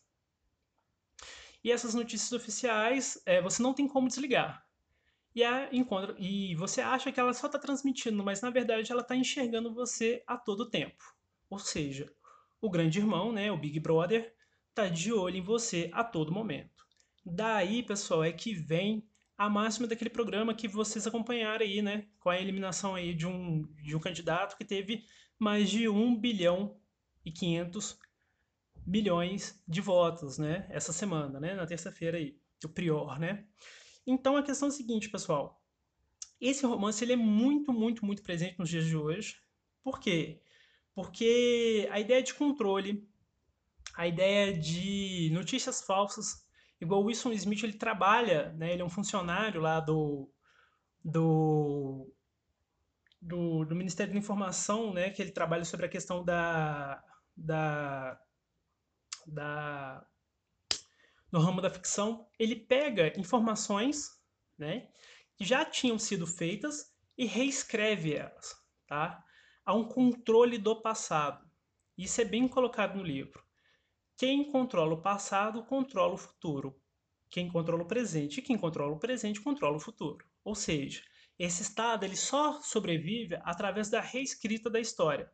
E 1.63 1.71
essas 1.71 1.93
notícias 1.93 2.31
oficiais 2.31 3.21
é, 3.27 3.39
você 3.43 3.61
não 3.61 3.75
tem 3.75 3.87
como 3.87 4.07
desligar. 4.07 4.65
E, 5.35 5.43
a, 5.43 5.69
encontra, 5.71 6.15
e 6.17 6.55
você 6.55 6.81
acha 6.81 7.11
que 7.11 7.19
ela 7.19 7.31
só 7.31 7.45
está 7.45 7.59
transmitindo, 7.59 8.23
mas 8.23 8.41
na 8.41 8.49
verdade 8.49 8.91
ela 8.91 9.03
está 9.03 9.15
enxergando 9.15 9.71
você 9.71 10.23
a 10.25 10.35
todo 10.35 10.67
tempo. 10.67 11.03
Ou 11.47 11.59
seja, 11.59 12.11
o 12.59 12.71
grande 12.71 12.97
irmão, 12.97 13.31
né, 13.31 13.51
o 13.51 13.57
Big 13.57 13.79
Brother, 13.79 14.33
está 14.69 14.87
de 14.87 15.13
olho 15.13 15.37
em 15.37 15.43
você 15.43 15.91
a 15.93 16.03
todo 16.03 16.31
momento. 16.31 16.83
Daí, 17.23 17.83
pessoal, 17.83 18.23
é 18.23 18.31
que 18.31 18.55
vem 18.55 19.07
a 19.41 19.49
máxima 19.49 19.87
daquele 19.87 20.11
programa 20.11 20.53
que 20.53 20.67
vocês 20.67 21.07
acompanharam 21.07 21.65
aí, 21.65 21.81
né, 21.81 22.05
com 22.19 22.29
a 22.29 22.39
eliminação 22.39 22.93
aí 22.93 23.11
de 23.11 23.25
um, 23.25 23.63
de 23.81 23.95
um 23.95 23.99
candidato 23.99 24.55
que 24.55 24.63
teve 24.63 25.03
mais 25.39 25.67
de 25.67 25.89
1 25.89 26.15
bilhão 26.15 26.79
e 27.25 27.31
500 27.31 27.97
milhões 28.85 29.59
de 29.67 29.81
votos, 29.81 30.37
né, 30.37 30.67
essa 30.69 30.93
semana, 30.93 31.39
né, 31.39 31.55
na 31.55 31.65
terça-feira 31.65 32.19
aí, 32.19 32.37
o 32.63 32.69
Prior, 32.69 33.17
né. 33.17 33.47
Então 34.05 34.37
a 34.37 34.43
questão 34.43 34.67
é 34.67 34.71
a 34.71 34.75
seguinte, 34.75 35.09
pessoal. 35.09 35.59
Esse 36.39 36.63
romance 36.63 37.03
ele 37.03 37.13
é 37.13 37.17
muito, 37.17 37.73
muito, 37.73 38.05
muito 38.05 38.21
presente 38.21 38.59
nos 38.59 38.69
dias 38.69 38.85
de 38.85 38.95
hoje. 38.95 39.37
Por 39.83 39.99
quê? 39.99 40.39
Porque 40.93 41.89
a 41.91 41.99
ideia 41.99 42.21
de 42.21 42.35
controle, 42.35 43.09
a 43.95 44.07
ideia 44.07 44.55
de 44.55 45.31
notícias 45.33 45.81
falsas, 45.81 46.45
igual 46.81 47.01
o 47.01 47.05
Wilson 47.05 47.31
Smith, 47.31 47.63
ele 47.63 47.73
trabalha, 47.73 48.51
né, 48.53 48.73
ele 48.73 48.81
é 48.81 48.85
um 48.85 48.89
funcionário 48.89 49.61
lá 49.61 49.79
do, 49.79 50.27
do, 51.05 52.11
do, 53.21 53.63
do 53.65 53.75
Ministério 53.75 54.11
da 54.11 54.19
Informação, 54.19 54.91
né, 54.91 55.11
que 55.11 55.21
ele 55.21 55.31
trabalha 55.31 55.63
sobre 55.63 55.85
a 55.85 55.89
questão 55.89 56.25
da, 56.25 57.01
da, 57.37 58.19
da 59.27 60.05
no 61.31 61.39
ramo 61.39 61.61
da 61.61 61.69
ficção, 61.69 62.27
ele 62.37 62.55
pega 62.55 63.17
informações 63.17 64.19
né, 64.57 64.89
que 65.35 65.45
já 65.45 65.63
tinham 65.63 65.97
sido 65.97 66.27
feitas 66.27 66.93
e 67.17 67.25
reescreve 67.25 68.13
elas. 68.13 68.55
Tá? 68.85 69.23
Há 69.65 69.73
um 69.73 69.87
controle 69.87 70.57
do 70.57 70.81
passado. 70.81 71.49
Isso 71.97 72.19
é 72.19 72.25
bem 72.25 72.47
colocado 72.47 72.97
no 72.97 73.03
livro. 73.03 73.41
Quem 74.21 74.43
controla 74.43 74.93
o 74.93 75.01
passado 75.01 75.63
controla 75.63 76.13
o 76.13 76.17
futuro. 76.17 76.79
Quem 77.27 77.47
controla 77.47 77.81
o 77.81 77.87
presente 77.87 78.37
e 78.37 78.43
quem 78.43 78.55
controla 78.55 78.93
o 78.93 78.99
presente 78.99 79.41
controla 79.41 79.77
o 79.77 79.79
futuro. 79.79 80.23
Ou 80.43 80.53
seja, 80.53 81.01
esse 81.39 81.63
estado 81.63 82.05
ele 82.05 82.15
só 82.15 82.61
sobrevive 82.61 83.39
através 83.41 83.89
da 83.89 83.99
reescrita 83.99 84.69
da 84.69 84.79
história. 84.79 85.27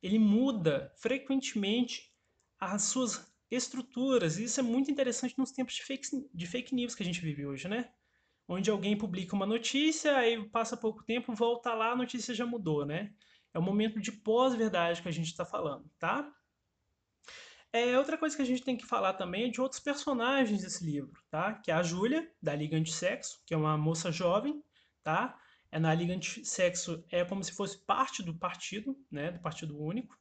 Ele 0.00 0.20
muda 0.20 0.94
frequentemente 0.98 2.14
as 2.60 2.84
suas 2.84 3.28
estruturas. 3.50 4.38
E 4.38 4.44
isso 4.44 4.60
é 4.60 4.62
muito 4.62 4.88
interessante 4.88 5.36
nos 5.36 5.50
tempos 5.50 5.74
de 5.74 5.82
fake, 5.82 6.06
de 6.32 6.46
fake 6.46 6.72
news 6.72 6.94
que 6.94 7.02
a 7.02 7.06
gente 7.06 7.20
vive 7.20 7.44
hoje, 7.44 7.66
né? 7.66 7.90
Onde 8.46 8.70
alguém 8.70 8.96
publica 8.96 9.34
uma 9.34 9.46
notícia, 9.46 10.16
aí 10.16 10.48
passa 10.48 10.76
pouco 10.76 11.02
tempo, 11.02 11.34
volta 11.34 11.74
lá, 11.74 11.90
a 11.90 11.96
notícia 11.96 12.32
já 12.32 12.46
mudou, 12.46 12.86
né? 12.86 13.12
É 13.52 13.58
o 13.58 13.62
momento 13.62 14.00
de 14.00 14.12
pós-verdade 14.12 15.02
que 15.02 15.08
a 15.08 15.12
gente 15.12 15.26
está 15.26 15.44
falando, 15.44 15.90
tá? 15.98 16.32
É, 17.72 17.98
outra 17.98 18.16
coisa 18.16 18.34
que 18.34 18.42
a 18.42 18.46
gente 18.46 18.62
tem 18.62 18.76
que 18.76 18.86
falar 18.86 19.14
também 19.14 19.44
é 19.44 19.48
de 19.48 19.60
outros 19.60 19.80
personagens 19.80 20.62
desse 20.62 20.84
livro, 20.84 21.22
tá? 21.30 21.54
Que 21.54 21.70
é 21.70 21.74
a 21.74 21.82
Júlia, 21.82 22.30
da 22.42 22.54
Liga 22.54 22.76
Antissexo, 22.76 23.42
que 23.44 23.52
é 23.52 23.56
uma 23.56 23.76
moça 23.76 24.10
jovem, 24.10 24.62
tá? 25.02 25.38
É 25.70 25.78
na 25.78 25.94
Liga 25.94 26.14
Antissexo, 26.14 27.04
é 27.10 27.24
como 27.24 27.44
se 27.44 27.52
fosse 27.52 27.78
parte 27.78 28.22
do 28.22 28.34
partido, 28.34 28.96
né? 29.10 29.30
Do 29.30 29.40
Partido 29.40 29.78
Único 29.78 30.18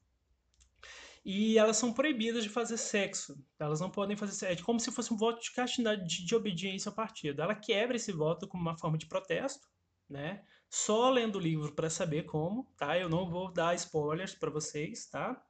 e 1.29 1.57
elas 1.57 1.75
são 1.75 1.91
proibidas 1.91 2.41
de 2.41 2.49
fazer 2.49 2.77
sexo. 2.77 3.37
Elas 3.59 3.81
não 3.81 3.91
podem 3.91 4.15
fazer 4.15 4.31
sexo. 4.31 4.63
É 4.63 4.65
como 4.65 4.79
se 4.79 4.89
fosse 4.93 5.13
um 5.13 5.17
voto 5.17 5.41
de 5.41 5.51
castidade, 5.51 6.07
de, 6.07 6.25
de 6.25 6.33
obediência 6.33 6.87
ao 6.87 6.95
partido. 6.95 7.41
Ela 7.41 7.53
quebra 7.53 7.97
esse 7.97 8.13
voto 8.13 8.47
como 8.47 8.63
uma 8.63 8.77
forma 8.77 8.97
de 8.97 9.07
protesto, 9.07 9.67
né? 10.09 10.41
Só 10.69 11.09
lendo 11.09 11.35
o 11.35 11.41
livro 11.41 11.75
para 11.75 11.89
saber 11.89 12.23
como, 12.23 12.71
tá? 12.77 12.97
Eu 12.97 13.09
não 13.09 13.29
vou 13.29 13.51
dar 13.51 13.75
spoilers 13.75 14.33
para 14.35 14.49
vocês, 14.49 15.07
tá? 15.07 15.45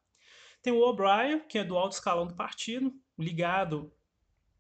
Tem 0.62 0.74
o 0.74 0.82
O'Brien, 0.82 1.40
que 1.48 1.60
é 1.60 1.64
do 1.64 1.78
alto 1.78 1.94
escalão 1.94 2.28
do 2.28 2.36
partido, 2.36 2.94
ligado 3.18 3.92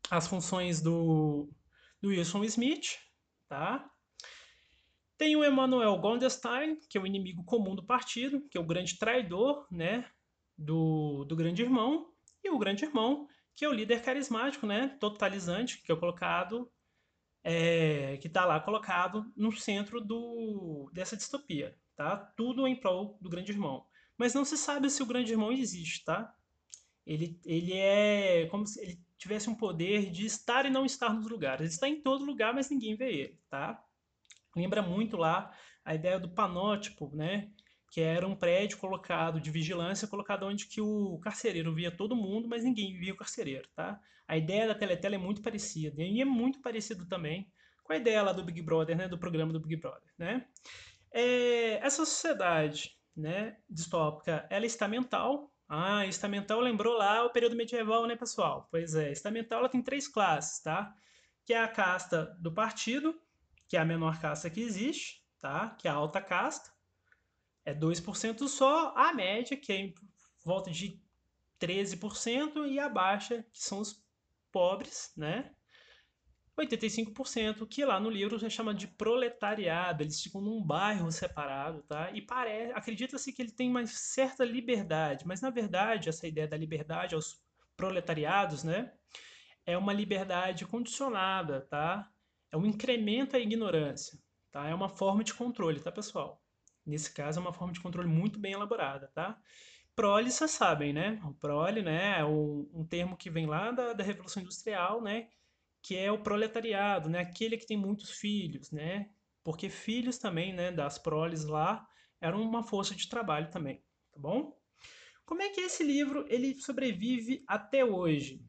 às 0.10 0.28
funções 0.28 0.82
do, 0.82 1.50
do 2.02 2.10
Wilson 2.10 2.44
Smith, 2.44 2.98
tá? 3.48 3.90
Tem 5.18 5.36
o 5.36 5.44
Emmanuel 5.44 5.98
Gondestein, 5.98 6.80
que 6.90 6.98
é 6.98 7.02
o 7.02 7.08
inimigo 7.08 7.44
comum 7.44 7.76
do 7.76 7.84
partido, 7.84 8.48
que 8.50 8.58
é 8.58 8.62
o 8.62 8.66
grande 8.66 8.98
traidor, 8.98 9.68
né? 9.72 10.06
do, 10.58 11.24
do 11.26 11.36
grande 11.36 11.62
irmão, 11.62 12.12
e 12.44 12.50
o 12.50 12.58
grande 12.58 12.84
irmão, 12.84 13.28
que 13.54 13.64
é 13.64 13.70
o 13.70 13.74
líder 13.74 14.02
carismático, 14.02 14.66
né, 14.66 14.98
totalizante, 15.00 15.82
que 15.82 15.92
é 15.92 15.96
colocado, 15.96 16.72
é, 17.44 18.18
que 18.18 18.28
está 18.28 18.46
lá 18.46 18.60
colocado 18.60 19.32
no 19.36 19.52
centro 19.52 20.02
do, 20.02 20.90
dessa 20.94 21.16
distopia, 21.16 21.78
tá? 21.96 22.18
Tudo 22.36 22.68
em 22.68 22.76
prol 22.76 23.18
do 23.22 23.30
grande 23.30 23.52
irmão. 23.52 23.86
Mas 24.18 24.34
não 24.34 24.44
se 24.44 24.58
sabe 24.58 24.90
se 24.90 25.04
o 25.04 25.06
grande 25.06 25.32
irmão 25.32 25.52
existe, 25.52 26.04
tá? 26.04 26.34
Ele, 27.06 27.40
ele 27.46 27.74
é 27.74 28.48
como 28.48 28.66
se 28.66 28.82
ele 28.82 29.00
tivesse 29.18 29.50
um 29.50 29.56
poder 29.56 30.12
de 30.12 30.26
estar 30.26 30.66
e 30.66 30.70
não 30.70 30.86
estar 30.86 31.14
nos 31.14 31.30
lugares. 31.30 31.62
Ele 31.62 31.70
está 31.70 31.88
em 31.88 32.02
todo 32.02 32.26
lugar, 32.26 32.54
mas 32.54 32.70
ninguém 32.70 32.96
vê 32.96 33.12
ele, 33.12 33.40
tá? 33.50 33.84
Lembra 34.56 34.82
muito 34.82 35.16
lá 35.18 35.52
a 35.86 35.96
ideia 35.96 36.20
do 36.20 36.30
panótipo, 36.30 37.10
né? 37.16 37.52
que 37.90 38.02
era 38.02 38.28
um 38.28 38.36
prédio 38.36 38.78
colocado 38.78 39.40
de 39.40 39.50
vigilância, 39.50 40.08
colocado 40.08 40.46
onde 40.46 40.68
que 40.68 40.82
o 40.82 41.18
carcereiro 41.20 41.74
via 41.74 41.92
todo 41.92 42.16
mundo, 42.16 42.48
mas 42.48 42.64
ninguém 42.64 42.98
via 43.00 43.14
o 43.14 43.18
carcereiro, 43.18 43.68
tá? 43.76 44.00
A 44.28 44.36
ideia 44.36 44.68
da 44.68 44.76
Teletela 44.76 45.16
é 45.16 45.18
muito 45.18 45.42
parecida, 45.42 46.04
e 46.04 46.22
é 46.22 46.26
muito 46.26 46.62
parecido 46.62 47.06
também 47.06 47.50
com 47.84 47.94
a 47.94 47.98
ideia 47.98 48.22
lá 48.22 48.34
do 48.34 48.44
Big 48.44 48.62
Brother, 48.62 48.98
né, 48.98 49.08
do 49.08 49.18
programa 49.18 49.54
do 49.54 49.60
Big 49.62 49.78
Brother, 49.78 50.12
né? 50.18 50.46
É, 51.12 51.76
essa 51.76 52.06
sociedade, 52.06 52.97
né, 53.18 53.58
distópica, 53.70 54.46
ela 54.50 54.66
é 54.66 54.68
estamental. 54.68 55.52
Ah, 55.68 56.06
estamental 56.06 56.62
lembrou 56.62 56.96
lá 56.98 57.26
o 57.26 57.30
período 57.32 57.56
medieval, 57.56 58.06
né, 58.06 58.16
pessoal? 58.16 58.68
Pois 58.72 58.96
é, 58.96 59.12
estamental 59.12 59.60
ela 59.60 59.70
tem 59.70 59.82
três 59.82 60.08
classes, 60.08 60.62
tá? 60.62 60.96
Que 61.46 61.54
é 61.54 61.62
a 61.62 61.68
casta 61.68 62.38
do 62.40 62.54
partido, 62.54 63.20
que 63.68 63.76
é 63.76 63.80
a 63.80 63.86
menor 63.86 64.22
casta 64.22 64.50
que 64.50 64.62
existe, 64.62 65.22
tá? 65.40 65.72
Que 65.72 65.88
é 65.88 65.92
a 65.92 65.96
alta 65.96 66.22
casta 66.22 66.78
é 67.68 67.74
2% 67.74 68.48
só, 68.48 68.94
a 68.96 69.14
média, 69.14 69.58
que 69.58 69.74
é 69.74 69.76
em 69.76 69.96
volta 70.46 70.72
de 70.72 71.04
13%, 71.60 72.66
e 72.66 72.80
a 72.80 72.88
baixa, 72.88 73.46
que 73.52 73.62
são 73.62 73.80
os 73.80 74.02
pobres, 74.54 75.12
né? 75.18 75.54
85%, 76.58 77.68
que 77.68 77.86
lá 77.86 78.00
no 78.00 78.10
livro 78.10 78.40
se 78.40 78.50
chama 78.50 78.74
de 78.74 78.88
proletariado, 78.88 80.04
eles 80.04 80.22
ficam 80.22 80.42
num 80.42 80.62
bairro 80.62 81.12
separado, 81.12 81.84
tá? 81.84 82.12
E 82.12 82.22
parece, 82.22 82.74
acredita-se 82.74 83.32
que 83.32 83.42
ele 83.42 83.52
tem 83.52 83.70
uma 83.70 83.86
certa 83.86 84.44
liberdade, 84.44 85.26
mas 85.28 85.42
na 85.42 85.50
verdade 85.50 86.10
essa 86.10 86.28
ideia 86.28 86.48
da 86.48 86.58
liberdade 86.58 87.14
aos 87.14 87.40
proletariados, 87.76 88.64
né? 88.64 88.92
É 89.66 89.78
uma 89.78 89.94
liberdade 89.94 90.66
condicionada, 90.66 91.62
tá? 91.62 92.10
É 92.52 92.58
um 92.58 92.66
incremento 92.66 93.36
à 93.36 93.40
ignorância, 93.40 94.20
tá? 94.52 94.68
É 94.68 94.74
uma 94.74 94.90
forma 94.90 95.24
de 95.24 95.34
controle, 95.34 95.80
tá, 95.80 95.92
pessoal? 95.92 96.42
Nesse 96.86 97.14
caso, 97.14 97.40
é 97.40 97.42
uma 97.42 97.54
forma 97.54 97.74
de 97.74 97.82
controle 97.82 98.08
muito 98.08 98.40
bem 98.40 98.54
elaborada, 98.54 99.12
tá? 99.14 99.40
Prole, 99.96 100.32
vocês 100.32 100.52
sabem, 100.52 100.94
né? 100.94 101.20
O 101.24 101.34
prole, 101.34 101.82
né, 101.82 102.20
é 102.20 102.26
um, 102.26 102.70
um 102.74 102.86
termo 102.86 103.18
que 103.18 103.30
vem 103.30 103.46
lá 103.46 103.72
da, 103.72 103.94
da 103.94 104.04
Revolução 104.04 104.42
Industrial, 104.42 105.02
né? 105.02 105.28
Que 105.88 105.96
é 105.96 106.12
o 106.12 106.22
proletariado, 106.22 107.08
né? 107.08 107.20
Aquele 107.20 107.58
que 107.58 107.66
tem 107.66 107.78
muitos 107.78 108.12
filhos, 108.12 108.72
né? 108.72 109.10
Porque 109.42 109.70
filhos 109.70 110.18
também, 110.18 110.52
né, 110.52 110.70
das 110.70 110.98
proles 110.98 111.46
lá, 111.46 111.88
eram 112.20 112.42
uma 112.42 112.62
força 112.62 112.94
de 112.94 113.08
trabalho 113.08 113.50
também, 113.50 113.82
tá 114.12 114.20
bom? 114.20 114.60
Como 115.26 115.42
é 115.42 115.48
que 115.48 115.62
esse 115.62 115.86
livro 115.86 116.26
ele 116.28 116.60
sobrevive 116.60 117.42
até 117.48 117.86
hoje? 117.86 118.46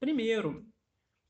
Primeiro, 0.00 0.66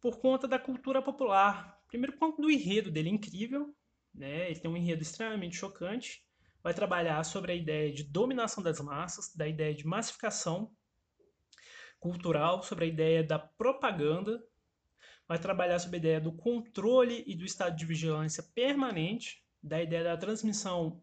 por 0.01 0.19
conta 0.19 0.49
da 0.49 0.59
cultura 0.59 1.03
popular. 1.03 1.79
Primeiro, 1.89 2.15
por 2.15 2.21
conta 2.21 2.41
do 2.41 2.51
enredo 2.51 2.91
dele 2.91 3.11
incrível, 3.11 3.77
né? 4.15 4.51
Ele 4.51 4.61
tem 4.61 4.71
um 4.71 4.79
enredo 4.79 5.03
extremamente 5.03 5.57
chocante, 5.57 6.25
vai 6.63 6.73
trabalhar 6.73 7.23
sobre 7.23 7.53
a 7.53 7.55
ideia 7.55 7.93
de 7.93 8.03
dominação 8.03 8.63
das 8.63 8.81
massas, 8.81 9.35
da 9.37 9.47
ideia 9.47 9.75
de 9.75 9.87
massificação 9.87 10.75
cultural, 12.01 12.63
sobre 12.63 12.87
a 12.87 12.89
ideia 12.89 13.23
da 13.23 13.39
propaganda, 13.39 14.43
vai 15.29 15.39
trabalhar 15.39 15.79
sobre 15.79 15.97
a 15.97 16.01
ideia 16.01 16.21
do 16.21 16.33
controle 16.33 17.23
e 17.27 17.37
do 17.37 17.45
estado 17.45 17.77
de 17.77 17.85
vigilância 17.85 18.43
permanente, 18.43 19.45
da 19.63 19.83
ideia 19.83 20.03
da 20.03 20.17
transmissão 20.17 21.01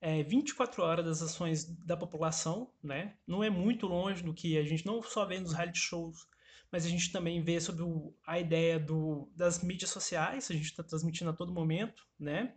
é, 0.00 0.22
24 0.22 0.82
horas 0.82 1.04
das 1.04 1.22
ações 1.22 1.64
da 1.84 1.96
população, 1.96 2.72
né? 2.82 3.14
Não 3.26 3.44
é 3.44 3.50
muito 3.50 3.86
longe 3.86 4.22
do 4.22 4.32
que 4.32 4.56
a 4.56 4.64
gente 4.64 4.86
não 4.86 5.02
só 5.02 5.26
vê 5.26 5.38
nos 5.38 5.52
reality 5.52 5.78
shows, 5.78 6.26
mas 6.70 6.86
a 6.86 6.88
gente 6.88 7.12
também 7.12 7.42
vê 7.42 7.60
sobre 7.60 7.82
o, 7.82 8.14
a 8.26 8.38
ideia 8.38 8.78
do, 8.78 9.28
das 9.34 9.62
mídias 9.62 9.90
sociais, 9.90 10.50
a 10.50 10.54
gente 10.54 10.66
está 10.66 10.82
transmitindo 10.82 11.30
a 11.30 11.34
todo 11.34 11.52
momento, 11.52 12.06
né? 12.18 12.54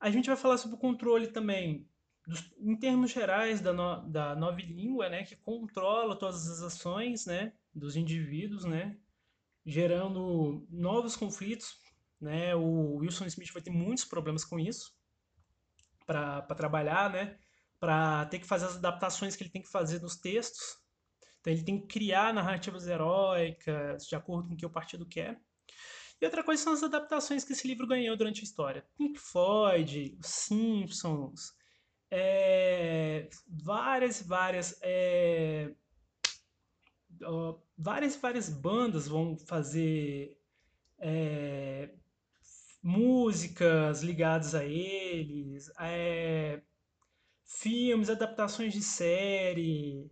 A 0.00 0.10
gente 0.10 0.26
vai 0.26 0.36
falar 0.36 0.56
sobre 0.56 0.76
o 0.76 0.80
controle 0.80 1.28
também, 1.28 1.86
dos, 2.26 2.50
em 2.58 2.76
termos 2.76 3.10
gerais, 3.10 3.60
da, 3.60 3.72
no, 3.72 4.08
da 4.08 4.34
nova 4.34 4.60
língua, 4.60 5.08
né? 5.08 5.24
Que 5.24 5.36
controla 5.36 6.16
todas 6.16 6.48
as 6.48 6.62
ações, 6.62 7.26
né? 7.26 7.52
Dos 7.74 7.94
indivíduos, 7.94 8.64
né? 8.64 8.96
Gerando 9.70 10.66
novos 10.70 11.14
conflitos, 11.14 11.76
né? 12.18 12.54
O 12.54 12.96
Wilson 12.96 13.26
Smith 13.26 13.52
vai 13.52 13.62
ter 13.62 13.70
muitos 13.70 14.04
problemas 14.04 14.42
com 14.42 14.58
isso, 14.58 14.96
para 16.06 16.40
trabalhar, 16.56 17.10
né? 17.10 17.38
Para 17.78 18.24
ter 18.26 18.38
que 18.38 18.46
fazer 18.46 18.64
as 18.64 18.76
adaptações 18.76 19.36
que 19.36 19.42
ele 19.42 19.50
tem 19.50 19.60
que 19.60 19.70
fazer 19.70 20.00
nos 20.00 20.16
textos. 20.16 20.78
Então 21.40 21.52
ele 21.52 21.62
tem 21.62 21.80
que 21.80 21.86
criar 21.86 22.32
narrativas 22.32 22.86
heróicas 22.86 24.06
de 24.06 24.16
acordo 24.16 24.48
com 24.48 24.54
o 24.54 24.56
que 24.56 24.64
o 24.64 24.70
partido 24.70 25.06
quer. 25.06 25.38
E 26.18 26.24
outra 26.24 26.42
coisa 26.42 26.62
são 26.62 26.72
as 26.72 26.82
adaptações 26.82 27.44
que 27.44 27.52
esse 27.52 27.68
livro 27.68 27.86
ganhou 27.86 28.16
durante 28.16 28.40
a 28.40 28.44
história. 28.44 28.84
Pink 28.96 29.18
Floyd, 29.18 30.16
Os 30.18 30.26
Simpsons, 30.26 31.52
é, 32.10 33.28
várias, 33.46 34.22
várias, 34.22 34.78
é, 34.82 35.70
ó, 37.22 37.58
várias, 37.76 38.16
várias 38.16 38.48
bandas 38.48 39.08
vão 39.08 39.36
fazer 39.36 40.38
é, 40.98 41.90
músicas 42.82 44.02
ligadas 44.02 44.54
a 44.54 44.64
eles, 44.64 45.70
é, 45.80 46.62
filmes, 47.44 48.10
adaptações 48.10 48.72
de 48.72 48.82
série, 48.82 50.10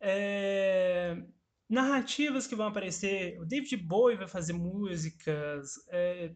é, 0.00 1.22
narrativas 1.68 2.46
que 2.46 2.56
vão 2.56 2.66
aparecer. 2.66 3.40
O 3.40 3.44
David 3.44 3.76
Bowie 3.76 4.16
vai 4.16 4.28
fazer 4.28 4.52
músicas, 4.52 5.74
é, 5.88 6.34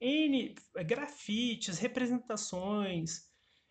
N 0.00 0.54
grafites, 0.86 1.78
representações 1.78 3.30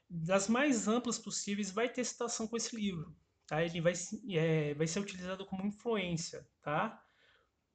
das 0.10 0.48
mais 0.48 0.88
amplas 0.88 1.20
possíveis. 1.20 1.72
Vai 1.72 1.90
ter 1.90 2.04
citação 2.04 2.48
com 2.48 2.58
esse 2.58 2.76
livro. 2.76 3.16
Tá? 3.48 3.64
Ele 3.64 3.82
vai, 3.82 3.94
é, 4.32 4.74
vai 4.74 4.88
ser 4.88 5.00
utilizado 5.00 5.46
como 5.46 5.66
influência. 5.66 6.48
Tá? 6.62 7.02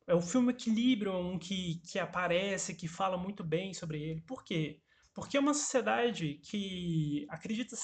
É 0.07 0.15
o 0.15 0.21
filme 0.21 0.53
Equilibrium 0.53 1.39
que, 1.39 1.83
que 1.87 1.99
aparece, 1.99 2.75
que 2.75 2.89
fala 2.89 3.17
muito 3.17 3.45
bem 3.45 3.75
sobre 3.75 4.03
ele. 4.03 4.21
Por 4.23 4.43
quê? 4.43 4.81
Porque 5.13 5.37
é 5.37 5.41
uma 5.41 5.55
sociedade 5.55 6.41
que 6.45 7.27
acredita 7.29 7.77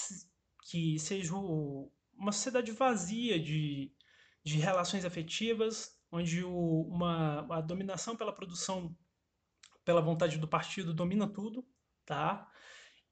que 0.62 0.98
seja 0.98 1.34
uma 1.36 2.32
sociedade 2.32 2.72
vazia 2.72 3.38
de, 3.38 3.92
de 4.42 4.58
relações 4.58 5.04
afetivas, 5.04 5.98
onde 6.10 6.44
o, 6.44 6.82
uma, 6.82 7.46
a 7.50 7.60
dominação 7.60 8.16
pela 8.16 8.32
produção, 8.32 8.96
pela 9.84 10.00
vontade 10.00 10.38
do 10.38 10.48
partido, 10.48 10.94
domina 10.94 11.28
tudo, 11.28 11.66
tá? 12.06 12.48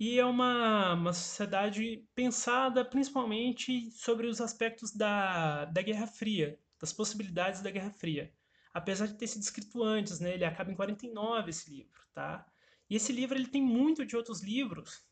E 0.02 0.18
é 0.18 0.24
uma, 0.24 0.94
uma 0.94 1.12
sociedade 1.12 2.04
pensada 2.14 2.84
principalmente 2.84 3.90
sobre 3.92 4.26
os 4.26 4.40
aspectos 4.40 4.90
da, 4.90 5.66
da 5.66 5.82
Guerra 5.82 6.06
Fria, 6.06 6.58
das 6.80 6.92
possibilidades 6.92 7.62
da 7.62 7.70
Guerra 7.70 7.92
Fria 7.92 8.32
apesar 8.72 9.06
de 9.06 9.14
ter 9.14 9.26
sido 9.26 9.42
escrito 9.42 9.82
antes, 9.82 10.18
né? 10.18 10.34
Ele 10.34 10.44
acaba 10.44 10.70
em 10.70 10.74
49 10.74 11.50
esse 11.50 11.70
livro, 11.70 12.00
tá? 12.14 12.46
E 12.88 12.96
esse 12.96 13.12
livro 13.12 13.36
ele 13.36 13.46
tem 13.46 13.62
muito 13.62 14.04
de 14.04 14.16
outros 14.16 14.42
livros 14.42 15.04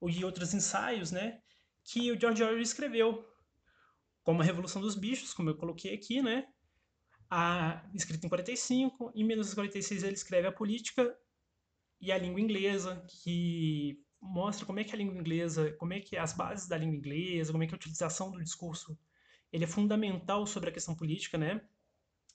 ou 0.00 0.10
de 0.10 0.24
outros 0.24 0.52
ensaios, 0.52 1.10
né? 1.10 1.40
Que 1.84 2.10
o 2.10 2.20
George 2.20 2.42
Orwell 2.42 2.60
escreveu, 2.60 3.24
como 4.22 4.42
a 4.42 4.44
Revolução 4.44 4.80
dos 4.80 4.94
Bichos, 4.94 5.32
como 5.32 5.50
eu 5.50 5.56
coloquei 5.56 5.94
aqui, 5.94 6.20
né? 6.20 6.46
A, 7.30 7.84
escrito 7.94 8.26
em 8.26 8.28
45, 8.28 9.12
em 9.14 9.24
1946 9.24 10.02
ele 10.02 10.14
escreve 10.14 10.48
a 10.48 10.52
política 10.52 11.16
e 12.00 12.12
a 12.12 12.18
língua 12.18 12.40
inglesa, 12.40 13.04
que 13.08 14.02
mostra 14.24 14.66
como 14.66 14.80
é 14.80 14.84
que 14.84 14.94
a 14.94 14.98
língua 14.98 15.16
inglesa, 15.16 15.72
como 15.78 15.92
é 15.92 16.00
que 16.00 16.16
as 16.16 16.32
bases 16.32 16.66
da 16.66 16.76
língua 16.76 16.96
inglesa, 16.96 17.52
como 17.52 17.62
é 17.62 17.66
que 17.66 17.74
a 17.74 17.76
utilização 17.76 18.30
do 18.30 18.42
discurso 18.42 18.98
ele 19.52 19.64
é 19.64 19.68
fundamental 19.68 20.46
sobre 20.46 20.70
a 20.70 20.72
questão 20.72 20.96
política, 20.96 21.38
né? 21.38 21.60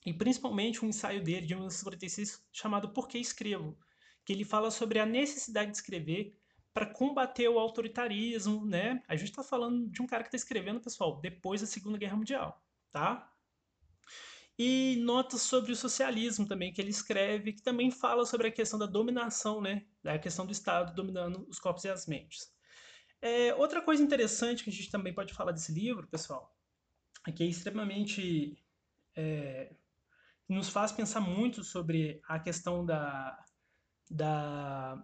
e 0.04 0.12
principalmente 0.12 0.84
um 0.84 0.88
ensaio 0.88 1.22
dele 1.22 1.46
de 1.46 1.54
1946 1.54 2.46
chamado 2.52 2.90
Por 2.90 3.08
que 3.08 3.18
Escrevo, 3.18 3.76
que 4.24 4.32
ele 4.32 4.44
fala 4.44 4.70
sobre 4.70 4.98
a 4.98 5.06
necessidade 5.06 5.70
de 5.70 5.76
escrever 5.76 6.36
para 6.72 6.86
combater 6.86 7.48
o 7.48 7.58
autoritarismo, 7.58 8.64
né? 8.64 9.02
A 9.08 9.16
gente 9.16 9.30
está 9.30 9.42
falando 9.42 9.88
de 9.88 10.00
um 10.00 10.06
cara 10.06 10.22
que 10.22 10.28
está 10.28 10.36
escrevendo, 10.36 10.80
pessoal, 10.80 11.20
depois 11.20 11.60
da 11.60 11.66
Segunda 11.66 11.98
Guerra 11.98 12.16
Mundial, 12.16 12.62
tá? 12.92 13.30
E 14.62 14.96
notas 14.96 15.40
sobre 15.40 15.72
o 15.72 15.74
socialismo 15.74 16.46
também, 16.46 16.70
que 16.70 16.82
ele 16.82 16.90
escreve, 16.90 17.54
que 17.54 17.62
também 17.62 17.90
fala 17.90 18.26
sobre 18.26 18.48
a 18.48 18.52
questão 18.52 18.78
da 18.78 18.84
dominação, 18.84 19.58
né? 19.58 19.86
Da 20.02 20.18
questão 20.18 20.44
do 20.44 20.52
Estado 20.52 20.94
dominando 20.94 21.48
os 21.48 21.58
corpos 21.58 21.84
e 21.84 21.88
as 21.88 22.06
mentes. 22.06 22.52
É, 23.22 23.54
outra 23.54 23.80
coisa 23.80 24.02
interessante 24.02 24.62
que 24.62 24.68
a 24.68 24.72
gente 24.72 24.90
também 24.90 25.14
pode 25.14 25.32
falar 25.32 25.52
desse 25.52 25.72
livro, 25.72 26.06
pessoal, 26.08 26.54
é 27.26 27.32
que 27.32 27.42
é 27.42 27.46
extremamente 27.46 28.62
é, 29.16 29.74
nos 30.46 30.68
faz 30.68 30.92
pensar 30.92 31.22
muito 31.22 31.64
sobre 31.64 32.20
a 32.28 32.38
questão 32.38 32.84
da, 32.84 33.42
da, 34.10 35.02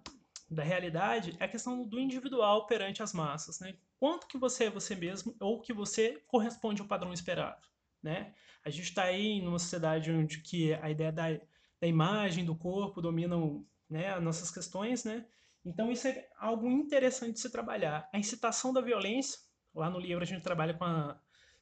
da 0.51 0.63
realidade, 0.63 1.35
é 1.41 1.47
a 1.47 1.49
questão 1.49 1.83
do 1.89 1.99
individual 1.99 2.67
perante 2.67 3.03
as 3.03 3.15
massas, 3.15 3.59
né? 3.61 3.75
Quanto 3.99 4.27
que 4.27 4.37
você 4.37 4.65
é 4.65 4.71
você 4.71 4.95
mesmo 4.95 5.35
ou 5.41 5.63
que 5.63 5.73
você 5.73 6.23
corresponde 6.27 6.83
ao 6.83 6.89
padrão 6.89 7.11
esperado, 7.11 7.67
né? 8.07 8.33
A 8.65 8.71
gente 8.71 8.85
está 8.85 9.03
aí 9.03 9.43
numa 9.43 9.59
sociedade 9.59 10.11
onde 10.11 10.41
que 10.41 10.73
a 10.75 10.91
ideia 10.91 11.13
da, 11.13 11.25
da 11.81 11.87
imagem, 11.87 12.45
do 12.45 12.55
corpo 12.55 13.03
dominam 13.03 13.67
né, 13.89 14.15
as 14.15 14.23
nossas 14.23 14.51
questões, 14.51 15.05
né? 15.05 15.27
Então 15.65 15.91
isso 15.91 16.09
é 16.09 16.29
algo 16.39 16.71
interessante 16.71 17.35
de 17.35 17.41
se 17.41 17.51
trabalhar. 17.51 18.09
A 18.13 18.19
incitação 18.19 18.73
da 18.73 18.81
violência, 18.81 19.39
lá 19.75 19.91
no 19.91 19.99
livro 19.99 20.23
a 20.23 20.27
gente 20.27 20.43
trabalha 20.43 20.73
com 20.73 20.85
a 20.85 21.21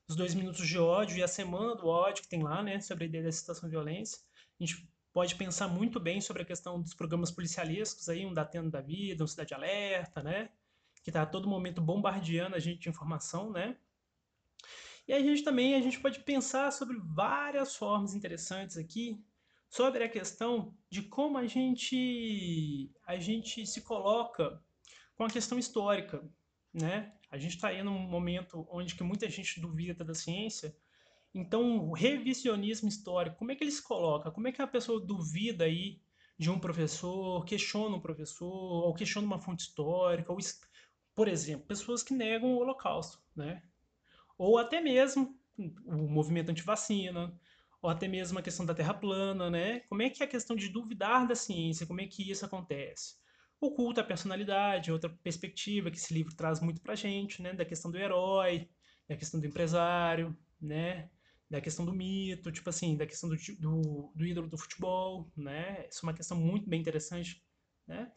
os 0.09 0.16
dois 0.16 0.34
minutos 0.34 0.66
de 0.66 0.78
ódio 0.78 1.16
e 1.16 1.22
a 1.22 1.28
semana 1.28 1.74
do 1.74 1.86
ódio 1.86 2.22
que 2.22 2.28
tem 2.28 2.42
lá, 2.42 2.62
né, 2.62 2.80
sobre 2.80 3.05
a 3.05 3.07
ideia 3.07 3.24
da 3.24 3.32
situação 3.32 3.68
de 3.68 3.74
violência. 3.74 4.18
A 4.61 4.64
gente 4.64 4.88
pode 5.12 5.34
pensar 5.36 5.68
muito 5.68 5.99
bem 5.99 6.20
sobre 6.20 6.42
a 6.42 6.45
questão 6.45 6.80
dos 6.80 6.95
programas 6.95 7.30
policialescos 7.30 8.09
aí, 8.09 8.26
um 8.26 8.34
Datendo 8.34 8.70
da 8.70 8.80
Vida, 8.80 9.24
um 9.24 9.26
Cidade 9.26 9.55
Alerta, 9.55 10.22
né, 10.22 10.51
que 11.03 11.11
está 11.11 11.22
a 11.22 11.26
todo 11.26 11.49
momento 11.49 11.80
bombardeando 11.80 12.55
a 12.55 12.59
gente 12.59 12.80
de 12.80 12.88
informação, 12.88 13.51
né. 13.51 13.76
E 15.07 15.12
a 15.12 15.20
gente 15.20 15.42
também 15.42 15.74
a 15.74 15.80
gente 15.80 16.00
pode 16.00 16.20
pensar 16.20 16.72
sobre 16.72 16.98
várias 16.98 17.76
formas 17.76 18.14
interessantes 18.14 18.76
aqui 18.76 19.22
sobre 19.74 20.05
a 20.05 20.09
questão 20.09 20.72
de 20.88 21.02
como 21.02 21.36
a 21.36 21.46
gente 21.48 22.92
a 23.05 23.16
gente 23.16 23.66
se 23.66 23.80
coloca 23.82 24.62
com 25.16 25.24
a 25.24 25.28
questão 25.30 25.59
histórica, 25.59 26.24
né? 26.72 27.12
A 27.28 27.36
gente 27.36 27.57
está 27.57 27.68
aí 27.68 27.82
num 27.82 27.98
momento 27.98 28.64
onde 28.70 28.94
que 28.94 29.02
muita 29.02 29.28
gente 29.28 29.61
duvida 29.61 30.05
da 30.05 30.14
ciência. 30.14 30.76
Então, 31.34 31.88
o 31.88 31.92
revisionismo 31.92 32.88
histórico, 32.88 33.36
como 33.36 33.50
é 33.50 33.57
que 33.57 33.64
ele 33.64 33.72
se 33.72 33.82
coloca? 33.82 34.30
Como 34.30 34.46
é 34.46 34.52
que 34.52 34.62
a 34.62 34.66
pessoa 34.66 35.05
duvida 35.05 35.64
aí 35.64 36.00
de 36.38 36.48
um 36.50 36.59
professor, 36.61 37.44
questiona 37.44 37.96
um 37.96 38.00
professor, 38.00 38.46
ou 38.46 38.94
questiona 38.94 39.26
uma 39.26 39.40
fonte 39.40 39.64
histórica, 39.64 40.32
ou, 40.32 40.38
por 41.16 41.26
exemplo, 41.26 41.66
pessoas 41.66 42.05
que 42.05 42.14
negam 42.14 42.55
o 42.55 42.59
Holocausto, 42.59 43.20
né? 43.34 43.61
Ou 44.39 44.59
até 44.59 44.80
mesmo 44.80 45.39
o 45.87 46.09
movimento 46.09 46.51
antivacina, 46.51 47.32
ou 47.80 47.91
até 47.91 48.09
mesmo 48.09 48.39
a 48.39 48.43
questão 48.43 48.66
da 48.66 48.74
Terra 48.74 48.95
plana, 48.95 49.51
né? 49.51 49.80
Como 49.89 50.03
é 50.03 50.11
que 50.11 50.22
é 50.22 50.26
a 50.26 50.28
questão 50.28 50.57
de 50.57 50.68
duvidar 50.68 51.26
da 51.26 51.35
ciência, 51.35 51.87
como 51.87 52.01
é 52.01 52.07
que 52.07 52.30
isso 52.30 52.45
acontece? 52.45 53.14
oculta 53.66 54.01
a 54.01 54.05
personalidade, 54.05 54.93
outra 54.93 55.11
perspectiva 55.22 55.91
que 55.91 55.97
esse 55.97 56.12
livro 56.12 56.35
traz 56.35 56.61
muito 56.61 56.80
pra 56.80 56.95
gente, 56.95 57.43
né, 57.43 57.53
da 57.53 57.64
questão 57.64 57.91
do 57.91 57.99
herói, 57.99 58.68
da 59.09 59.16
questão 59.16 59.41
do 59.41 59.47
empresário, 59.47 60.37
né, 60.61 61.11
da 61.51 61.61
questão 61.61 61.85
do 61.85 61.93
mito, 61.93 62.53
tipo 62.53 62.68
assim, 62.68 62.97
da 62.97 63.07
questão 63.07 63.28
do, 63.28 63.37
do, 63.59 64.12
do 64.14 64.26
ídolo 64.26 64.49
do 64.49 64.59
futebol, 64.59 65.30
né, 65.37 65.87
isso 65.89 66.01
é 66.01 66.07
uma 66.07 66.14
questão 66.14 66.37
muito 66.37 66.68
bem 66.68 66.80
interessante, 66.80 67.45
né, 67.87 68.11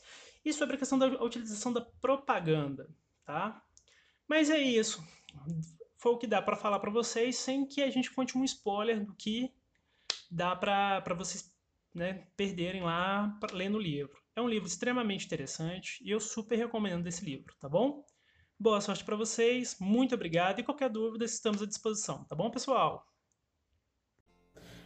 e 0.44 0.54
sobre 0.54 0.76
a 0.76 0.80
questão 0.80 0.98
da 0.98 1.08
utilização 1.24 1.74
da 1.74 1.82
propaganda, 1.82 2.90
tá? 3.26 3.62
Mas 4.28 4.50
é 4.50 4.60
isso, 4.60 5.04
foi 5.98 6.12
o 6.12 6.18
que 6.18 6.28
dá 6.28 6.42
para 6.42 6.56
falar 6.56 6.80
para 6.80 6.92
vocês, 6.92 7.38
sem 7.38 7.66
que 7.66 7.82
a 7.82 7.90
gente 7.90 8.12
conte 8.12 8.38
um 8.38 8.44
spoiler 8.44 9.04
do 9.04 9.14
que 9.16 9.52
dá 10.30 10.56
para 10.56 11.14
vocês 11.16 11.52
né, 11.94 12.28
perderem 12.36 12.84
lá 12.84 13.38
lendo 13.52 13.76
o 13.76 13.82
livro. 13.82 14.18
É 14.36 14.42
um 14.42 14.48
livro 14.48 14.68
extremamente 14.68 15.26
interessante 15.26 16.02
e 16.04 16.12
eu 16.12 16.20
super 16.20 16.56
recomendo 16.56 17.08
esse 17.08 17.26
livro, 17.26 17.56
tá 17.60 17.68
bom? 17.68 18.06
Boa 18.60 18.80
sorte 18.82 19.04
para 19.04 19.16
vocês, 19.16 19.78
muito 19.80 20.14
obrigado 20.14 20.60
e 20.60 20.64
qualquer 20.64 20.90
dúvida 20.90 21.26
estamos 21.26 21.62
à 21.62 21.66
disposição, 21.66 22.24
tá 22.26 22.36
bom, 22.36 22.50
pessoal? 22.52 23.06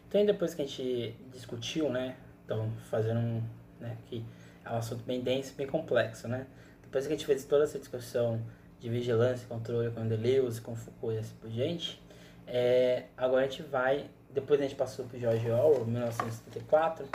Então, 0.07 0.25
depois 0.25 0.53
que 0.53 0.61
a 0.61 0.65
gente 0.65 1.15
discutiu, 1.31 1.89
né, 1.89 2.17
então 2.43 2.71
fazendo 2.89 3.19
um, 3.19 3.43
né, 3.79 3.97
que 4.07 4.25
é 4.63 4.71
um 4.71 4.77
assunto 4.77 5.03
bem 5.03 5.21
denso, 5.21 5.53
bem 5.55 5.67
complexo, 5.67 6.27
né? 6.27 6.47
Depois 6.81 7.07
que 7.07 7.13
a 7.13 7.15
gente 7.15 7.25
fez 7.25 7.45
toda 7.45 7.63
essa 7.63 7.79
discussão 7.79 8.45
de 8.81 8.89
vigilância, 8.89 9.47
controle 9.47 9.91
com 9.91 10.05
Deleuze, 10.07 10.59
com 10.59 10.75
Foucault 10.75 11.15
e 11.15 11.19
assim 11.19 11.35
por 11.39 11.49
diante, 11.49 12.01
é, 12.47 13.03
agora 13.15 13.45
a 13.45 13.47
gente 13.47 13.61
vai, 13.61 14.09
depois 14.29 14.59
a 14.59 14.63
gente 14.63 14.75
passou 14.75 15.05
por 15.05 15.19
George 15.19 15.49
Orwell, 15.49 15.85
1974, 15.85 17.07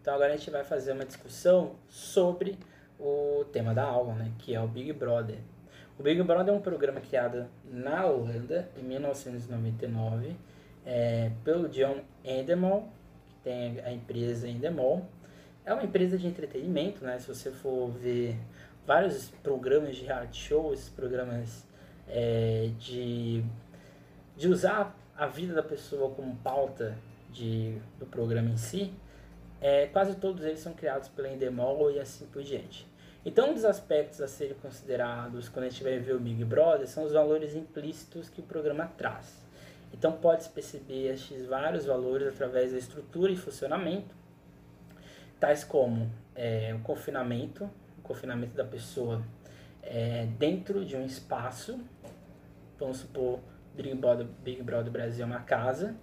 então 0.00 0.14
agora 0.14 0.34
a 0.34 0.36
gente 0.36 0.50
vai 0.50 0.62
fazer 0.62 0.92
uma 0.92 1.04
discussão 1.04 1.76
sobre 1.88 2.58
o 3.00 3.44
tema 3.52 3.74
da 3.74 3.84
aula, 3.84 4.14
né, 4.14 4.30
que 4.38 4.54
é 4.54 4.60
o 4.60 4.68
Big 4.68 4.92
Brother. 4.92 5.38
O 5.98 6.02
Big 6.02 6.22
Brother 6.22 6.52
é 6.52 6.56
um 6.56 6.60
programa 6.60 7.00
criado 7.00 7.46
na 7.64 8.04
Holanda 8.04 8.68
em 8.76 8.82
1999 8.82 10.36
é, 10.84 11.30
pelo 11.42 11.68
John 11.68 12.00
Endemol, 12.24 12.88
que 13.28 13.36
tem 13.44 13.80
a 13.80 13.92
empresa 13.92 14.48
Endemol. 14.48 15.06
É 15.64 15.72
uma 15.72 15.84
empresa 15.84 16.18
de 16.18 16.26
entretenimento, 16.26 17.04
né? 17.04 17.18
Se 17.18 17.28
você 17.28 17.50
for 17.50 17.90
ver 17.90 18.36
vários 18.86 19.28
programas 19.42 19.96
de 19.96 20.04
reality 20.04 20.38
show, 20.38 20.72
esses 20.72 20.88
programas 20.88 21.66
é, 22.08 22.70
de, 22.78 23.44
de 24.36 24.48
usar 24.48 24.96
a 25.16 25.26
vida 25.26 25.54
da 25.54 25.62
pessoa 25.62 26.10
como 26.14 26.36
pauta 26.36 26.96
de, 27.32 27.78
do 27.98 28.06
programa 28.06 28.50
em 28.50 28.56
si, 28.56 28.92
é, 29.60 29.86
quase 29.86 30.16
todos 30.16 30.44
eles 30.44 30.60
são 30.60 30.74
criados 30.74 31.08
pela 31.08 31.28
Endemol 31.28 31.90
e 31.90 31.98
assim 31.98 32.26
por 32.26 32.42
diante. 32.42 32.86
Então, 33.24 33.50
um 33.50 33.54
dos 33.54 33.64
aspectos 33.64 34.20
a 34.20 34.28
serem 34.28 34.54
considerados 34.54 35.48
quando 35.48 35.64
a 35.64 35.68
gente 35.70 35.82
vai 35.82 35.98
ver 35.98 36.14
o 36.14 36.20
Big 36.20 36.44
Brother 36.44 36.86
são 36.86 37.04
os 37.04 37.12
valores 37.12 37.54
implícitos 37.54 38.28
que 38.28 38.40
o 38.40 38.44
programa 38.44 38.86
traz. 38.98 39.42
Então, 39.94 40.12
pode-se 40.12 40.50
perceber 40.50 41.06
estes 41.06 41.46
vários 41.46 41.86
valores 41.86 42.28
através 42.28 42.72
da 42.72 42.78
estrutura 42.78 43.32
e 43.32 43.36
funcionamento, 43.36 44.14
tais 45.40 45.64
como 45.64 46.10
é, 46.34 46.74
o 46.74 46.80
confinamento, 46.80 47.70
confinamento 48.04 48.54
da 48.54 48.64
pessoa 48.64 49.20
é, 49.82 50.26
dentro 50.38 50.84
de 50.84 50.94
um 50.96 51.04
espaço, 51.04 51.80
vamos 52.78 52.98
supor, 52.98 53.40
Big 53.74 53.92
Brother, 53.94 54.26
Big 54.44 54.62
Brother 54.62 54.92
Brasil 54.92 55.24
é 55.24 55.26
uma 55.26 55.40
casa 55.40 55.96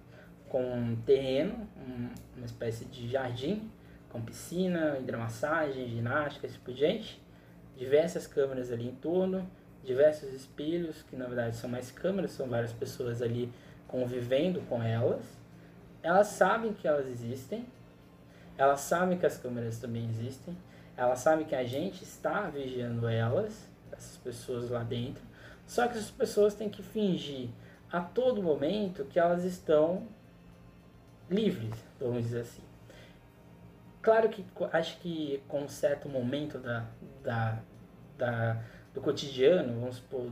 com 0.48 0.62
um 0.62 0.96
terreno, 0.96 1.66
um, 1.76 2.10
uma 2.36 2.44
espécie 2.44 2.84
de 2.84 3.08
jardim, 3.08 3.70
com 4.10 4.20
piscina, 4.20 4.98
hidromassagem, 4.98 5.88
ginástica, 5.88 6.46
assim 6.46 6.58
por 6.62 6.74
diante. 6.74 7.20
Diversas 7.74 8.26
câmeras 8.26 8.70
ali 8.70 8.86
em 8.86 8.94
torno, 8.94 9.48
diversos 9.82 10.30
espelhos, 10.34 11.02
que 11.02 11.16
na 11.16 11.24
verdade 11.24 11.56
são 11.56 11.70
mais 11.70 11.90
câmeras, 11.90 12.32
são 12.32 12.46
várias 12.46 12.72
pessoas 12.72 13.22
ali 13.22 13.50
convivendo 13.88 14.60
com 14.68 14.82
elas. 14.82 15.24
Elas 16.02 16.26
sabem 16.26 16.74
que 16.74 16.86
elas 16.86 17.06
existem, 17.06 17.64
elas 18.58 18.80
sabem 18.80 19.16
que 19.16 19.24
as 19.24 19.38
câmeras 19.38 19.78
também 19.78 20.06
existem, 20.06 20.54
elas 20.96 21.20
sabem 21.20 21.46
que 21.46 21.54
a 21.54 21.64
gente 21.64 22.02
está 22.02 22.42
vigiando 22.48 23.08
elas, 23.08 23.68
essas 23.92 24.16
pessoas 24.18 24.70
lá 24.70 24.82
dentro. 24.82 25.22
Só 25.66 25.86
que 25.86 25.96
essas 25.96 26.10
pessoas 26.10 26.54
têm 26.54 26.68
que 26.68 26.82
fingir 26.82 27.48
a 27.90 28.00
todo 28.00 28.42
momento 28.42 29.04
que 29.04 29.18
elas 29.18 29.44
estão 29.44 30.06
livres, 31.30 31.74
vamos 32.00 32.24
dizer 32.24 32.40
assim. 32.40 32.62
Claro 34.00 34.28
que 34.28 34.44
acho 34.72 34.98
que 34.98 35.42
com 35.46 35.62
um 35.62 35.68
certo 35.68 36.08
momento 36.08 36.58
da, 36.58 36.84
da, 37.22 37.58
da, 38.18 38.62
do 38.92 39.00
cotidiano, 39.00 39.78
vamos 39.80 39.96
supor, 39.96 40.30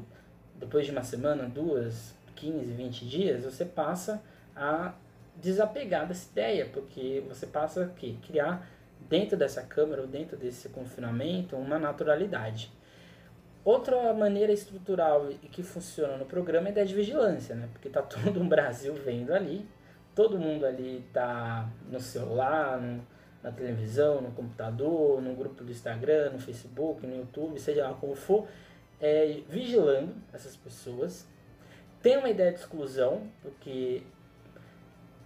depois 0.57 0.85
de 0.85 0.93
uma 0.93 1.05
semana, 1.05 1.49
duas, 1.49 2.15
15, 2.35 2.73
20 2.73 3.05
dias, 3.07 3.45
você 3.45 3.65
passa 3.65 4.21
a 4.57 4.95
desapegar 5.37 6.07
dessa 6.07 6.31
ideia, 6.31 6.67
porque 6.67 7.23
você 7.29 7.47
passa 7.47 7.85
a 7.85 8.27
criar 8.27 8.67
dentro 9.11 9.37
dessa 9.37 9.61
câmera 9.63 10.03
ou 10.03 10.07
dentro 10.07 10.37
desse 10.37 10.69
confinamento 10.69 11.57
uma 11.57 11.79
naturalidade. 11.79 12.73
Outra 13.65 14.15
maneira 14.15 14.53
estrutural 14.53 15.31
e 15.31 15.49
que 15.49 15.63
funciona 15.63 16.17
no 16.17 16.25
programa 16.25 16.69
é 16.71 16.81
a 16.81 16.85
de 16.85 16.95
vigilância, 16.95 17.55
né? 17.55 17.69
Porque 17.73 17.91
tá 17.91 18.01
todo 18.01 18.41
o 18.41 18.45
Brasil 18.45 18.95
vendo 18.95 19.35
ali, 19.35 19.69
todo 20.15 20.39
mundo 20.39 20.65
ali 20.65 21.05
tá 21.13 21.69
no 21.91 22.01
celular, 22.01 22.81
no, 22.81 23.05
na 23.43 23.51
televisão, 23.51 24.21
no 24.23 24.31
computador, 24.31 25.21
no 25.21 25.35
grupo 25.35 25.65
do 25.65 25.73
Instagram, 25.73 26.31
no 26.31 26.39
Facebook, 26.39 27.07
no 27.07 27.17
YouTube, 27.17 27.59
seja 27.59 27.89
lá 27.89 27.95
como 27.95 28.15
for, 28.15 28.47
é, 29.01 29.41
vigilando 29.49 30.15
essas 30.33 30.57
pessoas. 30.57 31.27
Tem 32.01 32.17
uma 32.17 32.31
ideia 32.31 32.53
de 32.53 32.61
exclusão, 32.61 33.25
porque. 33.43 34.03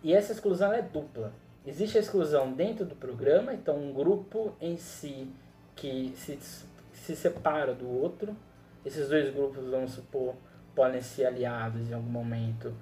E 0.02 0.12
essa 0.12 0.32
exclusão 0.32 0.72
é 0.72 0.82
dupla. 0.82 1.32
Existe 1.66 1.96
a 1.96 2.00
exclusão 2.00 2.52
dentro 2.52 2.84
do 2.84 2.94
programa, 2.94 3.54
então 3.54 3.76
um 3.76 3.92
grupo 3.92 4.54
em 4.60 4.76
si 4.76 5.28
que 5.74 6.12
se, 6.16 6.38
se 6.92 7.16
separa 7.16 7.74
do 7.74 7.88
outro. 7.88 8.36
Esses 8.84 9.08
dois 9.08 9.32
grupos, 9.32 9.66
vamos 9.66 9.92
supor, 9.92 10.34
podem 10.74 11.00
ser 11.00 11.24
aliados 11.24 11.88
em 11.88 11.94
algum 11.94 12.10
momento, 12.10 12.74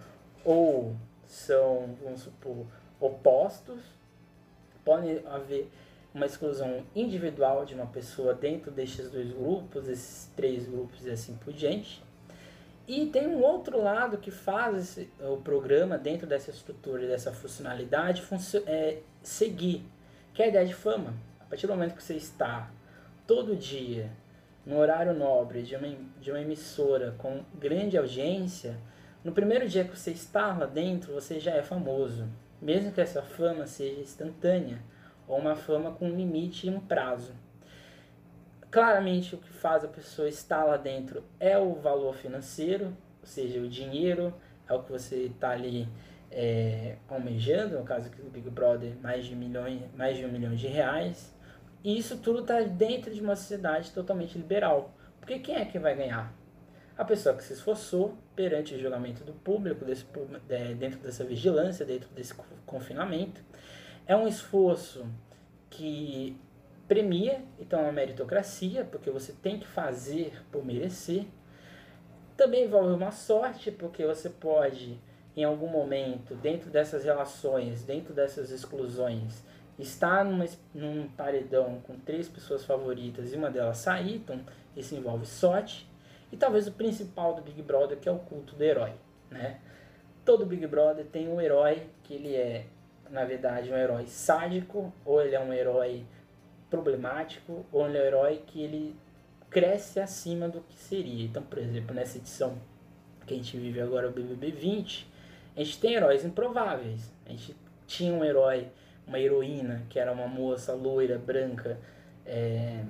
ou 0.45 0.97
são, 1.26 1.97
vamos 2.03 2.22
supor, 2.22 2.66
opostos 2.99 3.80
pode 4.85 5.24
haver 5.26 5.70
uma 6.14 6.26
exclusão 6.26 6.85
individual 6.95 7.64
de 7.64 7.74
uma 7.74 7.87
pessoa 7.87 8.35
dentro 8.35 8.70
destes 8.70 9.11
dois 9.11 9.33
grupos, 9.33 9.89
esses 9.89 10.30
três 10.37 10.66
grupos 10.66 11.07
e 11.07 11.11
assim 11.11 11.37
por 11.37 11.53
diante. 11.53 12.03
E 12.87 13.07
tem 13.07 13.26
um 13.26 13.41
outro 13.41 13.80
lado 13.80 14.18
que 14.18 14.30
faz 14.30 14.76
esse, 14.76 15.11
o 15.20 15.37
programa 15.37 15.97
dentro 15.97 16.26
dessa 16.26 16.51
estrutura, 16.51 17.07
dessa 17.07 17.33
funcionalidade, 17.33 18.22
é, 18.66 18.99
seguir, 19.22 19.85
que 20.35 20.43
é 20.43 20.47
a 20.47 20.49
ideia 20.49 20.66
de 20.66 20.74
fama. 20.74 21.14
A 21.41 21.45
partir 21.45 21.66
do 21.66 21.72
momento 21.72 21.95
que 21.95 22.03
você 22.03 22.14
está 22.14 22.70
todo 23.26 23.55
dia 23.55 24.11
no 24.66 24.78
horário 24.78 25.14
nobre 25.14 25.62
de 25.62 25.76
uma, 25.76 25.89
de 26.20 26.30
uma 26.30 26.41
emissora 26.41 27.14
com 27.18 27.45
grande 27.55 27.97
audiência, 27.97 28.76
no 29.22 29.33
primeiro 29.33 29.68
dia 29.68 29.85
que 29.85 29.97
você 29.97 30.11
está 30.11 30.57
lá 30.57 30.66
dentro, 30.66 31.12
você 31.12 31.39
já 31.39 31.53
é 31.53 31.62
famoso 31.62 32.28
mesmo 32.62 32.93
que 32.93 33.01
essa 33.01 33.20
fama 33.20 33.66
seja 33.66 34.01
instantânea 34.01 34.78
ou 35.26 35.37
uma 35.37 35.57
fama 35.57 35.91
com 35.91 36.07
um 36.07 36.16
limite 36.16 36.68
e 36.68 36.70
um 36.70 36.78
prazo. 36.78 37.33
Claramente, 38.73 39.37
o 39.37 39.39
que 39.39 39.51
faz 39.51 39.85
a 39.85 39.89
pessoa 39.89 40.29
estar 40.29 40.64
lá 40.64 40.77
dentro 40.77 41.23
é 41.39 41.57
o 41.57 41.75
valor 41.75 42.16
financeiro, 42.16 42.87
ou 43.20 43.27
seja, 43.27 43.61
o 43.61 43.68
dinheiro, 43.68 44.35
é 44.68 44.73
o 44.73 44.83
que 44.83 44.91
você 44.91 45.27
está 45.27 45.51
ali 45.51 45.89
é, 46.31 46.97
almejando, 47.09 47.79
no 47.79 47.85
caso 47.85 48.09
aqui 48.09 48.20
do 48.20 48.31
Big 48.31 48.51
Brother, 48.51 48.97
mais 49.01 49.27
de, 49.27 49.37
milhões, 49.37 49.83
mais 49.95 50.16
de 50.16 50.25
um 50.25 50.33
milhão 50.33 50.55
de 50.55 50.66
reais. 50.66 51.33
E 51.85 51.97
isso 51.97 52.16
tudo 52.16 52.41
está 52.41 52.61
dentro 52.62 53.14
de 53.14 53.20
uma 53.20 53.37
sociedade 53.37 53.93
totalmente 53.93 54.37
liberal. 54.37 54.93
Porque 55.20 55.39
quem 55.39 55.55
é 55.55 55.64
que 55.64 55.79
vai 55.79 55.95
ganhar? 55.95 56.35
a 56.97 57.05
pessoa 57.05 57.35
que 57.35 57.43
se 57.43 57.53
esforçou 57.53 58.16
perante 58.37 58.75
o 58.75 58.79
julgamento 58.79 59.25
do 59.25 59.33
público, 59.33 59.85
desse, 59.85 60.07
é, 60.49 60.75
dentro 60.75 61.01
dessa 61.01 61.25
vigilância, 61.25 61.85
dentro 61.85 62.09
desse 62.14 62.35
confinamento. 62.66 63.41
É 64.07 64.16
um 64.16 64.27
esforço 64.27 65.07
que 65.70 66.37
premia, 66.89 67.43
então 67.59 67.80
é 67.80 67.83
uma 67.85 67.93
meritocracia, 67.93 68.85
porque 68.85 69.11
você 69.11 69.33
tem 69.33 69.59
que 69.59 69.66
fazer 69.66 70.43
por 70.51 70.64
merecer. 70.64 71.24
Também 72.37 72.64
envolve 72.64 72.93
uma 72.93 73.11
sorte, 73.11 73.70
porque 73.70 74.05
você 74.05 74.28
pode, 74.28 74.99
em 75.37 75.45
algum 75.45 75.68
momento, 75.68 76.35
dentro 76.35 76.70
dessas 76.70 77.05
relações, 77.05 77.83
dentro 77.83 78.12
dessas 78.12 78.51
exclusões, 78.51 79.43
estar 79.78 80.24
numa, 80.24 80.47
num 80.74 81.09
paredão 81.09 81.80
com 81.87 81.99
três 81.99 82.28
pessoas 82.28 82.64
favoritas 82.64 83.33
e 83.33 83.37
uma 83.37 83.51
delas 83.51 83.78
sair, 83.78 84.16
então 84.16 84.41
isso 84.76 84.95
envolve 84.95 85.26
sorte. 85.26 85.89
E 86.30 86.37
talvez 86.37 86.66
o 86.66 86.72
principal 86.72 87.35
do 87.35 87.43
Big 87.43 87.61
Brother, 87.62 87.99
que 87.99 88.09
é 88.09 88.12
o 88.12 88.18
culto 88.18 88.55
do 88.55 88.64
herói, 88.64 88.93
né? 89.30 89.61
Todo 90.24 90.47
Big 90.47 90.66
Brother 90.66 91.05
tem 91.05 91.28
um 91.28 91.41
herói 91.41 91.87
que 92.05 92.14
ele 92.14 92.35
é, 92.35 92.66
na 93.11 93.24
verdade, 93.24 93.70
um 93.70 93.76
herói 93.76 94.07
sádico, 94.07 94.93
ou 95.05 95.20
ele 95.20 95.35
é 95.35 95.41
um 95.41 95.53
herói 95.53 96.07
problemático, 96.73 97.66
ou 97.70 97.85
um 97.85 97.95
herói 97.95 98.43
que 98.47 98.62
ele 98.62 98.97
cresce 99.51 100.01
acima 100.01 100.49
do 100.49 100.62
que 100.62 100.75
seria. 100.75 101.27
Então, 101.27 101.43
por 101.43 101.59
exemplo, 101.59 101.95
nessa 101.95 102.16
edição 102.16 102.57
que 103.27 103.35
a 103.35 103.37
gente 103.37 103.59
vive 103.59 103.79
agora, 103.79 104.09
o 104.09 104.11
BBB 104.11 104.51
20, 104.51 105.07
a 105.55 105.62
gente 105.62 105.79
tem 105.79 105.93
heróis 105.93 106.25
improváveis. 106.25 107.12
A 107.27 107.29
gente 107.29 107.55
tinha 107.87 108.12
um 108.14 108.25
herói, 108.25 108.68
uma 109.07 109.20
heroína, 109.20 109.83
que 109.91 109.99
era 109.99 110.11
uma 110.11 110.27
moça 110.27 110.73
loira, 110.73 111.18
branca, 111.18 111.79
é, 112.25 112.83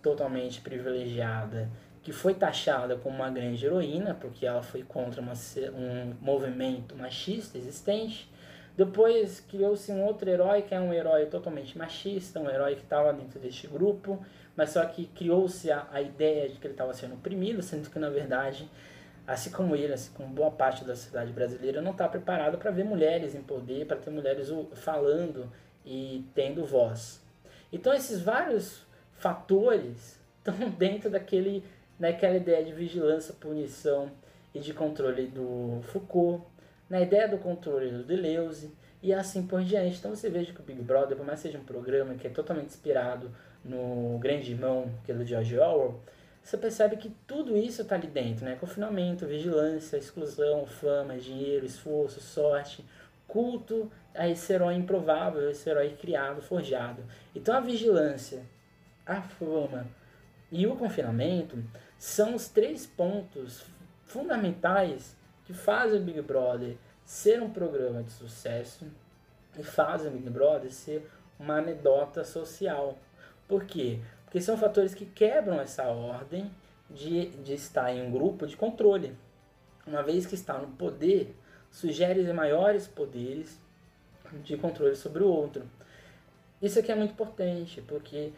totalmente 0.00 0.60
privilegiada, 0.60 1.68
que 2.02 2.12
foi 2.12 2.34
taxada 2.34 2.96
como 2.96 3.16
uma 3.16 3.30
grande 3.30 3.66
heroína, 3.66 4.14
porque 4.14 4.46
ela 4.46 4.62
foi 4.62 4.84
contra 4.84 5.20
uma, 5.20 5.32
um 5.72 6.14
movimento 6.20 6.94
machista 6.94 7.58
existente. 7.58 8.30
Depois 8.76 9.40
criou-se 9.40 9.90
um 9.92 10.04
outro 10.04 10.28
herói 10.28 10.62
que 10.62 10.74
é 10.74 10.80
um 10.80 10.92
herói 10.92 11.26
totalmente 11.26 11.78
machista, 11.78 12.40
um 12.40 12.50
herói 12.50 12.74
que 12.74 12.82
estava 12.82 13.12
dentro 13.12 13.38
deste 13.38 13.68
grupo, 13.68 14.24
mas 14.56 14.70
só 14.70 14.84
que 14.84 15.06
criou-se 15.06 15.70
a, 15.70 15.86
a 15.92 16.02
ideia 16.02 16.48
de 16.48 16.56
que 16.56 16.66
ele 16.66 16.74
estava 16.74 16.92
sendo 16.92 17.14
oprimido, 17.14 17.62
sendo 17.62 17.88
que 17.88 17.98
na 18.00 18.10
verdade, 18.10 18.68
assim 19.26 19.50
como 19.50 19.76
ele, 19.76 19.92
assim 19.92 20.10
como 20.12 20.28
boa 20.28 20.50
parte 20.50 20.84
da 20.84 20.96
sociedade 20.96 21.32
brasileira, 21.32 21.80
não 21.80 21.92
está 21.92 22.08
preparado 22.08 22.58
para 22.58 22.72
ver 22.72 22.84
mulheres 22.84 23.36
em 23.36 23.42
poder, 23.42 23.86
para 23.86 23.96
ter 23.96 24.10
mulheres 24.10 24.48
falando 24.74 25.50
e 25.86 26.24
tendo 26.34 26.66
voz. 26.66 27.22
Então 27.72 27.92
esses 27.94 28.20
vários 28.20 28.84
fatores 29.12 30.20
estão 30.38 30.68
dentro 30.70 31.08
daquele, 31.08 31.62
daquela 31.96 32.36
ideia 32.36 32.64
de 32.64 32.72
vigilância, 32.72 33.34
punição 33.38 34.10
e 34.52 34.58
de 34.58 34.74
controle 34.74 35.28
do 35.28 35.80
Foucault, 35.84 36.44
na 36.88 37.00
ideia 37.00 37.28
do 37.28 37.38
controle 37.38 37.90
do 37.90 38.04
Deleuze 38.04 38.72
e 39.02 39.12
assim 39.12 39.46
por 39.46 39.62
diante. 39.62 39.98
Então 39.98 40.14
você 40.14 40.30
veja 40.30 40.52
que 40.52 40.60
o 40.60 40.64
Big 40.64 40.80
Brother, 40.82 41.16
por 41.16 41.26
mais 41.26 41.40
que 41.40 41.48
seja 41.48 41.58
um 41.58 41.64
programa 41.64 42.14
que 42.14 42.26
é 42.26 42.30
totalmente 42.30 42.68
inspirado 42.68 43.30
no 43.64 44.18
Grande 44.18 44.52
Irmão, 44.52 44.90
que 45.04 45.12
é 45.12 45.14
do 45.14 45.24
George 45.24 45.58
Orwell, 45.58 46.00
você 46.42 46.58
percebe 46.58 46.96
que 46.96 47.10
tudo 47.26 47.56
isso 47.56 47.82
está 47.82 47.94
ali 47.94 48.06
dentro, 48.06 48.44
né? 48.44 48.56
Confinamento, 48.56 49.26
vigilância, 49.26 49.96
exclusão, 49.96 50.66
fama, 50.66 51.16
dinheiro, 51.16 51.64
esforço, 51.64 52.20
sorte, 52.20 52.84
culto 53.26 53.90
a 54.14 54.28
esse 54.28 54.52
herói 54.52 54.74
improvável, 54.74 55.50
esse 55.50 55.68
herói 55.68 55.96
criado, 55.98 56.42
forjado. 56.42 57.02
Então 57.34 57.56
a 57.56 57.60
vigilância, 57.60 58.42
a 59.06 59.22
fama 59.22 59.86
e 60.52 60.66
o 60.66 60.76
confinamento 60.76 61.62
são 61.98 62.34
os 62.34 62.48
três 62.48 62.86
pontos 62.86 63.64
fundamentais 64.04 65.16
que 65.44 65.52
fazem 65.52 66.00
o 66.00 66.02
Big 66.02 66.20
Brother 66.22 66.76
ser 67.04 67.42
um 67.42 67.50
programa 67.50 68.02
de 68.02 68.10
sucesso 68.10 68.86
e 69.58 69.62
fazem 69.62 70.08
o 70.08 70.14
Big 70.14 70.30
Brother 70.30 70.72
ser 70.72 71.08
uma 71.38 71.58
anedota 71.58 72.24
social. 72.24 72.98
Por 73.46 73.64
quê? 73.64 74.00
Porque 74.24 74.40
são 74.40 74.56
fatores 74.56 74.94
que 74.94 75.06
quebram 75.06 75.60
essa 75.60 75.84
ordem 75.84 76.50
de, 76.90 77.26
de 77.30 77.54
estar 77.54 77.92
em 77.92 78.06
um 78.06 78.10
grupo 78.10 78.46
de 78.46 78.56
controle. 78.56 79.16
Uma 79.86 80.02
vez 80.02 80.26
que 80.26 80.34
está 80.34 80.58
no 80.58 80.68
poder, 80.68 81.34
sugere 81.70 82.32
maiores 82.32 82.86
poderes 82.86 83.60
de 84.42 84.56
controle 84.56 84.96
sobre 84.96 85.22
o 85.22 85.28
outro. 85.28 85.62
Isso 86.62 86.78
aqui 86.78 86.90
é 86.90 86.94
muito 86.94 87.12
importante, 87.12 87.82
porque, 87.82 88.32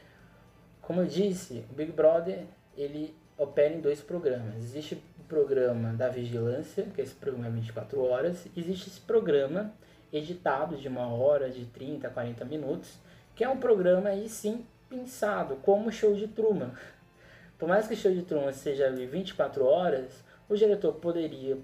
como 0.83 1.01
eu 1.01 1.07
disse, 1.07 1.65
o 1.71 1.75
Big 1.75 1.93
Brother 1.93 2.45
ele 2.77 3.15
opera 3.39 3.73
em 3.73 3.81
dois 3.81 4.01
programas. 4.01 4.57
Existe 4.57 5.01
programa 5.29 5.93
da 5.93 6.09
vigilância, 6.09 6.85
que 6.95 7.01
esse 7.01 7.15
programa 7.15 7.49
é 7.49 7.51
24 7.51 8.01
horas, 8.03 8.47
existe 8.57 8.89
esse 8.89 9.01
programa 9.01 9.73
editado 10.13 10.77
de 10.77 10.89
uma 10.89 11.09
hora, 11.09 11.51
de 11.51 11.65
30, 11.67 12.09
40 12.09 12.45
minutos, 12.45 12.99
que 13.35 13.45
é 13.45 13.49
um 13.49 13.59
programa 13.59 14.11
aí 14.11 14.29
sim 14.29 14.65
pensado 14.89 15.57
como 15.57 15.93
show 15.93 16.15
de 16.15 16.29
Truman. 16.29 16.73
Por 17.59 17.69
mais 17.69 17.87
que 17.87 17.95
o 17.95 17.97
show 17.97 18.13
de 18.13 18.23
Truman 18.23 18.53
seja 18.53 18.87
ali 18.87 19.07
24 19.07 19.65
horas, 19.65 20.25
o 20.49 20.55
diretor 20.55 20.95
poderia 20.95 21.59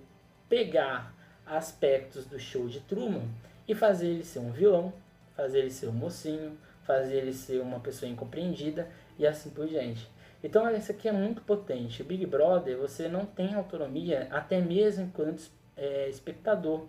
pegar 0.48 1.14
aspectos 1.46 2.26
do 2.26 2.38
show 2.38 2.68
de 2.68 2.80
Truman 2.80 3.28
e 3.66 3.74
fazer 3.74 4.08
ele 4.08 4.24
ser 4.24 4.40
um 4.40 4.50
vilão, 4.50 4.92
fazer 5.36 5.60
ele 5.60 5.70
ser 5.70 5.88
um 5.88 5.92
mocinho, 5.92 6.58
fazer 6.82 7.18
ele 7.18 7.32
ser 7.32 7.60
uma 7.60 7.80
pessoa 7.80 8.10
incompreendida 8.10 8.88
e 9.18 9.26
assim 9.26 9.50
por 9.50 9.66
diante. 9.66 10.08
Então 10.43 10.68
isso 10.74 10.90
aqui 10.90 11.09
é 11.09 11.12
muito 11.12 11.43
potente. 11.43 12.03
O 12.03 12.05
Big 12.05 12.26
Brother, 12.26 12.76
você 12.76 13.09
não 13.09 13.24
tem 13.24 13.55
autonomia 13.55 14.28
até 14.30 14.61
mesmo 14.61 15.05
enquanto 15.05 15.51
é, 15.76 16.09
espectador. 16.09 16.86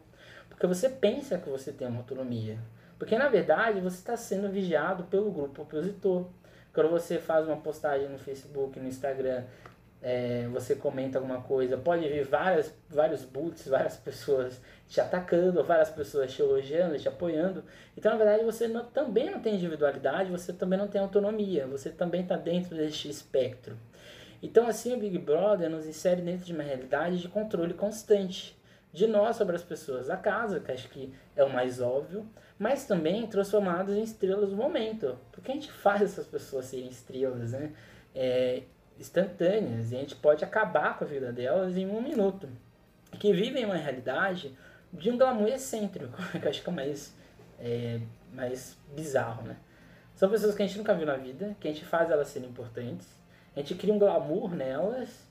Porque 0.50 0.66
você 0.66 0.90
pensa 0.90 1.38
que 1.38 1.50
você 1.50 1.72
tem 1.72 1.88
uma 1.88 2.00
autonomia. 2.00 2.58
Porque 2.98 3.18
na 3.18 3.28
verdade 3.28 3.80
você 3.82 3.98
está 3.98 4.16
sendo 4.18 4.50
vigiado 4.50 5.04
pelo 5.06 5.32
grupo 5.32 5.64
opositor. 5.64 6.28
Quando 6.74 6.90
você 6.90 7.20
faz 7.20 7.46
uma 7.48 7.58
postagem 7.58 8.10
no 8.10 8.18
Facebook, 8.18 8.80
no 8.80 8.88
Instagram, 8.88 9.44
é, 10.06 10.50
você 10.52 10.76
comenta 10.76 11.18
alguma 11.18 11.42
coisa, 11.42 11.78
pode 11.78 12.06
vir 12.10 12.26
várias, 12.26 12.76
vários 12.90 13.24
boots, 13.24 13.70
várias 13.70 13.96
pessoas 13.96 14.62
te 14.86 15.00
atacando, 15.00 15.64
várias 15.64 15.90
pessoas 15.90 16.34
te 16.34 16.42
elogiando, 16.42 17.00
te 17.00 17.08
apoiando. 17.08 17.64
Então, 17.98 18.12
na 18.12 18.18
verdade, 18.18 18.44
você 18.44 18.68
não, 18.68 18.84
também 18.84 19.32
não 19.32 19.40
tem 19.40 19.56
individualidade, 19.56 20.30
você 20.30 20.52
também 20.52 20.78
não 20.78 20.90
tem 20.90 21.00
autonomia, 21.00 21.66
você 21.66 21.90
também 21.90 22.22
está 22.22 22.36
dentro 22.36 22.76
deste 22.76 23.10
espectro. 23.10 23.78
Então, 24.42 24.68
assim, 24.68 24.94
o 24.94 24.98
Big 24.98 25.18
Brother 25.18 25.70
nos 25.70 25.88
insere 25.88 26.22
dentro 26.22 26.46
de 26.46 26.54
uma 26.54 26.64
realidade 26.64 27.22
de 27.22 27.30
controle 27.30 27.74
constante 27.74 28.60
de 28.92 29.08
nós 29.08 29.38
sobre 29.38 29.56
as 29.56 29.64
pessoas 29.64 30.08
da 30.08 30.18
casa, 30.18 30.60
que 30.60 30.70
acho 30.70 30.90
que 30.90 31.14
é 31.34 31.46
o 31.46 31.50
mais 31.50 31.80
óbvio, 31.80 32.28
mas 32.60 32.86
também 32.86 33.26
transformados 33.26 33.96
em 33.96 34.04
estrelas 34.04 34.50
do 34.50 34.58
momento. 34.58 35.18
Porque 35.32 35.50
a 35.50 35.56
gente 35.56 35.72
faz 35.72 36.02
essas 36.02 36.28
pessoas 36.28 36.66
serem 36.66 36.90
estrelas, 36.90 37.54
né? 37.54 37.72
É, 38.14 38.64
instantâneas 39.00 39.92
e 39.92 39.96
a 39.96 40.00
gente 40.00 40.16
pode 40.16 40.44
acabar 40.44 40.98
com 40.98 41.04
a 41.04 41.08
vida 41.08 41.32
delas 41.32 41.78
em 41.78 41.86
um 41.86 42.02
minuto. 42.02 42.48
Que 43.20 43.32
vivem 43.34 43.66
uma 43.66 43.76
realidade 43.76 44.58
de 44.92 45.10
um 45.10 45.18
glamour 45.18 45.50
excêntrico, 45.50 46.18
que 46.32 46.46
eu 46.46 46.50
acho 46.50 46.64
que 46.64 46.70
é 46.70 46.74
mais, 46.74 47.16
é, 47.60 48.00
mais 48.34 48.78
bizarro, 48.96 49.44
né? 49.44 49.58
São 50.16 50.30
pessoas 50.30 50.56
que 50.56 50.62
a 50.62 50.68
gente 50.68 50.78
nunca 50.78 50.94
viu 50.94 51.06
na 51.06 51.16
vida, 51.16 51.56
que 51.60 51.68
a 51.68 51.72
gente 51.72 51.86
faz 51.86 52.12
elas 52.12 52.28
serem 52.28 52.50
importantes, 52.50 53.08
a 53.56 53.60
gente 53.60 53.76
cria 53.76 53.94
um 53.94 54.00
glamour 54.00 54.56
nelas 54.56 55.28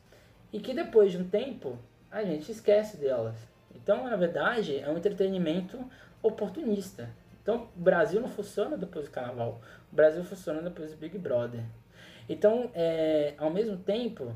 e 0.53 0.61
que 0.61 0.75
depois 0.75 1.13
de 1.13 1.19
um 1.19 1.29
tempo 1.29 1.79
a 2.11 2.23
gente 2.25 2.51
esquece 2.51 2.97
delas. 2.97 3.37
Então, 3.75 4.05
na 4.05 4.17
verdade, 4.17 4.79
é 4.79 4.89
um 4.89 4.99
entretenimento 4.99 5.79
oportunista. 6.23 7.09
Então, 7.43 7.69
o 7.77 7.81
Brasil 7.81 8.21
não 8.21 8.29
funciona 8.29 8.77
depois 8.77 9.07
do 9.07 9.11
carnaval, 9.11 9.61
o 9.91 9.97
Brasil 9.97 10.23
funciona 10.23 10.63
depois 10.63 10.93
do 10.93 10.97
Big 10.97 11.19
Brother. 11.19 11.65
Então, 12.29 12.71
é, 12.75 13.35
ao 13.39 13.51
mesmo 13.51 13.77
tempo, 13.77 14.33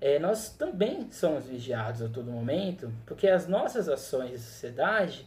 é, 0.00 0.18
nós 0.18 0.50
também 0.50 1.10
somos 1.10 1.46
vigiados 1.46 2.02
a 2.02 2.08
todo 2.08 2.30
momento, 2.30 2.92
porque 3.06 3.28
as 3.28 3.46
nossas 3.46 3.88
ações 3.88 4.30
de 4.30 4.38
sociedade 4.38 5.26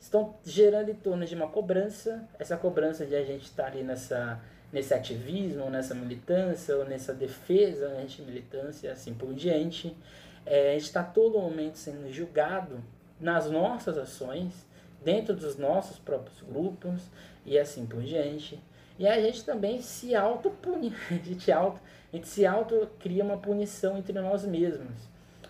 estão 0.00 0.34
gerando 0.44 0.90
em 0.90 0.94
torno 0.94 1.24
de 1.24 1.34
uma 1.34 1.48
cobrança, 1.48 2.28
essa 2.38 2.56
cobrança 2.56 3.06
de 3.06 3.16
a 3.16 3.24
gente 3.24 3.44
estar 3.44 3.66
ali 3.66 3.82
nessa, 3.82 4.40
nesse 4.72 4.92
ativismo, 4.92 5.70
nessa 5.70 5.94
militância, 5.94 6.76
ou 6.76 6.84
nessa 6.84 7.14
defesa 7.14 7.88
anti-militância, 7.88 8.92
assim 8.92 9.14
por 9.14 9.32
diante. 9.32 9.96
É, 10.44 10.70
a 10.70 10.72
gente 10.74 10.82
está 10.84 11.02
todo 11.02 11.38
momento 11.38 11.78
sendo 11.78 12.12
julgado 12.12 12.84
nas 13.18 13.50
nossas 13.50 13.96
ações, 13.96 14.66
dentro 15.02 15.34
dos 15.34 15.56
nossos 15.56 15.98
próprios 15.98 16.40
grupos, 16.42 17.02
e 17.46 17.58
assim 17.58 17.86
por 17.86 18.02
diante. 18.02 18.60
E 18.98 19.06
a 19.06 19.20
gente 19.20 19.44
também 19.44 19.80
se 19.80 20.14
autopune, 20.14 20.94
a 21.10 21.14
gente, 21.14 21.50
auto, 21.50 21.80
a 22.12 22.16
gente 22.16 22.28
se 22.28 22.46
auto 22.46 22.88
cria 22.98 23.24
uma 23.24 23.38
punição 23.38 23.98
entre 23.98 24.12
nós 24.20 24.44
mesmos. 24.44 25.08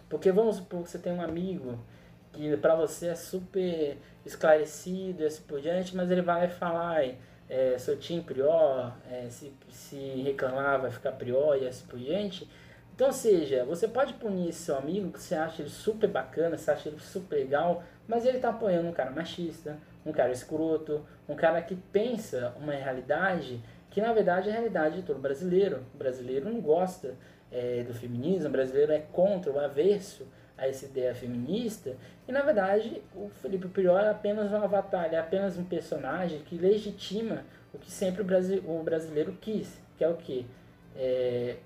Porque 0.09 0.33
vamos 0.33 0.57
supor 0.57 0.83
que 0.83 0.91
você 0.91 0.99
tem 0.99 1.13
um 1.13 1.21
amigo 1.21 1.79
que 2.33 2.57
para 2.57 2.75
você 2.75 3.09
é 3.09 3.15
super 3.15 3.97
esclarecido 4.27 5.23
e 5.23 5.27
assim 5.27 5.43
por 5.43 5.61
diante, 5.61 5.95
mas 5.95 6.11
ele 6.11 6.23
vai 6.23 6.49
falar, 6.49 7.05
é, 7.49 7.79
seu 7.79 7.97
time 7.97 8.23
prior, 8.23 8.93
é, 9.11 9.29
se, 9.29 9.53
se 9.71 9.97
reclamar 10.23 10.81
vai 10.81 10.91
ficar 10.91 11.13
prior 11.13 11.57
e 11.57 11.67
assim 11.67 11.87
por 11.87 11.99
diante. 11.99 12.49
Então, 12.95 13.13
seja, 13.13 13.65
você 13.65 13.89
pode 13.89 14.15
punir 14.15 14.53
seu 14.53 14.77
amigo 14.77 15.11
que 15.11 15.21
você 15.21 15.35
acha 15.35 15.63
ele 15.63 15.71
super 15.71 16.09
bacana, 16.09 16.57
você 16.57 16.71
acha 16.71 16.89
ele 16.89 17.01
super 17.01 17.37
legal, 17.37 17.83
mas 18.07 18.25
ele 18.25 18.37
está 18.37 18.51
apoiando 18.51 18.89
um 18.89 18.93
cara 18.93 19.11
machista, 19.11 19.79
um 20.07 20.13
cara 20.13 20.31
escroto, 20.31 21.05
um 21.29 21.35
cara 21.35 21.61
que 21.63 21.75
pensa 21.75 22.55
uma 22.61 22.73
realidade 22.73 23.61
que 23.91 24.01
na 24.01 24.13
verdade 24.13 24.49
é 24.49 24.53
a 24.53 24.55
realidade 24.55 24.97
de 24.97 25.03
todo 25.03 25.21
brasileiro. 25.21 25.85
O 25.95 25.99
brasileiro 25.99 26.51
não 26.51 26.61
gosta 26.61 27.15
é, 27.53 27.85
do 27.85 27.95
feminismo, 27.95 28.49
o 28.49 28.53
brasileiro 28.53 28.93
é 28.93 28.99
contra, 28.99 29.53
o 29.53 29.61
averso 29.61 30.27
a 30.59 30.69
essa 30.69 30.85
ideia 30.85 31.15
feminista, 31.15 31.97
e 32.29 32.33
na 32.33 32.43
verdade 32.43 33.03
o 33.15 33.29
Felipe 33.29 33.69
Prior 33.69 34.01
é 34.01 34.11
apenas 34.11 34.53
um 34.53 34.57
avatar, 34.57 35.13
é 35.13 35.19
apenas 35.19 35.59
um 35.59 35.65
personagem 35.65 36.41
que 36.41 36.57
legitima 36.57 37.45
o 37.73 37.79
que 37.79 37.91
sempre 37.91 38.23
o, 38.23 38.25
brasi 38.25 38.63
o 38.65 38.83
brasileiro 38.83 39.37
quis, 39.41 39.81
que 39.97 40.05
é 40.05 40.09
o 40.09 40.17
que? 40.17 40.47
É, 40.97 41.57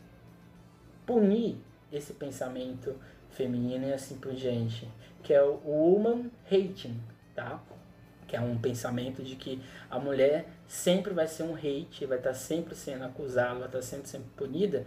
punir 1.06 1.56
esse 1.92 2.14
pensamento 2.14 2.96
feminino 3.30 3.86
e 3.88 3.92
assim 3.92 4.18
por 4.18 4.32
diante, 4.32 4.88
que 5.22 5.32
é 5.32 5.42
o 5.42 5.60
woman 5.66 6.30
hating, 6.50 6.98
tá? 7.34 7.62
Que 8.28 8.36
é 8.36 8.40
um 8.40 8.58
pensamento 8.58 9.22
de 9.22 9.34
que 9.34 9.60
a 9.90 9.98
mulher 9.98 10.46
sempre 10.68 11.14
vai 11.14 11.26
ser 11.26 11.44
um 11.44 11.54
hate, 11.54 12.04
vai 12.04 12.18
estar 12.18 12.34
sempre 12.34 12.74
sendo 12.74 13.04
acusada, 13.04 13.54
vai 13.54 13.66
estar 13.66 13.82
sempre 13.82 14.06
sendo 14.06 14.26
punida 14.36 14.86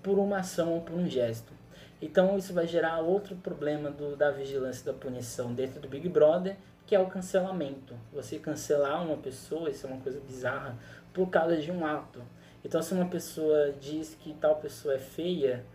por 0.00 0.18
uma 0.18 0.38
ação 0.38 0.72
ou 0.74 0.80
por 0.80 0.94
um 0.94 1.06
gesto. 1.06 1.52
Então 2.00 2.38
isso 2.38 2.54
vai 2.54 2.66
gerar 2.66 3.00
outro 3.00 3.34
problema 3.36 3.90
do, 3.90 4.16
da 4.16 4.30
vigilância 4.30 4.90
da 4.90 4.96
punição 4.96 5.52
dentro 5.52 5.80
do 5.80 5.88
Big 5.88 6.08
Brother, 6.08 6.56
que 6.86 6.94
é 6.94 7.00
o 7.00 7.06
cancelamento. 7.06 7.94
Você 8.12 8.38
cancelar 8.38 9.04
uma 9.04 9.16
pessoa, 9.16 9.68
isso 9.68 9.86
é 9.86 9.90
uma 9.90 10.00
coisa 10.00 10.20
bizarra, 10.20 10.78
por 11.12 11.28
causa 11.28 11.56
de 11.56 11.72
um 11.72 11.84
ato. 11.84 12.22
Então 12.64 12.80
se 12.80 12.94
uma 12.94 13.06
pessoa 13.06 13.74
diz 13.80 14.14
que 14.14 14.32
tal 14.34 14.56
pessoa 14.56 14.94
é 14.94 14.98
feia, 14.98 15.66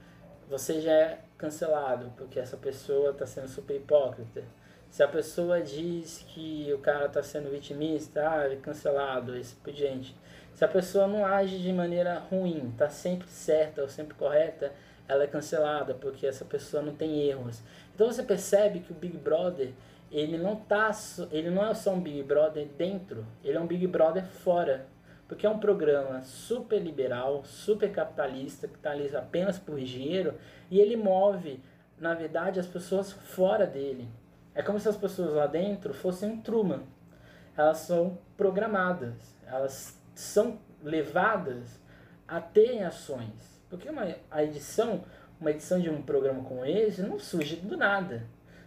você 0.49 0.79
já 0.79 0.91
é 0.91 1.19
cancelado, 1.37 2.11
porque 2.15 2.39
essa 2.39 2.55
pessoa 2.55 3.11
está 3.11 3.25
sendo 3.25 3.49
super 3.49 3.75
hipócrita 3.75 4.43
Se 4.95 5.03
a 5.03 5.09
pessoa 5.09 5.61
diz 5.61 6.23
que 6.25 6.71
o 6.73 6.77
cara 6.77 7.07
está 7.07 7.21
sendo 7.21 7.51
vitimista, 7.51 8.29
ah, 8.29 8.49
é 8.49 8.55
cancelado, 8.55 9.35
esse 9.35 9.53
por 9.53 9.73
diante. 9.73 10.15
Se 10.53 10.63
a 10.63 10.69
pessoa 10.69 11.05
não 11.05 11.25
age 11.25 11.59
de 11.59 11.73
maneira 11.73 12.17
ruim, 12.17 12.69
está 12.69 12.87
sempre 12.87 13.27
certa 13.27 13.81
ou 13.81 13.89
sempre 13.89 14.13
correta, 14.13 14.71
ela 15.05 15.25
é 15.25 15.27
cancelada, 15.27 15.93
porque 15.95 16.25
essa 16.25 16.45
pessoa 16.45 16.81
não 16.81 16.95
tem 16.95 17.27
erros. 17.27 17.61
Então 17.93 18.07
você 18.07 18.23
percebe 18.23 18.79
que 18.79 18.93
o 18.93 18.95
Big 18.95 19.17
Brother, 19.17 19.73
ele 20.09 20.37
não 20.37 20.55
tá, 20.55 20.89
ele 21.29 21.49
não 21.49 21.65
é 21.65 21.73
só 21.73 21.91
um 21.91 21.99
Big 21.99 22.23
Brother 22.23 22.65
dentro, 22.77 23.25
ele 23.43 23.57
é 23.57 23.59
um 23.59 23.67
Big 23.67 23.85
Brother 23.87 24.25
fora. 24.25 24.85
Porque 25.27 25.45
é 25.45 25.49
um 25.49 25.59
programa 25.59 26.21
super 26.21 26.81
liberal, 26.81 27.43
super 27.43 27.91
capitalista, 27.91 28.65
que 28.65 28.75
está 28.75 28.91
ali 28.91 29.13
apenas 29.13 29.59
por 29.59 29.77
dinheiro, 29.77 30.35
e 30.71 30.79
ele 30.79 30.95
move, 30.95 31.61
na 31.99 32.13
verdade, 32.13 32.61
as 32.61 32.67
pessoas 32.67 33.11
fora 33.11 33.67
dele. 33.67 34.07
É 34.55 34.63
como 34.63 34.79
se 34.79 34.87
as 34.87 34.95
pessoas 34.95 35.33
lá 35.33 35.47
dentro 35.47 35.93
fossem 35.93 36.31
um 36.31 36.41
Truman. 36.41 36.83
Elas 37.57 37.79
são 37.79 38.17
programadas, 38.37 39.35
elas 39.45 39.99
são 40.13 40.59
levadas 40.81 41.79
a 42.25 42.39
terem 42.39 42.83
ações. 42.83 43.61
Porque 43.69 43.89
uma, 43.89 44.15
a 44.31 44.43
edição, 44.43 45.03
uma 45.39 45.51
edição 45.51 45.79
de 45.79 45.89
um 45.89 46.01
programa 46.01 46.41
como 46.43 46.65
esse 46.65 47.01
não 47.01 47.19
surge 47.19 47.57
do 47.57 47.75
nada. 47.75 48.23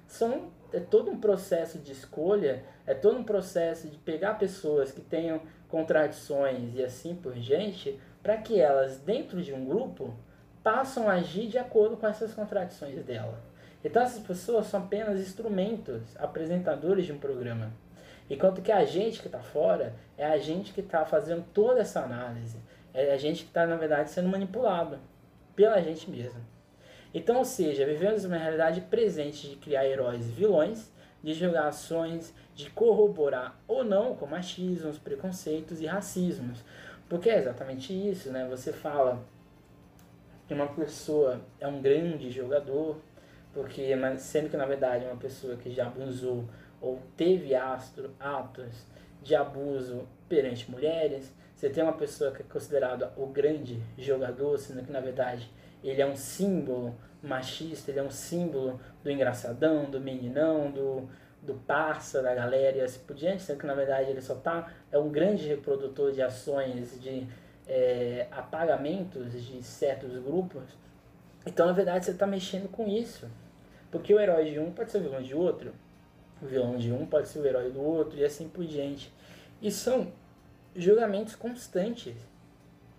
São, 0.06 0.50
é 0.72 0.80
todo 0.80 1.10
um 1.10 1.18
processo 1.18 1.78
de 1.78 1.92
escolha, 1.92 2.64
é 2.86 2.92
todo 2.92 3.18
um 3.18 3.24
processo 3.24 3.88
de 3.88 3.96
pegar 3.96 4.34
pessoas 4.34 4.92
que 4.92 5.00
tenham 5.00 5.40
contradições 5.68 6.74
e 6.74 6.84
assim 6.84 7.14
por 7.14 7.34
diante, 7.34 7.98
para 8.22 8.36
que 8.36 8.60
elas, 8.60 8.98
dentro 8.98 9.42
de 9.42 9.54
um 9.54 9.64
grupo, 9.64 10.14
passam 10.62 11.08
a 11.08 11.14
agir 11.14 11.48
de 11.48 11.58
acordo 11.58 11.96
com 11.96 12.06
essas 12.06 12.34
contradições 12.34 13.02
dela. 13.04 13.42
Então 13.84 14.02
essas 14.02 14.22
pessoas 14.22 14.66
são 14.66 14.80
apenas 14.80 15.20
instrumentos, 15.20 16.16
apresentadores 16.16 17.06
de 17.06 17.12
um 17.12 17.18
programa. 17.18 17.72
Enquanto 18.30 18.60
que 18.60 18.72
a 18.72 18.84
gente 18.84 19.20
que 19.20 19.26
está 19.26 19.40
fora 19.40 19.94
é 20.16 20.26
a 20.26 20.36
gente 20.36 20.72
que 20.72 20.80
está 20.80 21.04
fazendo 21.04 21.44
toda 21.54 21.80
essa 21.80 22.00
análise. 22.02 22.58
É 22.92 23.12
a 23.12 23.16
gente 23.16 23.44
que 23.44 23.50
está, 23.50 23.66
na 23.66 23.76
verdade, 23.76 24.10
sendo 24.10 24.28
manipulado 24.28 24.98
pela 25.54 25.80
gente 25.80 26.10
mesmo. 26.10 26.40
Então, 27.14 27.38
ou 27.38 27.44
seja, 27.44 27.86
vivemos 27.86 28.24
uma 28.24 28.36
realidade 28.36 28.80
presente 28.82 29.48
de 29.48 29.56
criar 29.56 29.86
heróis 29.86 30.26
e 30.26 30.32
vilões, 30.32 30.92
de 31.22 31.32
julgar 31.32 31.68
ações, 31.68 32.34
de 32.54 32.70
corroborar 32.70 33.58
ou 33.66 33.82
não 33.82 34.14
com 34.14 34.26
machismos, 34.26 34.98
preconceitos 34.98 35.80
e 35.80 35.86
racismos. 35.86 36.62
Porque 37.08 37.30
é 37.30 37.38
exatamente 37.38 37.92
isso, 37.92 38.30
né? 38.30 38.46
Você 38.50 38.72
fala 38.72 39.24
que 40.46 40.54
uma 40.54 40.66
pessoa 40.66 41.40
é 41.58 41.66
um 41.66 41.80
grande 41.80 42.30
jogador, 42.30 42.98
porque 43.52 43.94
sendo 44.18 44.50
que 44.50 44.56
na 44.56 44.66
verdade 44.66 45.04
uma 45.04 45.16
pessoa 45.16 45.56
que 45.56 45.70
já 45.70 45.86
abusou 45.86 46.44
ou 46.80 47.00
teve 47.16 47.54
astro, 47.54 48.14
atos 48.20 48.86
de 49.22 49.34
abuso 49.34 50.06
perante 50.28 50.70
mulheres, 50.70 51.34
você 51.54 51.68
tem 51.68 51.82
uma 51.82 51.92
pessoa 51.92 52.30
que 52.30 52.42
é 52.42 52.44
considerada 52.44 53.12
o 53.16 53.26
grande 53.26 53.82
jogador, 53.96 54.56
sendo 54.58 54.84
que 54.84 54.92
na 54.92 55.00
verdade 55.00 55.50
ele 55.82 56.00
é 56.00 56.06
um 56.06 56.14
símbolo 56.14 56.94
machista, 57.22 57.90
ele 57.90 57.98
é 57.98 58.02
um 58.02 58.10
símbolo 58.10 58.80
do 59.02 59.10
engraçadão, 59.10 59.90
do 59.90 60.00
meninão, 60.00 60.70
do, 60.70 61.08
do 61.42 61.54
parça 61.54 62.22
da 62.22 62.34
galera 62.34 62.78
e 62.78 62.80
assim 62.80 63.00
por 63.00 63.16
diante, 63.16 63.42
sendo 63.42 63.58
que 63.58 63.66
na 63.66 63.74
verdade 63.74 64.10
ele 64.10 64.20
só 64.20 64.36
tá, 64.36 64.72
é 64.92 64.98
um 64.98 65.08
grande 65.08 65.48
reprodutor 65.48 66.12
de 66.12 66.22
ações, 66.22 67.00
de 67.00 67.26
é, 67.66 68.26
apagamentos 68.30 69.32
de 69.32 69.62
certos 69.62 70.16
grupos. 70.18 70.62
Então 71.46 71.66
na 71.66 71.72
verdade 71.72 72.04
você 72.04 72.10
está 72.12 72.26
mexendo 72.26 72.68
com 72.68 72.86
isso. 72.86 73.28
Porque 73.90 74.12
o 74.12 74.20
herói 74.20 74.50
de 74.50 74.58
um 74.58 74.70
pode 74.70 74.90
ser 74.90 74.98
o 74.98 75.02
vilão 75.02 75.22
de 75.22 75.34
outro, 75.34 75.72
o 76.42 76.46
vilão 76.46 76.76
de 76.76 76.92
um 76.92 77.06
pode 77.06 77.28
ser 77.28 77.38
o 77.38 77.46
herói 77.46 77.70
do 77.70 77.82
outro 77.82 78.18
e 78.18 78.24
assim 78.24 78.48
por 78.48 78.64
diante. 78.64 79.12
E 79.62 79.70
são 79.70 80.12
julgamentos 80.76 81.34
constantes, 81.34 82.14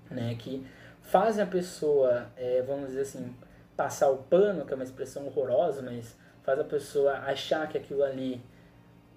né, 0.09 0.35
que 0.35 0.65
fazem 1.01 1.43
a 1.43 1.47
pessoa, 1.47 2.27
é, 2.35 2.61
vamos 2.63 2.87
dizer 2.87 3.01
assim, 3.01 3.35
passar 3.77 4.09
o 4.09 4.17
pano, 4.17 4.65
que 4.65 4.73
é 4.73 4.75
uma 4.75 4.83
expressão 4.83 5.25
horrorosa, 5.27 5.81
mas 5.81 6.17
faz 6.43 6.59
a 6.59 6.63
pessoa 6.63 7.13
achar 7.19 7.69
que 7.69 7.77
aquilo 7.77 8.03
ali 8.03 8.41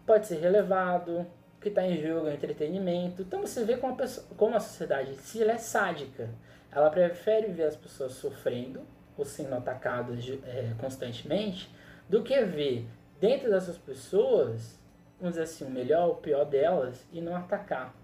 pode 0.07 0.27
ser 0.27 0.39
relevado, 0.39 1.27
que 1.61 1.69
está 1.69 1.85
em 1.85 2.01
jogo 2.01 2.29
é 2.29 2.35
entretenimento. 2.35 3.23
Então 3.23 3.41
você 3.41 3.65
vê 3.65 3.77
como 3.77 3.95
a, 3.95 3.97
pessoa, 3.97 4.27
como 4.37 4.57
a 4.57 4.61
sociedade 4.61 5.15
se 5.17 5.43
ela 5.43 5.53
é 5.53 5.59
sádica. 5.59 6.29
Ela 6.71 6.91
prefere 6.91 7.49
ver 7.49 7.65
as 7.65 7.77
pessoas 7.77 8.13
sofrendo 8.13 8.81
ou 9.17 9.25
sendo 9.25 9.55
atacadas 9.55 10.27
é, 10.45 10.73
constantemente 10.79 11.71
do 12.09 12.23
que 12.23 12.43
ver 12.45 12.87
dentro 13.21 13.51
dessas 13.51 13.79
pessoas, 13.79 14.79
vamos 15.19 15.35
dizer 15.35 15.43
assim, 15.43 15.65
o 15.65 15.71
melhor, 15.71 16.11
o 16.11 16.15
pior 16.17 16.45
delas 16.45 17.07
e 17.13 17.21
não 17.21 17.37
atacar. 17.37 17.95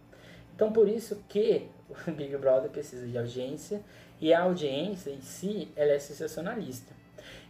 Então 0.54 0.72
por 0.72 0.88
isso 0.88 1.22
que 1.28 1.68
o 2.06 2.10
Big 2.12 2.36
Brother 2.36 2.70
precisa 2.70 3.06
de 3.06 3.16
audiência 3.18 3.82
e 4.20 4.32
a 4.32 4.42
audiência 4.42 5.10
em 5.10 5.20
si 5.20 5.70
ela 5.76 5.92
é 5.92 5.98
sensacionalista. 5.98 6.92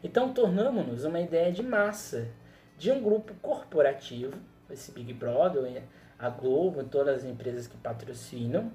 Então 0.02 0.32
tornamos-nos 0.32 1.04
uma 1.04 1.20
ideia 1.20 1.52
de 1.52 1.62
massa, 1.62 2.28
de 2.76 2.90
um 2.90 3.02
grupo 3.02 3.34
corporativo, 3.42 4.34
esse 4.70 4.92
Big 4.92 5.12
Brother, 5.12 5.82
a 6.18 6.28
Globo, 6.28 6.84
todas 6.84 7.18
as 7.18 7.24
empresas 7.24 7.66
que 7.66 7.76
patrocinam, 7.76 8.72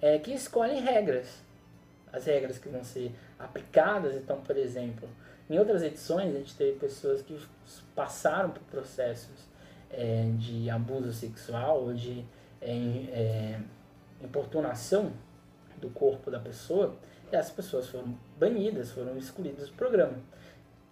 é, 0.00 0.18
que 0.18 0.32
escolhem 0.32 0.80
regras. 0.80 1.44
As 2.12 2.26
regras 2.26 2.58
que 2.58 2.68
vão 2.68 2.82
ser 2.82 3.14
aplicadas, 3.38 4.14
então, 4.14 4.40
por 4.40 4.56
exemplo, 4.56 5.08
em 5.48 5.58
outras 5.58 5.82
edições 5.82 6.34
a 6.34 6.38
gente 6.38 6.56
teve 6.56 6.78
pessoas 6.78 7.22
que 7.22 7.38
passaram 7.94 8.50
por 8.50 8.62
processos 8.64 9.48
é, 9.90 10.30
de 10.36 10.70
abuso 10.70 11.12
sexual 11.12 11.82
ou 11.82 11.94
de 11.94 12.24
é, 12.60 12.70
é, 12.70 13.60
importunação 14.22 15.12
do 15.80 15.90
corpo 15.90 16.30
da 16.30 16.38
pessoa, 16.38 16.96
e 17.32 17.36
essas 17.36 17.52
pessoas 17.52 17.88
foram 17.88 18.16
banidas, 18.38 18.90
foram 18.90 19.16
excluídas 19.16 19.68
do 19.68 19.74
programa. 19.74 20.18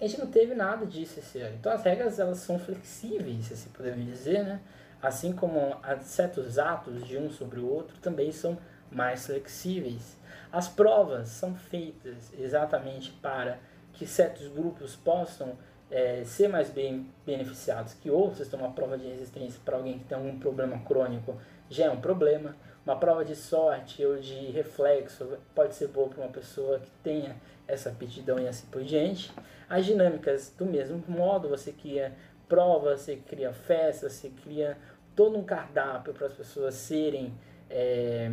A 0.01 0.07
gente 0.07 0.21
não 0.21 0.29
teve 0.29 0.55
nada 0.55 0.87
disso 0.87 1.19
esse 1.19 1.41
ano. 1.41 1.57
Então 1.57 1.73
as 1.73 1.83
regras 1.83 2.19
elas 2.19 2.39
são 2.39 2.59
flexíveis, 2.59 3.47
se 3.47 3.69
podemos 3.71 4.05
dizer, 4.07 4.45
né? 4.45 4.61
Assim 5.03 5.33
como 5.33 5.77
certos 6.03 6.59
atos 6.59 7.07
de 7.07 7.17
um 7.17 7.31
sobre 7.31 7.61
o 7.61 7.69
outro 7.69 7.97
também 7.99 8.33
são 8.33 8.59
mais 8.91 9.27
flexíveis. 9.27 10.17
As 10.53 10.69
provas 10.69 11.29
são 11.29 11.55
feitas 11.55 12.33
exatamente 12.39 13.11
para 13.23 13.59
que 13.93 14.07
certos 14.07 14.49
grupos 14.49 14.97
possam 14.97 15.57
é, 15.91 16.23
ser 16.25 16.49
mais 16.49 16.71
bem 16.71 17.11
beneficiados 17.25 17.95
que 17.95 18.11
outros. 18.11 18.47
Então, 18.47 18.61
uma 18.61 18.73
prova 18.73 18.97
de 18.97 19.07
resistência 19.07 19.61
para 19.65 19.77
alguém 19.77 19.99
que 19.99 20.05
tem 20.05 20.17
algum 20.17 20.39
problema 20.39 20.79
crônico 20.81 21.37
já 21.69 21.87
é 21.87 21.91
um 21.91 22.01
problema. 22.01 22.57
Uma 22.85 22.97
prova 22.97 23.25
de 23.25 23.37
sorte 23.37 24.05
ou 24.05 24.17
de 24.17 24.51
reflexo 24.51 25.39
pode 25.55 25.75
ser 25.75 25.89
boa 25.89 26.09
para 26.09 26.23
uma 26.23 26.31
pessoa 26.31 26.79
que 26.79 26.91
tenha 27.03 27.37
essa 27.67 27.91
aptidão 27.91 28.39
e 28.39 28.49
assim 28.49 28.67
por 28.69 28.83
diante. 28.83 29.31
As 29.69 29.85
dinâmicas, 29.85 30.55
do 30.57 30.65
mesmo 30.65 31.03
modo, 31.07 31.49
você 31.49 31.71
cria 31.71 32.15
provas, 32.49 33.03
você 33.03 33.17
cria 33.17 33.53
festas, 33.53 34.15
você 34.15 34.31
cria 34.31 34.79
todo 35.15 35.37
um 35.37 35.45
cardápio 35.45 36.15
para 36.15 36.29
as 36.29 36.33
pessoas 36.33 36.75
serem, 36.75 37.35
é, 37.69 38.33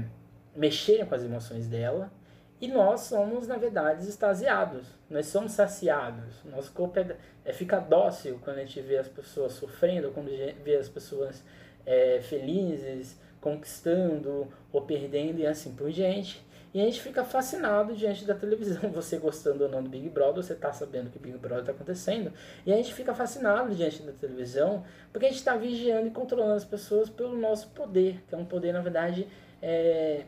mexerem 0.56 1.06
com 1.06 1.16
as 1.16 1.24
emoções 1.24 1.68
dela. 1.68 2.12
E 2.60 2.68
nós 2.68 3.02
somos, 3.02 3.48
na 3.48 3.58
verdade, 3.58 4.08
extasiados. 4.08 4.88
Nós 5.10 5.28
somos 5.28 5.52
saciados. 5.52 6.44
Nosso 6.46 6.72
corpo 6.72 7.00
é, 7.00 7.18
é, 7.44 7.54
fica 7.54 7.80
dócil 7.80 8.40
quando 8.44 8.58
a 8.58 8.62
gente 8.62 8.80
vê 8.82 8.98
as 8.98 9.08
pessoas 9.08 9.54
sofrendo, 9.54 10.12
quando 10.12 10.30
vê 10.64 10.76
as 10.76 10.88
pessoas 10.88 11.44
é, 11.86 12.22
felizes, 12.22 13.20
conquistando 13.42 14.48
ou 14.72 14.82
perdendo 14.82 15.40
e 15.40 15.46
assim 15.46 15.76
por 15.76 15.92
diante. 15.92 16.44
E 16.74 16.82
a 16.82 16.84
gente 16.84 17.02
fica 17.02 17.24
fascinado 17.24 17.94
diante 17.94 18.26
da 18.26 18.36
televisão, 18.36 18.90
você 18.92 19.18
gostando 19.18 19.64
ou 19.64 19.70
não 19.70 19.82
do 19.82 19.90
Big 19.90 20.10
Brother, 20.10 20.44
você 20.44 20.52
está 20.54 20.74
sabendo 20.74 21.10
que 21.10 21.18
o 21.18 21.22
Big 21.22 21.38
Brother 21.38 21.60
está 21.60 21.72
acontecendo. 21.72 22.34
E 22.66 22.74
a 22.74 22.76
gente 22.76 22.94
fica 22.94 23.14
fascinado 23.14 23.74
diante 23.74 24.02
da 24.02 24.12
televisão, 24.12 24.84
porque 25.12 25.26
a 25.26 25.30
gente 25.30 25.38
está 25.38 25.56
vigiando 25.56 26.08
e 26.08 26.12
controlando 26.12 26.54
as 26.54 26.66
pessoas 26.66 27.10
pelo 27.10 27.38
nosso 27.38 27.70
poder, 27.70 28.22
que 28.28 28.36
é 28.36 28.38
um 28.38 28.44
poder, 28.44 28.74
na 28.74 28.82
verdade, 28.82 29.28
é, 29.62 30.26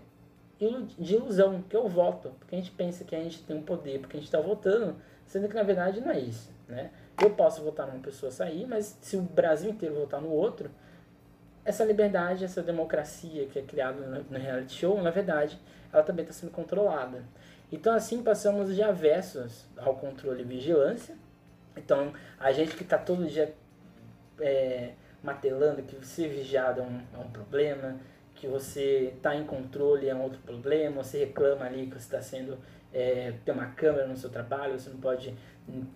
de 0.59 1.15
ilusão, 1.15 1.61
que 1.61 1.75
o 1.79 1.87
voto. 1.87 2.31
Porque 2.39 2.55
a 2.55 2.57
gente 2.57 2.71
pensa 2.71 3.03
que 3.03 3.15
a 3.15 3.19
gente 3.21 3.43
tem 3.43 3.55
um 3.55 3.61
poder, 3.61 3.99
porque 3.99 4.17
a 4.17 4.19
gente 4.19 4.27
está 4.27 4.39
votando, 4.39 4.95
sendo 5.25 5.47
que 5.47 5.55
na 5.55 5.63
verdade 5.63 6.01
não 6.01 6.11
é 6.11 6.19
isso. 6.19 6.51
Né? 6.67 6.91
Eu 7.21 7.31
posso 7.31 7.63
votar 7.63 7.87
numa 7.87 7.99
pessoa 7.99 8.31
sair, 8.31 8.65
mas 8.67 8.97
se 9.01 9.17
o 9.17 9.21
Brasil 9.21 9.71
inteiro 9.71 9.95
votar 9.95 10.21
no 10.21 10.29
outro, 10.29 10.69
essa 11.63 11.83
liberdade, 11.83 12.45
essa 12.45 12.61
democracia 12.61 13.45
que 13.47 13.59
é 13.59 13.61
criada 13.61 14.23
no 14.29 14.37
reality 14.37 14.73
show, 14.73 15.01
na 15.01 15.11
verdade, 15.11 15.59
ela 15.91 16.03
também 16.03 16.23
está 16.23 16.33
sendo 16.33 16.51
controlada. 16.51 17.23
Então, 17.71 17.93
assim, 17.93 18.23
passamos 18.23 18.73
de 18.73 18.81
avessos 18.81 19.65
ao 19.75 19.95
controle 19.95 20.41
e 20.41 20.45
vigilância. 20.45 21.15
Então, 21.75 22.13
a 22.39 22.51
gente 22.51 22.75
que 22.75 22.83
está 22.83 22.97
todo 22.97 23.25
dia 23.25 23.53
é, 24.39 24.91
que 25.85 26.07
ser 26.07 26.29
vigiado 26.29 26.79
é 26.79 26.83
um, 26.83 27.01
é 27.13 27.17
um 27.17 27.29
problema, 27.29 27.97
que 28.37 28.47
você 28.47 29.13
está 29.15 29.35
em 29.35 29.43
controle 29.43 30.07
é 30.07 30.15
um 30.15 30.21
outro 30.21 30.39
problema, 30.39 31.03
você 31.03 31.19
reclama 31.25 31.65
ali 31.65 31.87
que 31.87 31.93
você 31.93 32.05
está 32.05 32.21
sendo 32.21 32.57
é, 32.93 33.33
tem 33.43 33.53
uma 33.53 33.67
câmera 33.67 34.07
no 34.07 34.15
seu 34.15 34.29
trabalho, 34.29 34.79
você 34.79 34.89
não 34.89 34.99
pode 34.99 35.35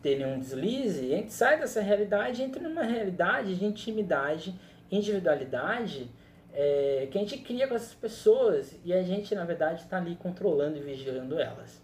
ter 0.01 0.17
nenhum 0.17 0.39
deslize, 0.39 1.13
a 1.13 1.17
gente 1.17 1.31
sai 1.31 1.59
dessa 1.59 1.81
realidade 1.81 2.43
entra 2.43 2.61
numa 2.61 2.83
realidade 2.83 3.55
de 3.55 3.65
intimidade, 3.65 4.59
individualidade 4.91 6.11
é, 6.53 7.07
que 7.09 7.17
a 7.17 7.21
gente 7.21 7.37
cria 7.37 7.67
com 7.67 7.75
essas 7.75 7.93
pessoas 7.93 8.77
e 8.83 8.93
a 8.93 9.01
gente, 9.01 9.33
na 9.33 9.45
verdade, 9.45 9.83
está 9.83 9.97
ali 9.97 10.15
controlando 10.15 10.77
e 10.77 10.81
vigiando 10.81 11.39
elas. 11.39 11.81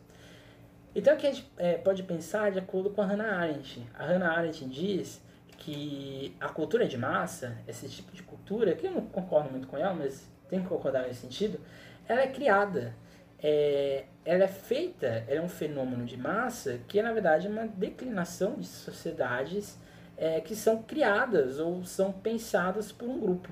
Então, 0.93 1.13
o 1.13 1.17
que 1.17 1.27
a 1.27 1.31
gente 1.31 1.49
é, 1.57 1.77
pode 1.77 2.03
pensar 2.03 2.51
de 2.51 2.59
acordo 2.59 2.89
com 2.89 3.01
a 3.01 3.05
Hannah 3.05 3.37
Arendt. 3.37 3.81
A 3.93 4.05
Hannah 4.05 4.31
Arendt 4.31 4.65
diz 4.65 5.21
que 5.57 6.35
a 6.39 6.49
cultura 6.49 6.87
de 6.87 6.97
massa, 6.97 7.57
esse 7.67 7.87
tipo 7.87 8.11
de 8.13 8.23
cultura, 8.23 8.75
que 8.75 8.87
eu 8.87 8.91
não 8.91 9.01
concordo 9.01 9.49
muito 9.49 9.67
com 9.67 9.77
ela, 9.77 9.93
mas 9.93 10.29
tenho 10.49 10.63
que 10.63 10.69
concordar 10.69 11.03
nesse 11.03 11.21
sentido, 11.21 11.59
ela 12.07 12.21
é 12.21 12.27
criada 12.27 12.93
é, 13.39 14.05
ela 14.25 14.43
é 14.43 14.47
feita, 14.47 15.23
ela 15.27 15.39
é 15.39 15.41
um 15.41 15.49
fenômeno 15.49 16.05
de 16.05 16.17
massa 16.17 16.79
que 16.87 16.99
é, 16.99 17.03
na 17.03 17.13
verdade, 17.13 17.47
uma 17.47 17.67
declinação 17.67 18.55
de 18.55 18.67
sociedades 18.67 19.79
é, 20.17 20.41
que 20.41 20.55
são 20.55 20.81
criadas 20.81 21.59
ou 21.59 21.83
são 21.83 22.11
pensadas 22.11 22.91
por 22.91 23.07
um 23.07 23.19
grupo. 23.19 23.49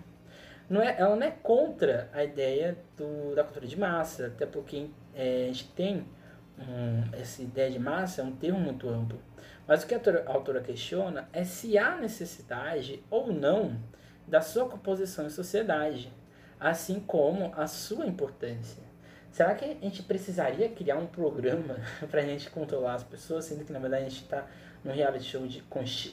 Não 0.67 0.81
é, 0.81 0.95
ela 0.97 1.15
não 1.15 1.27
é 1.27 1.31
contra 1.31 2.09
a 2.11 2.23
ideia 2.23 2.75
do, 2.97 3.35
da 3.35 3.43
cultura 3.43 3.67
de 3.67 3.77
massa, 3.77 4.27
até 4.27 4.47
porque 4.47 4.87
é, 5.13 5.43
a 5.43 5.47
gente 5.47 5.67
tem 5.69 6.03
um, 6.57 7.15
essa 7.15 7.43
ideia 7.43 7.69
de 7.69 7.77
massa, 7.77 8.21
é 8.21 8.23
um 8.23 8.35
termo 8.35 8.59
muito 8.59 8.89
amplo. 8.89 9.21
Mas 9.67 9.83
o 9.83 9.87
que 9.87 9.93
a 9.93 9.97
autora, 9.97 10.23
a 10.25 10.31
autora 10.31 10.61
questiona 10.61 11.29
é 11.31 11.43
se 11.43 11.77
há 11.77 11.95
necessidade 11.97 13.03
ou 13.11 13.31
não 13.31 13.79
da 14.27 14.41
sua 14.41 14.67
composição 14.67 15.27
em 15.27 15.29
sociedade, 15.29 16.11
assim 16.59 16.99
como 16.99 17.53
a 17.55 17.67
sua 17.67 18.05
importância. 18.05 18.83
Será 19.31 19.53
que 19.53 19.65
a 19.65 19.67
gente 19.67 20.01
precisaria 20.03 20.69
criar 20.69 20.97
um 20.97 21.07
programa 21.07 21.75
para 22.09 22.21
a 22.21 22.25
gente 22.25 22.49
controlar 22.49 22.95
as 22.95 23.03
pessoas, 23.03 23.45
sendo 23.45 23.65
que 23.65 23.73
na 23.73 23.79
verdade 23.79 24.05
a 24.05 24.09
gente 24.09 24.23
está 24.23 24.47
num 24.83 24.93
reality 24.93 25.25
show 25.25 25.45
de 25.45 25.61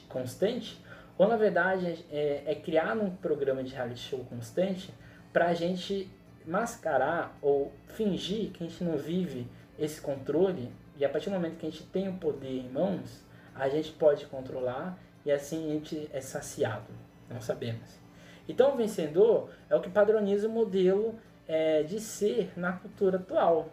constante? 0.09 0.81
Ou 1.17 1.27
na 1.27 1.37
verdade 1.37 2.05
é, 2.11 2.43
é 2.45 2.55
criar 2.55 2.97
um 2.97 3.09
programa 3.15 3.63
de 3.63 3.73
reality 3.73 4.01
show 4.01 4.19
constante 4.25 4.93
para 5.31 5.47
a 5.47 5.53
gente 5.53 6.09
mascarar 6.45 7.37
ou 7.41 7.71
fingir 7.87 8.51
que 8.51 8.63
a 8.63 8.67
gente 8.67 8.83
não 8.83 8.97
vive 8.97 9.47
esse 9.79 10.01
controle 10.01 10.69
e 10.97 11.05
a 11.05 11.09
partir 11.09 11.29
do 11.29 11.33
momento 11.33 11.57
que 11.57 11.65
a 11.65 11.69
gente 11.69 11.85
tem 11.85 12.07
o 12.07 12.13
poder 12.13 12.59
em 12.59 12.69
mãos, 12.69 13.23
a 13.55 13.67
gente 13.69 13.91
pode 13.93 14.25
controlar 14.27 14.97
e 15.25 15.31
assim 15.31 15.71
a 15.71 15.73
gente 15.73 16.09
é 16.13 16.21
saciado. 16.21 16.91
Não 17.29 17.41
sabemos. 17.41 18.02
Então 18.47 18.73
o 18.73 18.77
vencedor 18.77 19.49
é 19.69 19.75
o 19.75 19.81
que 19.81 19.89
padroniza 19.89 20.47
o 20.47 20.51
modelo 20.51 21.15
é, 21.47 21.83
de 21.83 21.99
ser 21.99 22.53
na 22.57 22.73
cultura 22.73 23.17
atual. 23.17 23.69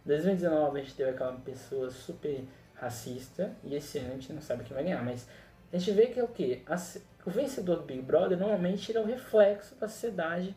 2019 0.06 0.80
a 0.80 0.84
gente 0.84 0.96
teve 0.96 1.10
aquela 1.12 1.34
pessoa 1.34 1.92
super 1.92 2.44
racista 2.74 3.54
e 3.64 3.76
esse 3.76 4.00
ano 4.00 4.10
a 4.10 4.14
gente 4.16 4.34
não 4.34 4.42
sabe 4.42 4.64
quem 4.64 4.74
vai 4.74 4.84
ganhar, 4.84 5.04
mas 5.04 5.28
a 5.72 5.78
gente 5.78 5.92
vê 5.92 6.08
que 6.08 6.20
é 6.20 6.24
o 6.24 6.28
que? 6.28 6.64
O 7.26 7.30
vencedor 7.30 7.78
do 7.78 7.84
Big 7.84 8.02
Brother 8.02 8.38
normalmente 8.38 8.94
é 8.96 9.00
o 9.00 9.06
reflexo 9.06 9.76
da 9.76 9.88
sociedade 9.88 10.54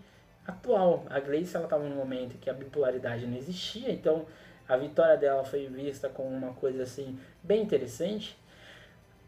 atual. 0.47 1.05
A 1.11 1.20
Gleice 1.20 1.57
ela 1.57 1.66
estava 1.66 1.84
num 1.84 1.97
momento 1.97 2.38
que 2.38 2.49
a 2.49 2.55
bipolaridade 2.55 3.26
não 3.26 3.36
existia, 3.36 3.90
então 3.90 4.26
a 4.68 4.76
vitória 4.76 5.16
dela 5.16 5.44
foi 5.44 5.66
vista 5.66 6.09
como 6.09 6.28
uma 6.28 6.53
coisa 6.55 6.82
assim 6.82 7.18
bem 7.42 7.62
interessante. 7.62 8.38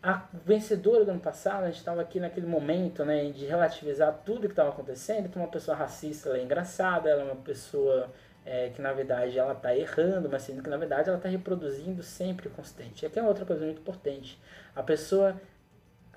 A 0.03 0.27
vencedora 0.45 1.05
do 1.05 1.11
ano 1.11 1.21
passado, 1.21 1.65
a 1.65 1.67
gente 1.67 1.79
estava 1.79 2.01
aqui 2.01 2.21
naquele 2.21 2.47
momento 2.47 3.05
né, 3.05 3.31
de 3.31 3.47
relativizar 3.47 4.23
tudo 4.25 4.43
que 4.43 4.53
estava 4.53 4.69
acontecendo. 4.69 5.27
Então, 5.27 5.43
uma 5.43 5.51
pessoa 5.51 5.77
racista 5.77 6.29
ela 6.29 6.39
é 6.39 6.43
engraçada, 6.43 7.11
ela 7.11 7.23
é 7.23 7.25
uma 7.25 7.43
pessoa 7.43 8.09
é, 8.47 8.71
que 8.71 8.81
na 8.81 8.93
verdade 8.93 9.39
ela 9.39 9.53
está 9.53 9.77
errando, 9.77 10.29
mas 10.31 10.43
sendo 10.43 10.63
que 10.63 10.71
na 10.71 10.77
verdade 10.77 11.09
ela 11.09 11.19
está 11.19 11.29
reproduzindo 11.29 12.03
sempre 12.03 12.49
constante. 12.49 13.03
E 13.03 13.07
aqui 13.07 13.19
é 13.19 13.23
outra 13.23 13.45
coisa 13.45 13.65
muito 13.65 13.81
importante. 13.81 14.41
A 14.75 14.83
pessoa 14.83 15.39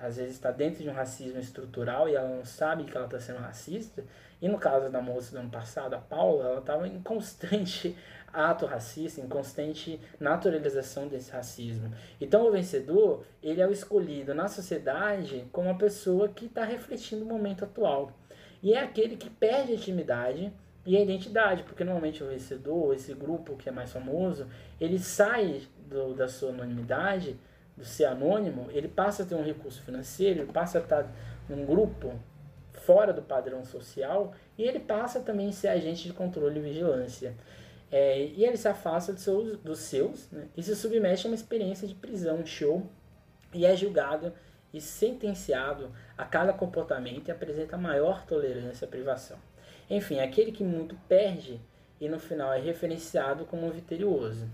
às 0.02 0.16
vezes 0.16 0.32
está 0.32 0.50
dentro 0.50 0.82
de 0.82 0.90
um 0.90 0.92
racismo 0.92 1.38
estrutural 1.38 2.08
e 2.08 2.16
ela 2.16 2.28
não 2.28 2.44
sabe 2.44 2.82
que 2.82 2.96
ela 2.96 3.06
está 3.06 3.20
sendo 3.20 3.38
racista. 3.38 4.04
E 4.40 4.48
no 4.48 4.58
caso 4.58 4.90
da 4.90 5.00
moça 5.00 5.30
do 5.30 5.38
ano 5.38 5.50
passado, 5.50 5.94
a 5.94 5.98
Paula, 5.98 6.44
ela 6.46 6.58
estava 6.58 6.88
em 6.88 7.00
constante 7.00 7.96
ato 8.32 8.66
racista, 8.66 9.20
em 9.20 9.28
constante 9.28 10.00
naturalização 10.18 11.06
desse 11.06 11.30
racismo. 11.30 11.94
Então 12.20 12.48
o 12.48 12.50
vencedor, 12.50 13.24
ele 13.40 13.60
é 13.60 13.66
o 13.66 13.70
escolhido 13.70 14.34
na 14.34 14.48
sociedade 14.48 15.46
como 15.52 15.68
uma 15.68 15.78
pessoa 15.78 16.28
que 16.28 16.46
está 16.46 16.64
refletindo 16.64 17.24
o 17.24 17.28
momento 17.28 17.64
atual. 17.64 18.12
E 18.60 18.74
é 18.74 18.80
aquele 18.80 19.16
que 19.16 19.30
perde 19.30 19.70
a 19.70 19.76
intimidade 19.76 20.52
e 20.84 20.96
a 20.96 21.00
identidade, 21.00 21.62
porque 21.62 21.84
normalmente 21.84 22.24
o 22.24 22.26
vencedor, 22.26 22.92
esse 22.92 23.14
grupo 23.14 23.56
que 23.56 23.68
é 23.68 23.72
mais 23.72 23.92
famoso, 23.92 24.48
ele 24.80 24.98
sai 24.98 25.62
do, 25.88 26.12
da 26.12 26.26
sua 26.26 26.50
anonimidade 26.50 27.38
do 27.76 27.84
ser 27.84 28.04
anônimo, 28.04 28.68
ele 28.70 28.88
passa 28.88 29.22
a 29.22 29.26
ter 29.26 29.34
um 29.34 29.44
recurso 29.44 29.82
financeiro, 29.82 30.40
ele 30.40 30.52
passa 30.52 30.78
a 30.78 30.82
estar 30.82 31.10
num 31.48 31.64
grupo 31.64 32.12
fora 32.72 33.12
do 33.12 33.22
padrão 33.22 33.64
social 33.64 34.34
e 34.58 34.62
ele 34.62 34.80
passa 34.80 35.20
também 35.20 35.48
a 35.48 35.52
ser 35.52 35.68
agente 35.68 36.04
de 36.04 36.12
controle 36.12 36.58
e 36.58 36.62
vigilância. 36.62 37.34
É, 37.90 38.24
e 38.24 38.44
ele 38.44 38.56
se 38.56 38.68
afasta 38.68 39.12
dos 39.12 39.22
seus, 39.22 39.58
dos 39.58 39.78
seus 39.78 40.30
né, 40.30 40.48
e 40.56 40.62
se 40.62 40.74
submete 40.74 41.26
a 41.26 41.30
uma 41.30 41.34
experiência 41.34 41.86
de 41.86 41.94
prisão, 41.94 42.44
show, 42.44 42.86
e 43.52 43.66
é 43.66 43.76
julgado 43.76 44.32
e 44.72 44.80
sentenciado 44.80 45.92
a 46.16 46.24
cada 46.24 46.54
comportamento 46.54 47.28
e 47.28 47.30
apresenta 47.30 47.76
maior 47.76 48.24
tolerância 48.24 48.86
à 48.86 48.90
privação. 48.90 49.36
Enfim, 49.90 50.20
aquele 50.20 50.52
que 50.52 50.64
muito 50.64 50.96
perde 51.06 51.60
e 52.00 52.08
no 52.08 52.18
final 52.18 52.52
é 52.54 52.58
referenciado 52.58 53.44
como 53.44 53.70
vitorioso. 53.70 54.48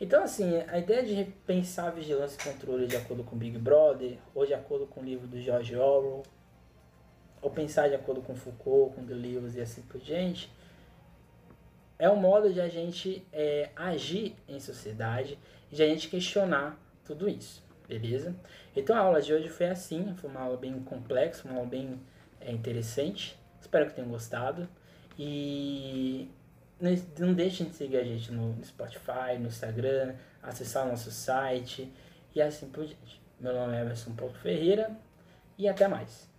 Então, 0.00 0.22
assim, 0.24 0.56
a 0.66 0.78
ideia 0.78 1.02
de 1.02 1.30
pensar 1.46 1.88
a 1.88 1.90
vigilância 1.90 2.40
e 2.40 2.52
controle 2.52 2.86
de 2.86 2.96
acordo 2.96 3.22
com 3.22 3.36
Big 3.36 3.58
Brother, 3.58 4.16
ou 4.34 4.46
de 4.46 4.54
acordo 4.54 4.86
com 4.86 5.00
o 5.00 5.04
livro 5.04 5.26
do 5.26 5.38
George 5.38 5.76
Orwell, 5.76 6.22
ou 7.42 7.50
pensar 7.50 7.88
de 7.88 7.94
acordo 7.94 8.22
com 8.22 8.34
Foucault, 8.34 8.94
com 8.94 9.04
Deleuze 9.04 9.58
e 9.58 9.62
assim 9.62 9.82
por 9.82 10.00
diante, 10.00 10.50
é 11.98 12.08
um 12.08 12.16
modo 12.16 12.52
de 12.52 12.60
a 12.60 12.68
gente 12.68 13.26
é, 13.30 13.70
agir 13.76 14.34
em 14.48 14.58
sociedade 14.58 15.38
e 15.70 15.76
de 15.76 15.82
a 15.82 15.86
gente 15.86 16.08
questionar 16.08 16.78
tudo 17.04 17.28
isso, 17.28 17.62
beleza? 17.86 18.34
Então 18.74 18.96
a 18.96 19.00
aula 19.00 19.20
de 19.20 19.34
hoje 19.34 19.50
foi 19.50 19.66
assim, 19.66 20.14
foi 20.16 20.30
uma 20.30 20.40
aula 20.40 20.56
bem 20.56 20.80
complexa, 20.80 21.46
uma 21.46 21.58
aula 21.58 21.68
bem 21.68 22.00
é, 22.40 22.50
interessante. 22.50 23.38
Espero 23.60 23.86
que 23.86 23.94
tenham 23.94 24.08
gostado. 24.08 24.66
E 25.18 26.30
não 27.18 27.34
deixem 27.34 27.68
de 27.68 27.74
seguir 27.74 27.98
a 27.98 28.04
gente 28.04 28.32
no 28.32 28.56
Spotify, 28.64 29.38
no 29.38 29.48
Instagram, 29.48 30.14
acessar 30.42 30.86
o 30.86 30.90
nosso 30.90 31.10
site 31.10 31.92
e 32.34 32.40
assim 32.40 32.70
por 32.70 32.86
diante. 32.86 33.20
Meu 33.38 33.52
nome 33.52 33.76
é 33.76 33.80
Emerson 33.80 34.14
Paulo 34.14 34.34
Ferreira 34.34 34.90
e 35.58 35.68
até 35.68 35.86
mais. 35.88 36.29